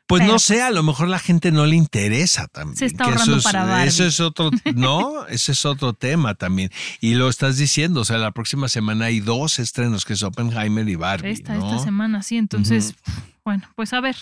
Pues 0.07 0.21
Pero, 0.21 0.31
no 0.31 0.39
sé, 0.39 0.61
a 0.61 0.71
lo 0.71 0.81
mejor 0.81 1.09
la 1.09 1.19
gente 1.19 1.51
no 1.51 1.65
le 1.65 1.75
interesa 1.75 2.47
también. 2.47 2.77
Se 2.77 2.85
está 2.85 3.03
ahorrando 3.03 3.33
eso 3.33 3.37
es, 3.39 3.43
para 3.43 3.65
Barbie. 3.65 3.87
Eso 3.89 4.05
es 4.05 4.19
otro, 4.21 4.49
no, 4.75 5.27
ese 5.27 5.51
es 5.51 5.65
otro 5.65 5.91
tema 5.91 6.35
también. 6.35 6.71
Y 7.01 7.15
lo 7.15 7.27
estás 7.27 7.57
diciendo, 7.57 7.99
o 7.99 8.05
sea, 8.05 8.17
la 8.17 8.31
próxima 8.31 8.69
semana 8.69 9.05
hay 9.05 9.19
dos 9.19 9.59
estrenos, 9.59 10.05
que 10.05 10.13
es 10.13 10.23
Oppenheimer 10.23 10.87
y 10.87 10.95
Barbie. 10.95 11.31
Esta, 11.31 11.55
¿no? 11.55 11.69
esta 11.69 11.83
semana, 11.83 12.23
sí. 12.23 12.37
Entonces, 12.37 12.95
bueno, 13.43 13.67
pues 13.75 13.91
a 13.91 13.99
ver. 13.99 14.15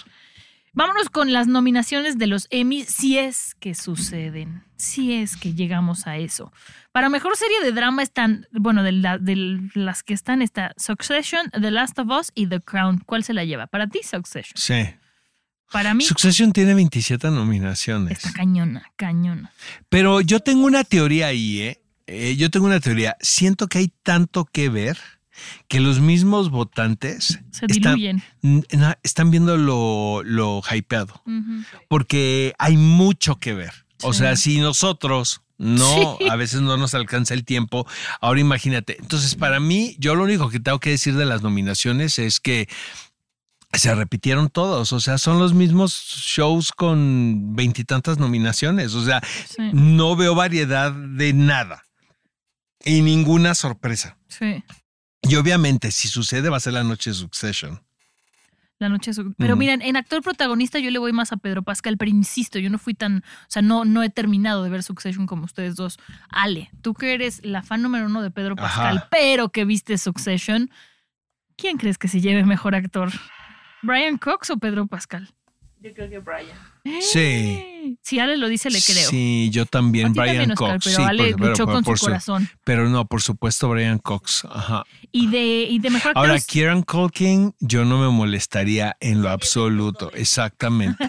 Vámonos 0.78 1.10
con 1.10 1.34
las 1.34 1.48
nominaciones 1.48 2.20
de 2.20 2.28
los 2.28 2.48
Emmy, 2.52 2.84
si 2.84 3.18
es 3.18 3.56
que 3.60 3.74
suceden, 3.74 4.64
si 4.76 5.14
es 5.14 5.36
que 5.36 5.56
llegamos 5.56 6.06
a 6.06 6.18
eso. 6.18 6.54
Para 6.92 7.10
mejor 7.10 7.36
serie 7.36 7.60
de 7.64 7.72
drama 7.72 8.04
están, 8.04 8.46
bueno, 8.52 8.84
de, 8.84 8.92
la- 8.92 9.18
de 9.18 9.60
las 9.74 10.04
que 10.04 10.14
están 10.14 10.44
está 10.44 10.74
Succession, 10.78 11.50
The 11.50 11.72
Last 11.72 11.98
of 11.98 12.10
Us 12.10 12.32
y 12.36 12.46
The 12.46 12.62
Crown. 12.62 13.00
¿Cuál 13.08 13.24
se 13.24 13.34
la 13.34 13.44
lleva? 13.44 13.66
Para 13.66 13.88
ti, 13.88 14.02
Succession. 14.04 14.54
Sí. 14.56 14.94
Para 15.72 15.96
mí, 15.96 16.04
Succession 16.04 16.54
tiene 16.54 16.76
27 16.76 17.32
nominaciones. 17.32 18.20
está 18.20 18.32
cañona, 18.34 18.92
cañona. 18.98 19.52
Pero 19.90 20.22
yo 20.22 20.42
tengo 20.42 20.66
una 20.68 20.84
teoría 20.84 21.28
ahí, 21.28 21.60
¿eh? 21.62 21.82
Eh, 22.06 22.36
Yo 22.38 22.50
tengo 22.52 22.68
una 22.68 22.80
teoría. 22.80 23.18
Siento 23.20 23.68
que 23.68 23.80
hay 23.80 23.92
tanto 24.04 24.46
que 24.46 24.70
ver 24.70 24.98
que 25.68 25.80
los 25.80 26.00
mismos 26.00 26.50
votantes 26.50 27.40
Se 27.52 27.66
están, 27.68 27.96
diluyen. 27.96 28.24
viendo 29.32 29.58
lo, 29.58 30.22
lo 30.24 30.62
hypeado. 30.72 31.22
Porque 31.88 32.54
hay 32.60 32.78
mucho 32.78 33.38
que 33.40 33.54
ver. 33.54 33.74
O 34.04 34.14
Sí. 34.14 34.20
sea, 34.20 34.36
si 34.36 34.60
nosotros 34.60 35.42
no, 35.58 36.18
Sí. 36.20 36.28
a 36.30 36.36
veces 36.36 36.62
no 36.62 36.78
nos 36.78 36.94
alcanza 36.94 37.34
el 37.34 37.44
tiempo, 37.44 37.88
ahora 38.22 38.40
imagínate. 38.40 38.98
Entonces, 39.00 39.34
para 39.36 39.60
mí, 39.60 39.96
yo 39.98 40.14
lo 40.14 40.24
único 40.24 40.50
que 40.50 40.60
tengo 40.60 40.80
que 40.80 40.92
decir 40.92 41.16
de 41.16 41.26
las 41.26 41.42
nominaciones 41.42 42.20
es 42.20 42.40
que 42.40 42.68
se 43.74 43.94
repitieron 43.96 44.50
todos, 44.50 44.94
o 44.94 45.00
sea, 45.00 45.18
son 45.18 45.40
los 45.40 45.54
mismos 45.54 45.94
shows 45.94 46.72
con 46.72 47.56
veintitantas 47.56 48.18
nominaciones, 48.18 48.94
o 48.94 49.04
sea, 49.04 49.22
Sí, 49.48 49.62
no 49.74 50.16
veo 50.16 50.36
variedad 50.36 50.92
de 50.94 51.34
nada 51.34 51.84
y 52.86 53.02
ninguna 53.02 53.56
sorpresa. 53.56 54.18
sí. 54.28 54.64
Y 55.22 55.36
obviamente, 55.36 55.92
si 55.92 56.08
sucede, 56.08 56.50
va 56.50 56.58
a 56.58 56.62
ser 56.62 56.74
la 56.74 56.84
noche 56.84 57.10
de 57.10 57.16
Succession. 57.16 57.82
La 58.80 58.90
noche 58.90 59.12
de 59.12 59.32
Pero 59.38 59.54
Ujú. 59.54 59.60
miren, 59.60 59.82
en 59.82 59.98
actor 59.98 60.22
protagonista 60.22 60.78
yo 60.78 60.92
le 60.92 61.00
voy 61.00 61.12
más 61.12 61.32
a 61.32 61.38
Pedro 61.38 61.64
Pascal, 61.64 61.98
pero 61.98 62.10
insisto, 62.12 62.60
yo 62.60 62.70
no 62.70 62.78
fui 62.78 62.94
tan, 62.94 63.18
o 63.18 63.50
sea, 63.50 63.64
no, 63.64 63.86
no 63.86 64.04
he 64.04 64.10
terminado 64.10 64.64
de 64.64 64.70
ver 64.70 64.84
Succession 64.84 65.26
como 65.26 65.46
ustedes 65.46 65.76
dos. 65.76 65.98
Ale, 66.30 66.70
tú 66.82 66.94
que 66.94 67.14
eres 67.14 67.44
la 67.44 67.64
fan 67.64 67.82
número 67.82 68.06
uno 68.06 68.22
de 68.22 68.30
Pedro 68.30 68.56
Pascal, 68.56 68.98
Ajá. 68.98 69.08
pero 69.10 69.50
que 69.50 69.66
viste 69.66 69.98
Succession, 69.98 70.70
¿quién 71.56 71.78
crees 71.78 71.98
que 71.98 72.08
se 72.08 72.22
lleve 72.22 72.46
mejor 72.46 72.76
actor? 72.76 73.10
¿Brian 73.82 74.18
Cox 74.18 74.52
o 74.52 74.58
Pedro 74.58 74.86
Pascal? 74.86 75.34
Yo 75.80 75.94
creo 75.94 76.10
que 76.10 76.20
Brian. 76.20 76.58
Sí. 77.02 77.98
Si 78.02 78.20
Ale 78.20 78.36
lo 78.38 78.48
dice, 78.48 78.70
le 78.72 78.82
creo. 78.82 79.10
Sí, 79.10 79.50
yo 79.52 79.66
también, 79.66 80.12
Brian 80.14 80.28
también, 80.28 80.52
Oscar, 80.54 80.72
Cox. 80.74 80.84
pero 80.86 80.96
sí, 80.98 81.04
Ale 81.04 81.32
por- 81.38 81.48
luchó 81.50 81.66
pero 81.66 81.76
con 81.76 81.84
por 81.84 82.00
su 82.00 82.06
corazón. 82.06 82.50
Pero 82.64 82.90
no, 82.90 83.06
por 83.06 83.22
supuesto, 83.22 83.70
Brian 83.70 84.00
Cox. 84.00 84.46
Ajá. 84.50 84.84
Y 85.12 85.28
de, 85.28 85.68
y 85.70 85.80
de 85.80 85.90
mejor 85.90 86.10
actor. 86.12 86.26
Ahora, 86.30 86.40
Kieran 86.42 86.82
Culkin, 86.82 87.54
yo 87.60 87.86
no 87.86 88.00
me 88.00 88.10
molestaría 88.10 88.98
en 89.00 89.22
lo 89.22 89.30
absoluto. 89.30 90.12
Exactamente. 90.14 91.08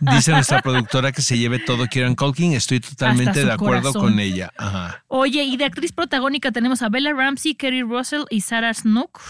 Dice 0.00 0.30
nuestra 0.32 0.62
productora 0.62 1.12
que 1.12 1.22
se 1.22 1.36
lleve 1.38 1.58
todo 1.58 1.86
Kieran 1.86 2.14
Culkin. 2.14 2.52
Estoy 2.52 2.80
totalmente 2.80 3.44
de 3.44 3.52
acuerdo 3.52 3.92
corazón. 3.92 4.02
con 4.12 4.20
ella. 4.20 4.52
Ajá. 4.56 5.04
Oye, 5.08 5.42
y 5.42 5.56
de 5.56 5.64
actriz 5.64 5.92
protagónica 5.92 6.52
tenemos 6.52 6.80
a 6.82 6.88
Bella 6.88 7.12
Ramsey, 7.12 7.54
Kerry 7.54 7.82
Russell 7.82 8.22
y 8.30 8.40
Sarah 8.42 8.72
Snook. 8.72 9.20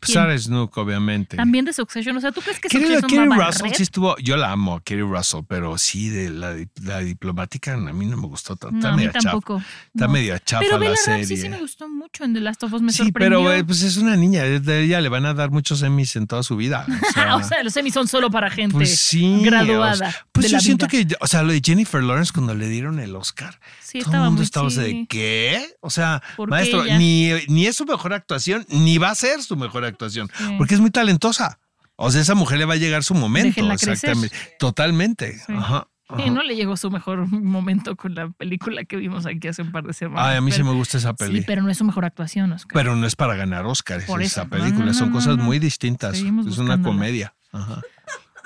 Pues. 0.00 0.12
Sarah 0.12 0.36
Snook, 0.36 0.76
obviamente. 0.78 1.36
También 1.36 1.64
de 1.64 1.72
Succession. 1.72 2.16
O 2.16 2.20
sea, 2.20 2.32
¿tú 2.32 2.40
crees 2.40 2.58
que 2.58 2.68
Kerry, 2.68 2.84
Succession 2.86 3.08
Kerry 3.10 3.28
va 3.38 3.44
a 3.46 3.50
Russell 3.50 3.70
sí 3.74 3.82
estuvo. 3.84 4.16
Yo 4.18 4.36
la 4.36 4.50
amo, 4.50 4.74
a 4.76 4.82
Kerry 4.82 5.02
Russell, 5.02 5.40
pero 5.46 5.78
sí, 5.78 6.08
de 6.08 6.28
la, 6.30 6.56
la 6.82 6.98
diplomática 7.00 7.74
a 7.74 7.76
mí 7.76 8.06
no 8.06 8.16
me 8.16 8.26
gustó 8.26 8.56
tanto. 8.56 8.72
No, 8.72 8.78
Está 8.78 8.88
a 8.88 8.92
mí 8.92 8.96
medio 8.98 9.12
chafa. 9.12 9.30
tampoco. 9.30 9.56
Está 9.94 10.06
No. 10.06 10.12
medio 10.12 10.38
chafa 10.38 10.60
Pero 10.64 10.78
la 10.78 10.96
serie. 10.96 11.18
Ramsey 11.20 11.36
sí 11.36 11.48
me 11.48 11.58
gustó 11.60 11.88
mucho 11.88 12.24
en 12.24 12.34
The 12.34 12.40
Last 12.40 12.62
of 12.64 12.72
Us. 12.72 12.82
Me 12.82 12.92
Sí, 12.92 12.98
sorprendió. 13.04 13.44
pero 13.44 13.66
pues 13.66 13.82
es 13.82 13.96
una 13.96 14.16
niña, 14.16 14.42
de 14.42 14.82
ella 14.84 15.00
le 15.00 15.08
van 15.08 15.24
a 15.26 15.34
dar 15.34 15.50
muchos 15.50 15.82
Emmys 15.82 16.16
en 16.16 16.26
toda 16.26 16.42
su 16.42 16.56
vida. 16.56 16.84
O 16.88 17.12
sea, 17.12 17.36
o 17.36 17.42
sea, 17.42 17.62
los 17.62 17.72
semis 17.72 17.94
son 17.94 18.08
solo 18.08 18.30
para 18.30 18.50
gente 18.50 18.74
pues 18.74 18.98
sí, 18.98 19.40
graduada. 19.42 19.92
o 19.92 19.96
sea, 19.96 20.26
pues 20.32 20.44
de 20.46 20.50
yo 20.50 20.56
la 20.56 20.60
siento 20.62 20.86
vida. 20.88 21.06
que, 21.08 21.16
o 21.20 21.26
sea, 21.26 21.42
lo 21.42 21.52
de 21.52 21.60
Jennifer 21.64 22.02
Lawrence 22.02 22.32
cuando 22.34 22.54
le 22.54 22.68
dieron 22.68 22.98
el 22.98 23.14
Oscar, 23.16 23.60
Sí, 23.80 24.00
todo 24.02 24.14
el 24.14 24.18
mundo 24.20 24.32
muy 24.38 24.42
estaba 24.44 24.70
sí. 24.70 24.76
de 24.80 25.06
¿qué? 25.08 25.66
O 25.80 25.90
sea, 25.90 26.22
¿Por 26.36 26.48
qué 26.48 26.50
maestro, 26.50 26.84
ella? 26.84 26.96
ni, 26.98 27.30
ni 27.48 27.66
es 27.66 27.76
su 27.76 27.84
mejor 27.84 28.12
actuación, 28.12 28.64
ni 28.68 28.98
va 28.98 29.10
a 29.10 29.14
ser 29.16 29.42
su 29.42 29.56
mejor 29.60 29.84
actuación, 29.84 30.28
Sí. 30.36 30.54
porque 30.58 30.74
es 30.74 30.80
muy 30.80 30.90
talentosa. 30.90 31.58
O 31.96 32.10
sea, 32.10 32.20
esa 32.22 32.34
mujer 32.34 32.58
le 32.58 32.64
va 32.64 32.74
a 32.74 32.78
llegar 32.78 33.04
su 33.04 33.14
momento. 33.14 33.48
Déjenla 33.48 33.76
crecer. 33.76 33.92
Exactamente. 34.10 34.36
Totalmente. 34.58 35.38
Sí. 35.38 35.52
Ajá. 35.56 35.86
Sí, 36.16 36.28
no 36.28 36.42
le 36.42 36.56
llegó 36.56 36.76
su 36.76 36.90
mejor 36.90 37.28
momento 37.28 37.94
con 37.94 38.16
la 38.16 38.28
película 38.30 38.82
que 38.84 38.96
vimos 38.96 39.26
aquí 39.26 39.46
hace 39.46 39.62
un 39.62 39.70
par 39.70 39.84
de 39.84 39.92
semanas. 39.92 40.24
Ay, 40.26 40.38
a 40.38 40.40
mí 40.40 40.50
sí 40.50 40.58
pero- 40.58 40.70
me 40.72 40.76
gusta 40.76 40.98
esa 40.98 41.14
peli. 41.14 41.38
Sí, 41.40 41.44
pero 41.46 41.62
no 41.62 41.70
es 41.70 41.78
su 41.78 41.84
mejor 41.84 42.04
actuación, 42.04 42.50
Oscar. 42.52 42.72
Pero 42.74 42.96
no 42.96 43.06
es 43.06 43.14
para 43.14 43.36
ganar 43.36 43.64
Oscars 43.66 44.06
Por 44.06 44.20
esa 44.20 44.42
eso. 44.42 44.44
No, 44.50 44.50
película, 44.58 44.86
no, 44.86 44.94
son 44.94 45.10
cosas 45.12 45.36
muy 45.36 45.60
distintas. 45.60 46.16
Seguimos 46.16 46.46
es 46.48 46.58
una 46.58 46.82
comedia. 46.82 47.34
Ajá. 47.52 47.80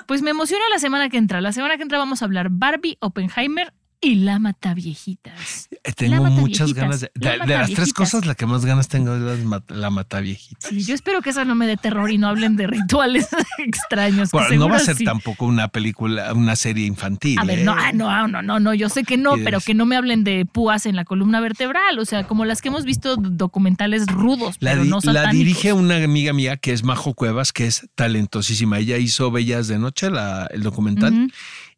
Pues 0.05 0.21
me 0.21 0.29
emociona 0.29 0.63
la 0.71 0.77
semana 0.77 1.09
que 1.09 1.17
entra. 1.17 1.41
La 1.41 1.51
semana 1.53 1.77
que 1.77 1.81
entra 1.83 1.97
vamos 1.97 2.21
a 2.21 2.25
hablar 2.25 2.49
Barbie, 2.51 2.97
Oppenheimer 2.99 3.73
y 4.01 4.15
La 4.15 4.39
Mataviejitas. 4.39 5.69
Eh, 5.83 5.91
Tengo 5.93 6.23
La 6.23 6.29
muchas 6.29 6.73
ganas 6.73 7.01
de, 7.01 7.11
la 7.15 7.31
de- 7.31 7.39
de 7.45 7.57
las 7.57 7.71
tres 7.71 7.93
cosas, 7.93 8.25
la 8.25 8.35
que 8.35 8.45
más 8.45 8.65
ganas 8.65 8.87
tengo 8.87 9.15
es 9.15 9.39
la 9.69 9.89
mata 9.89 10.19
viejita. 10.19 10.67
Sí, 10.69 10.83
yo 10.83 10.93
espero 10.93 11.21
que 11.21 11.29
esa 11.31 11.45
no 11.45 11.55
me 11.55 11.65
dé 11.67 11.77
terror 11.77 12.11
y 12.11 12.17
no 12.17 12.27
hablen 12.27 12.55
de 12.55 12.67
rituales 12.67 13.27
extraños. 13.57 14.31
Bueno, 14.31 14.55
no 14.57 14.69
va 14.69 14.77
a 14.77 14.79
ser 14.79 14.95
sí. 14.97 15.05
tampoco 15.05 15.45
una 15.45 15.67
película, 15.69 16.33
una 16.33 16.55
serie 16.55 16.85
infantil. 16.85 17.39
A 17.39 17.45
ver, 17.45 17.59
¿eh? 17.59 17.63
no, 17.63 17.73
ah, 17.73 17.91
no, 17.93 18.09
ah, 18.09 18.27
no, 18.27 18.41
no, 18.41 18.59
no, 18.59 18.73
yo 18.73 18.89
sé 18.89 19.03
que 19.03 19.17
no, 19.17 19.33
pero 19.43 19.59
que 19.59 19.73
no 19.73 19.85
me 19.85 19.95
hablen 19.95 20.23
de 20.23 20.45
púas 20.45 20.85
en 20.85 20.95
la 20.95 21.05
columna 21.05 21.39
vertebral, 21.39 21.97
o 21.99 22.05
sea, 22.05 22.27
como 22.27 22.45
las 22.45 22.61
que 22.61 22.67
hemos 22.69 22.85
visto 22.85 23.15
documentales 23.15 24.05
rudos, 24.07 24.57
La, 24.59 24.71
pero 24.71 24.83
di- 24.83 24.89
no 24.89 24.97
la 24.97 25.01
satánicos. 25.13 25.31
dirige 25.37 25.73
una 25.73 25.95
amiga 26.03 26.33
mía 26.33 26.57
que 26.57 26.73
es 26.73 26.83
Majo 26.83 27.13
Cuevas, 27.13 27.51
que 27.51 27.65
es 27.67 27.87
talentosísima. 27.95 28.79
Ella 28.79 28.97
hizo 28.97 29.31
Bellas 29.31 29.67
de 29.67 29.79
Noche, 29.79 30.09
la- 30.09 30.47
el 30.51 30.61
documental, 30.63 31.13
Ujú. 31.13 31.31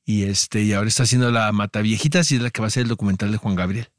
Y 0.08 0.24
este, 0.24 0.64
y 0.64 0.74
ahora 0.74 0.88
está 0.88 1.04
haciendo 1.04 1.30
la 1.32 1.52
Mata 1.52 1.82
Viejitas 1.82 2.32
y 2.32 2.38
es 2.38 2.42
la 2.42 2.50
que 2.50 2.62
va 2.62 2.68
a 2.68 2.72
ser 2.72 2.84
el 2.84 2.90
documental 2.90 3.32
de 3.32 3.38
Juan 3.38 3.56
Gabriel. 3.56 3.90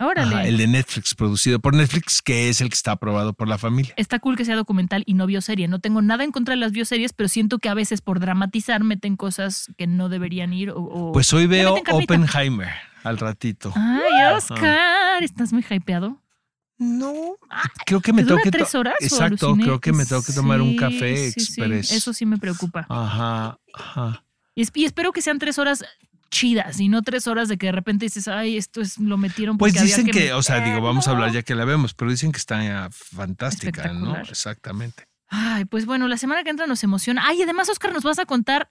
Órale. 0.00 0.34
Ajá, 0.34 0.46
el 0.48 0.56
de 0.56 0.66
Netflix, 0.66 1.14
producido 1.14 1.60
por 1.60 1.74
Netflix, 1.74 2.22
que 2.22 2.48
es 2.48 2.62
el 2.62 2.70
que 2.70 2.74
está 2.74 2.92
aprobado 2.92 3.34
por 3.34 3.46
la 3.48 3.58
familia. 3.58 3.92
Está 3.98 4.18
cool 4.18 4.34
que 4.34 4.46
sea 4.46 4.56
documental 4.56 5.02
y 5.06 5.12
no 5.12 5.26
bioserie. 5.26 5.68
No 5.68 5.78
tengo 5.78 6.00
nada 6.00 6.24
en 6.24 6.32
contra 6.32 6.52
de 6.54 6.56
las 6.56 6.72
bioseries, 6.72 7.12
pero 7.12 7.28
siento 7.28 7.58
que 7.58 7.68
a 7.68 7.74
veces 7.74 8.00
por 8.00 8.18
dramatizar 8.18 8.82
meten 8.82 9.16
cosas 9.16 9.66
que 9.76 9.86
no 9.86 10.08
deberían 10.08 10.54
ir. 10.54 10.70
O, 10.70 10.78
o- 10.80 11.12
Pues 11.12 11.30
hoy 11.34 11.46
veo. 11.46 11.74
Oppenheimer 11.92 12.70
al 13.04 13.18
ratito. 13.18 13.74
Ay, 13.76 14.34
Oscar, 14.34 15.22
estás 15.22 15.52
muy 15.52 15.62
hypeado. 15.68 16.18
No, 16.78 17.36
creo 17.84 18.00
que 18.00 18.14
me 18.14 18.22
¿Te 18.22 18.28
tengo 18.28 18.40
que 18.40 18.50
tres 18.50 18.74
horas? 18.74 18.94
Exacto, 19.00 19.54
creo 19.54 19.80
que 19.80 19.92
me 19.92 20.06
tengo 20.06 20.22
que 20.22 20.32
tomar 20.32 20.62
un 20.62 20.76
café 20.76 21.30
sí. 21.32 21.60
Eso 21.90 22.14
sí 22.14 22.24
me 22.24 22.38
preocupa. 22.38 22.86
Ajá, 22.88 23.58
ajá. 23.74 24.24
Y, 24.54 24.62
es- 24.62 24.70
y 24.74 24.84
espero 24.84 25.12
que 25.12 25.22
sean 25.22 25.38
tres 25.38 25.58
horas 25.58 25.84
chidas 26.30 26.78
y 26.78 26.88
no 26.88 27.02
tres 27.02 27.26
horas 27.26 27.48
de 27.48 27.58
que 27.58 27.66
de 27.66 27.72
repente 27.72 28.06
dices, 28.06 28.28
ay, 28.28 28.56
esto 28.56 28.80
es, 28.80 28.98
lo 28.98 29.16
metieron 29.16 29.58
Pues 29.58 29.72
había 29.72 29.82
dicen 29.84 30.06
que, 30.06 30.12
meter". 30.20 30.32
o 30.34 30.42
sea, 30.42 30.60
digo, 30.60 30.80
vamos 30.80 31.08
a 31.08 31.10
hablar 31.10 31.32
ya 31.32 31.42
que 31.42 31.54
la 31.56 31.64
vemos, 31.64 31.92
pero 31.94 32.10
dicen 32.10 32.30
que 32.32 32.38
está 32.38 32.64
eh, 32.86 32.88
fantástica, 32.92 33.92
¿no? 33.92 34.16
Exactamente. 34.16 35.04
Ay, 35.32 35.64
pues 35.64 35.86
bueno, 35.86 36.08
la 36.08 36.16
semana 36.16 36.42
que 36.42 36.50
entra 36.50 36.66
nos 36.66 36.82
emociona. 36.82 37.22
Ay, 37.24 37.40
además, 37.42 37.68
Oscar, 37.68 37.92
nos 37.92 38.02
vas 38.02 38.18
a 38.18 38.26
contar, 38.26 38.68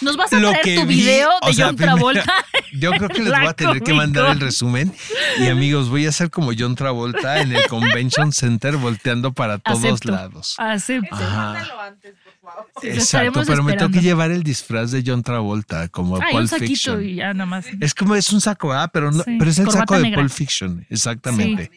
nos 0.00 0.16
vas 0.16 0.32
a 0.32 0.40
Lo 0.40 0.50
traer 0.50 0.80
tu 0.80 0.84
vi, 0.86 0.96
video 0.96 1.28
o 1.40 1.46
de 1.46 1.54
sea, 1.54 1.66
John 1.66 1.76
primero- 1.76 1.96
Travolta. 1.98 2.34
Yo 2.72 2.90
creo 2.90 3.08
que 3.08 3.20
les 3.22 3.32
voy 3.38 3.46
a 3.46 3.52
tener 3.52 3.80
que 3.80 3.94
mandar 3.94 4.30
el 4.32 4.40
resumen. 4.40 4.92
Y 5.38 5.46
amigos, 5.48 5.88
voy 5.88 6.06
a 6.06 6.12
ser 6.12 6.30
como 6.30 6.50
John 6.58 6.74
Travolta 6.74 7.40
en 7.40 7.52
el 7.52 7.64
Convention 7.68 8.32
Center 8.32 8.76
volteando 8.76 9.32
para 9.32 9.58
todos 9.58 9.84
Acepto. 9.84 10.10
lados. 10.10 10.54
Acepto. 10.58 11.14
Ajá. 11.14 11.60
Sí, 11.62 11.68
lo 11.68 11.80
Exacto, 12.82 13.42
pero 13.46 13.62
me 13.62 13.74
tengo 13.74 13.90
que 13.90 14.00
llevar 14.00 14.30
el 14.30 14.42
disfraz 14.42 14.90
de 14.90 15.02
John 15.06 15.22
Travolta 15.22 15.88
como 15.88 16.16
Ay, 16.16 16.32
Pulp 16.32 16.42
un 16.42 16.48
saquito 16.48 16.68
Fiction. 16.68 17.04
y 17.04 17.14
ya 17.16 17.32
nada 17.34 17.46
más. 17.46 17.66
Es 17.80 17.94
como 17.94 18.14
es 18.14 18.32
un 18.32 18.40
saco, 18.40 18.72
¿ah? 18.72 18.88
Pero, 18.92 19.10
no, 19.12 19.22
Sí, 19.22 19.36
pero 19.38 19.50
es 19.50 19.58
el 19.58 19.66
corbata 19.66 19.94
saco 19.96 20.02
de. 20.02 20.12
Pulp 20.14 20.30
Fiction, 20.30 20.86
exactamente. 20.88 21.70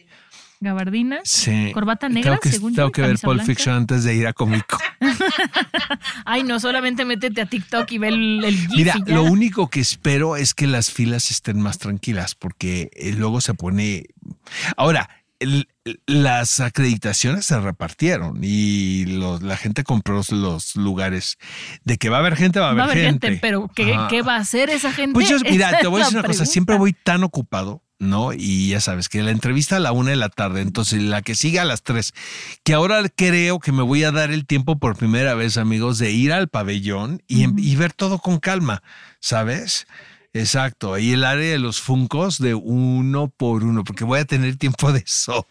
Gabardina, 0.60 1.18
Sí. 1.24 1.72
corbata 1.74 2.08
negra, 2.08 2.30
Tengo 2.32 2.40
que, 2.40 2.50
según 2.52 2.74
tengo 2.74 2.90
que 2.90 3.02
ver 3.02 3.18
Pulp 3.18 3.34
blanca. 3.34 3.44
Fiction 3.44 3.74
antes 3.74 4.04
de 4.04 4.14
ir 4.14 4.26
a 4.26 4.32
Comic 4.32 4.64
Con. 4.66 4.80
Ay, 6.24 6.42
no, 6.42 6.58
solamente 6.58 7.04
métete 7.04 7.42
a 7.42 7.46
TikTok 7.46 7.90
y 7.92 7.98
ve 7.98 8.08
el, 8.08 8.44
el 8.44 8.68
Mira, 8.70 8.94
lo 9.06 9.24
único 9.24 9.68
que 9.68 9.80
espero 9.80 10.36
es 10.36 10.54
que 10.54 10.66
las 10.66 10.90
filas 10.90 11.30
estén 11.30 11.60
más 11.60 11.78
tranquilas 11.78 12.34
porque 12.34 12.90
eh, 12.94 13.12
luego 13.12 13.40
se 13.42 13.52
pone... 13.52 14.06
Ahora, 14.76 15.10
el- 15.40 15.68
las 16.06 16.60
acreditaciones 16.60 17.44
se 17.46 17.60
repartieron 17.60 18.38
y 18.42 19.04
los- 19.06 19.42
la 19.42 19.56
gente 19.56 19.84
compró 19.84 20.22
los 20.30 20.76
lugares. 20.76 21.38
De 21.84 21.98
que 21.98 22.08
va 22.08 22.16
a 22.16 22.20
haber 22.20 22.36
gente, 22.36 22.60
va 22.60 22.66
a 22.66 22.70
haber, 22.70 22.80
Va 22.80 22.86
a 22.86 22.90
haber 22.92 23.04
gente, 23.04 23.26
gente. 23.28 23.40
pero 23.42 23.68
¿qué, 23.74 23.96
qué 24.08 24.22
va 24.22 24.36
a 24.36 24.40
hacer 24.40 24.70
esa 24.70 24.92
gente? 24.92 25.14
Pues 25.14 25.28
yo, 25.28 25.36
mira, 25.40 25.68
Esa 25.70 25.78
te 25.80 25.86
voy 25.86 26.00
a 26.00 26.04
decir 26.04 26.18
una 26.18 26.22
cosa, 26.26 26.38
pregunta. 26.38 26.52
siempre 26.52 26.78
voy 26.78 26.92
tan 26.94 27.22
ocupado, 27.24 27.82
¿no? 27.98 28.32
Y 28.32 28.68
ya 28.70 28.80
sabes 28.80 29.08
que 29.08 29.22
la 29.22 29.30
entrevista 29.30 29.76
a 29.76 29.80
la 29.80 29.92
una 29.92 30.10
de 30.10 30.16
la 30.16 30.28
tarde, 30.28 30.60
entonces 30.62 31.02
la 31.02 31.22
que 31.22 31.34
sigue 31.34 31.60
a 31.60 31.64
las 31.64 31.82
tres, 31.82 32.12
que 32.64 32.74
ahora 32.74 33.02
creo 33.14 33.60
que 33.60 33.72
me 33.72 33.82
voy 33.82 34.04
a 34.04 34.12
dar 34.12 34.30
el 34.30 34.46
tiempo 34.46 34.78
por 34.78 34.96
primera 34.96 35.34
vez, 35.34 35.56
amigos, 35.58 35.98
de 35.98 36.10
ir 36.12 36.32
al 36.32 36.48
pabellón 36.48 37.22
y, 37.28 37.44
y 37.60 37.76
ver 37.76 37.92
todo 37.92 38.18
con 38.18 38.38
calma, 38.40 38.82
¿sabes? 39.20 39.86
Exacto, 40.36 40.98
y 40.98 41.12
el 41.12 41.24
área 41.24 41.52
de 41.52 41.60
los 41.60 41.80
funcos 41.80 42.38
de 42.38 42.54
uno 42.54 43.28
por 43.28 43.62
uno, 43.62 43.84
porque 43.84 44.02
voy 44.02 44.18
a 44.18 44.24
tener 44.24 44.56
tiempo 44.56 44.92
de 44.92 44.98
eso. 44.98 45.46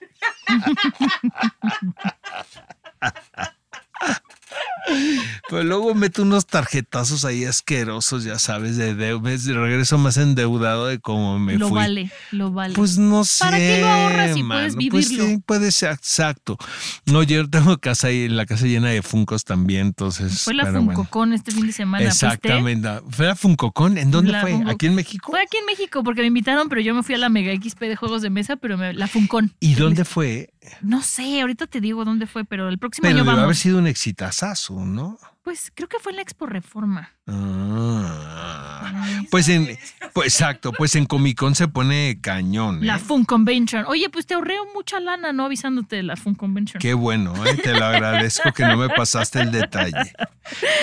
Pero 5.54 5.64
luego 5.64 5.94
meto 5.96 6.24
unos 6.24 6.46
tarjetazos 6.46 7.26
ahí 7.26 7.46
asquerosos, 7.46 8.24
ya 8.24 8.40
sabes, 8.40 8.76
de, 8.78 8.96
de, 8.96 9.18
ves, 9.20 9.46
de 9.46 9.54
regreso 9.54 9.98
más 9.98 10.18
endeudado 10.18 10.88
de 10.88 11.00
cómo 11.00 11.40
me 11.40 11.58
lo 11.58 11.70
fui. 11.70 11.78
vale, 11.78 12.12
lo 12.32 12.52
vale. 12.52 12.74
Pues 12.76 12.98
no 12.98 13.24
sé. 13.24 13.44
¿Para 13.46 13.58
qué 13.58 13.80
lo 13.82 13.88
ahorras 13.88 14.34
si 14.34 14.44
mano? 14.44 14.60
puedes 14.62 14.76
Pues 14.92 15.10
vivirlo? 15.10 15.26
sí, 15.28 15.44
puede 15.46 15.72
ser, 15.72 15.92
exacto. 15.92 16.58
No, 17.06 17.24
yo 17.24 17.50
tengo 17.50 17.78
casa 17.78 18.08
ahí, 18.08 18.28
la 18.28 18.46
casa 18.46 18.66
llena 18.66 18.90
de 18.90 19.02
funcos 19.02 19.44
también, 19.44 19.88
entonces. 19.88 20.42
fue 20.42 20.54
la 20.54 20.64
pero 20.64 20.82
bueno. 20.82 20.94
Funcocon 20.98 21.34
este 21.34 21.52
fin 21.52 21.68
de 21.68 21.74
semana. 21.74 22.06
¿fuiste? 22.10 22.26
Exactamente. 22.26 22.90
¿Fue 23.10 23.26
la 23.28 23.36
Funcocon? 23.36 23.98
¿En 23.98 24.12
dónde 24.12 24.32
La 24.32 24.42
fue? 24.42 24.54
Funko- 24.54 24.72
¿Aquí 24.72 24.88
en 24.88 24.96
México? 24.96 25.32
Fue 25.32 25.42
aquí 25.42 25.58
en 25.58 25.66
México 25.66 26.04
porque 26.04 26.22
me 26.22 26.28
invitaron, 26.28 26.70
pero 26.70 26.82
yo 26.82 26.94
me 26.96 27.04
fui 27.04 27.16
a 27.16 27.18
la 27.18 27.30
Mega 27.30 27.54
XP 27.54 27.80
de 27.82 27.96
juegos 27.96 28.22
de 28.22 28.30
mesa, 28.30 28.56
pero 28.56 28.78
me- 28.78 28.94
la 28.94 29.08
Funcon. 29.08 29.54
¿Y 29.60 29.76
dónde 29.76 30.04
fue? 30.06 30.50
No 30.82 31.02
sé, 31.04 31.42
ahorita 31.42 31.68
te 31.68 31.82
digo 31.82 32.06
dónde 32.06 32.26
fue, 32.26 32.46
pero 32.46 32.70
el 32.70 32.80
próximo 32.80 33.04
Pero 33.04 33.18
año 33.18 33.26
vamos. 33.26 33.44
haber 33.44 33.56
sido 33.56 33.78
un 33.78 33.88
exitazazo, 33.88 34.86
¿no? 34.86 35.18
Pues 35.44 35.72
creo 35.76 35.90
que 35.90 35.98
fue 36.00 36.14
en 36.14 36.16
la 36.18 36.22
Expo 36.22 36.46
Reforma. 36.46 37.12
Ah. 37.28 38.94
Pues 39.30 39.50
en, 39.50 39.78
pues 40.14 40.28
exacto, 40.28 40.72
pues 40.72 40.96
en 40.96 41.06
Comic 41.06 41.38
Con 41.38 41.54
se 41.54 41.68
pone 41.68 42.20
cañón. 42.22 42.82
¿eh? 42.82 42.86
La 42.86 42.98
Fun 42.98 43.26
Convention. 43.26 43.84
Oye, 43.88 44.10
pues 44.10 44.26
te 44.26 44.36
ahorré 44.36 44.56
mucha 44.74 45.02
lana, 45.02 45.34
¿no? 45.34 45.46
Avisándote 45.46 45.98
de 45.98 46.04
la 46.04 46.16
Fun 46.16 46.36
Convention. 46.36 46.80
Qué 46.80 46.94
bueno, 46.94 47.34
¿eh? 47.46 47.58
te 47.62 47.74
lo 47.74 47.84
agradezco 47.84 48.54
que 48.54 48.64
no 48.66 48.78
me 48.78 48.88
pasaste 48.90 49.42
el 49.42 49.52
detalle. 49.52 50.14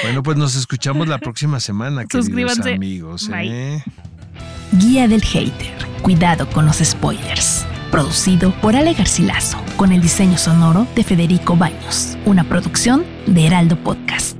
Bueno, 0.02 0.22
pues 0.22 0.36
nos 0.36 0.54
escuchamos 0.56 1.08
la 1.08 1.18
próxima 1.18 1.58
semana, 1.58 2.04
queridos 2.04 2.26
Suscríbanse. 2.26 2.74
amigos. 2.74 3.28
Bye. 3.28 3.48
¿eh? 3.76 3.84
Guía 4.72 5.08
del 5.08 5.22
Hater. 5.22 5.72
Cuidado 6.02 6.48
con 6.50 6.66
los 6.66 6.78
spoilers. 6.78 7.66
Producido 7.90 8.52
por 8.60 8.76
Ale 8.76 8.92
Garcilaso, 8.94 9.58
con 9.76 9.92
el 9.92 10.00
diseño 10.00 10.38
sonoro 10.38 10.86
de 10.94 11.02
Federico 11.02 11.56
Baños. 11.56 12.16
Una 12.24 12.44
producción 12.44 13.04
de 13.26 13.46
Heraldo 13.46 13.76
Podcast. 13.82 14.39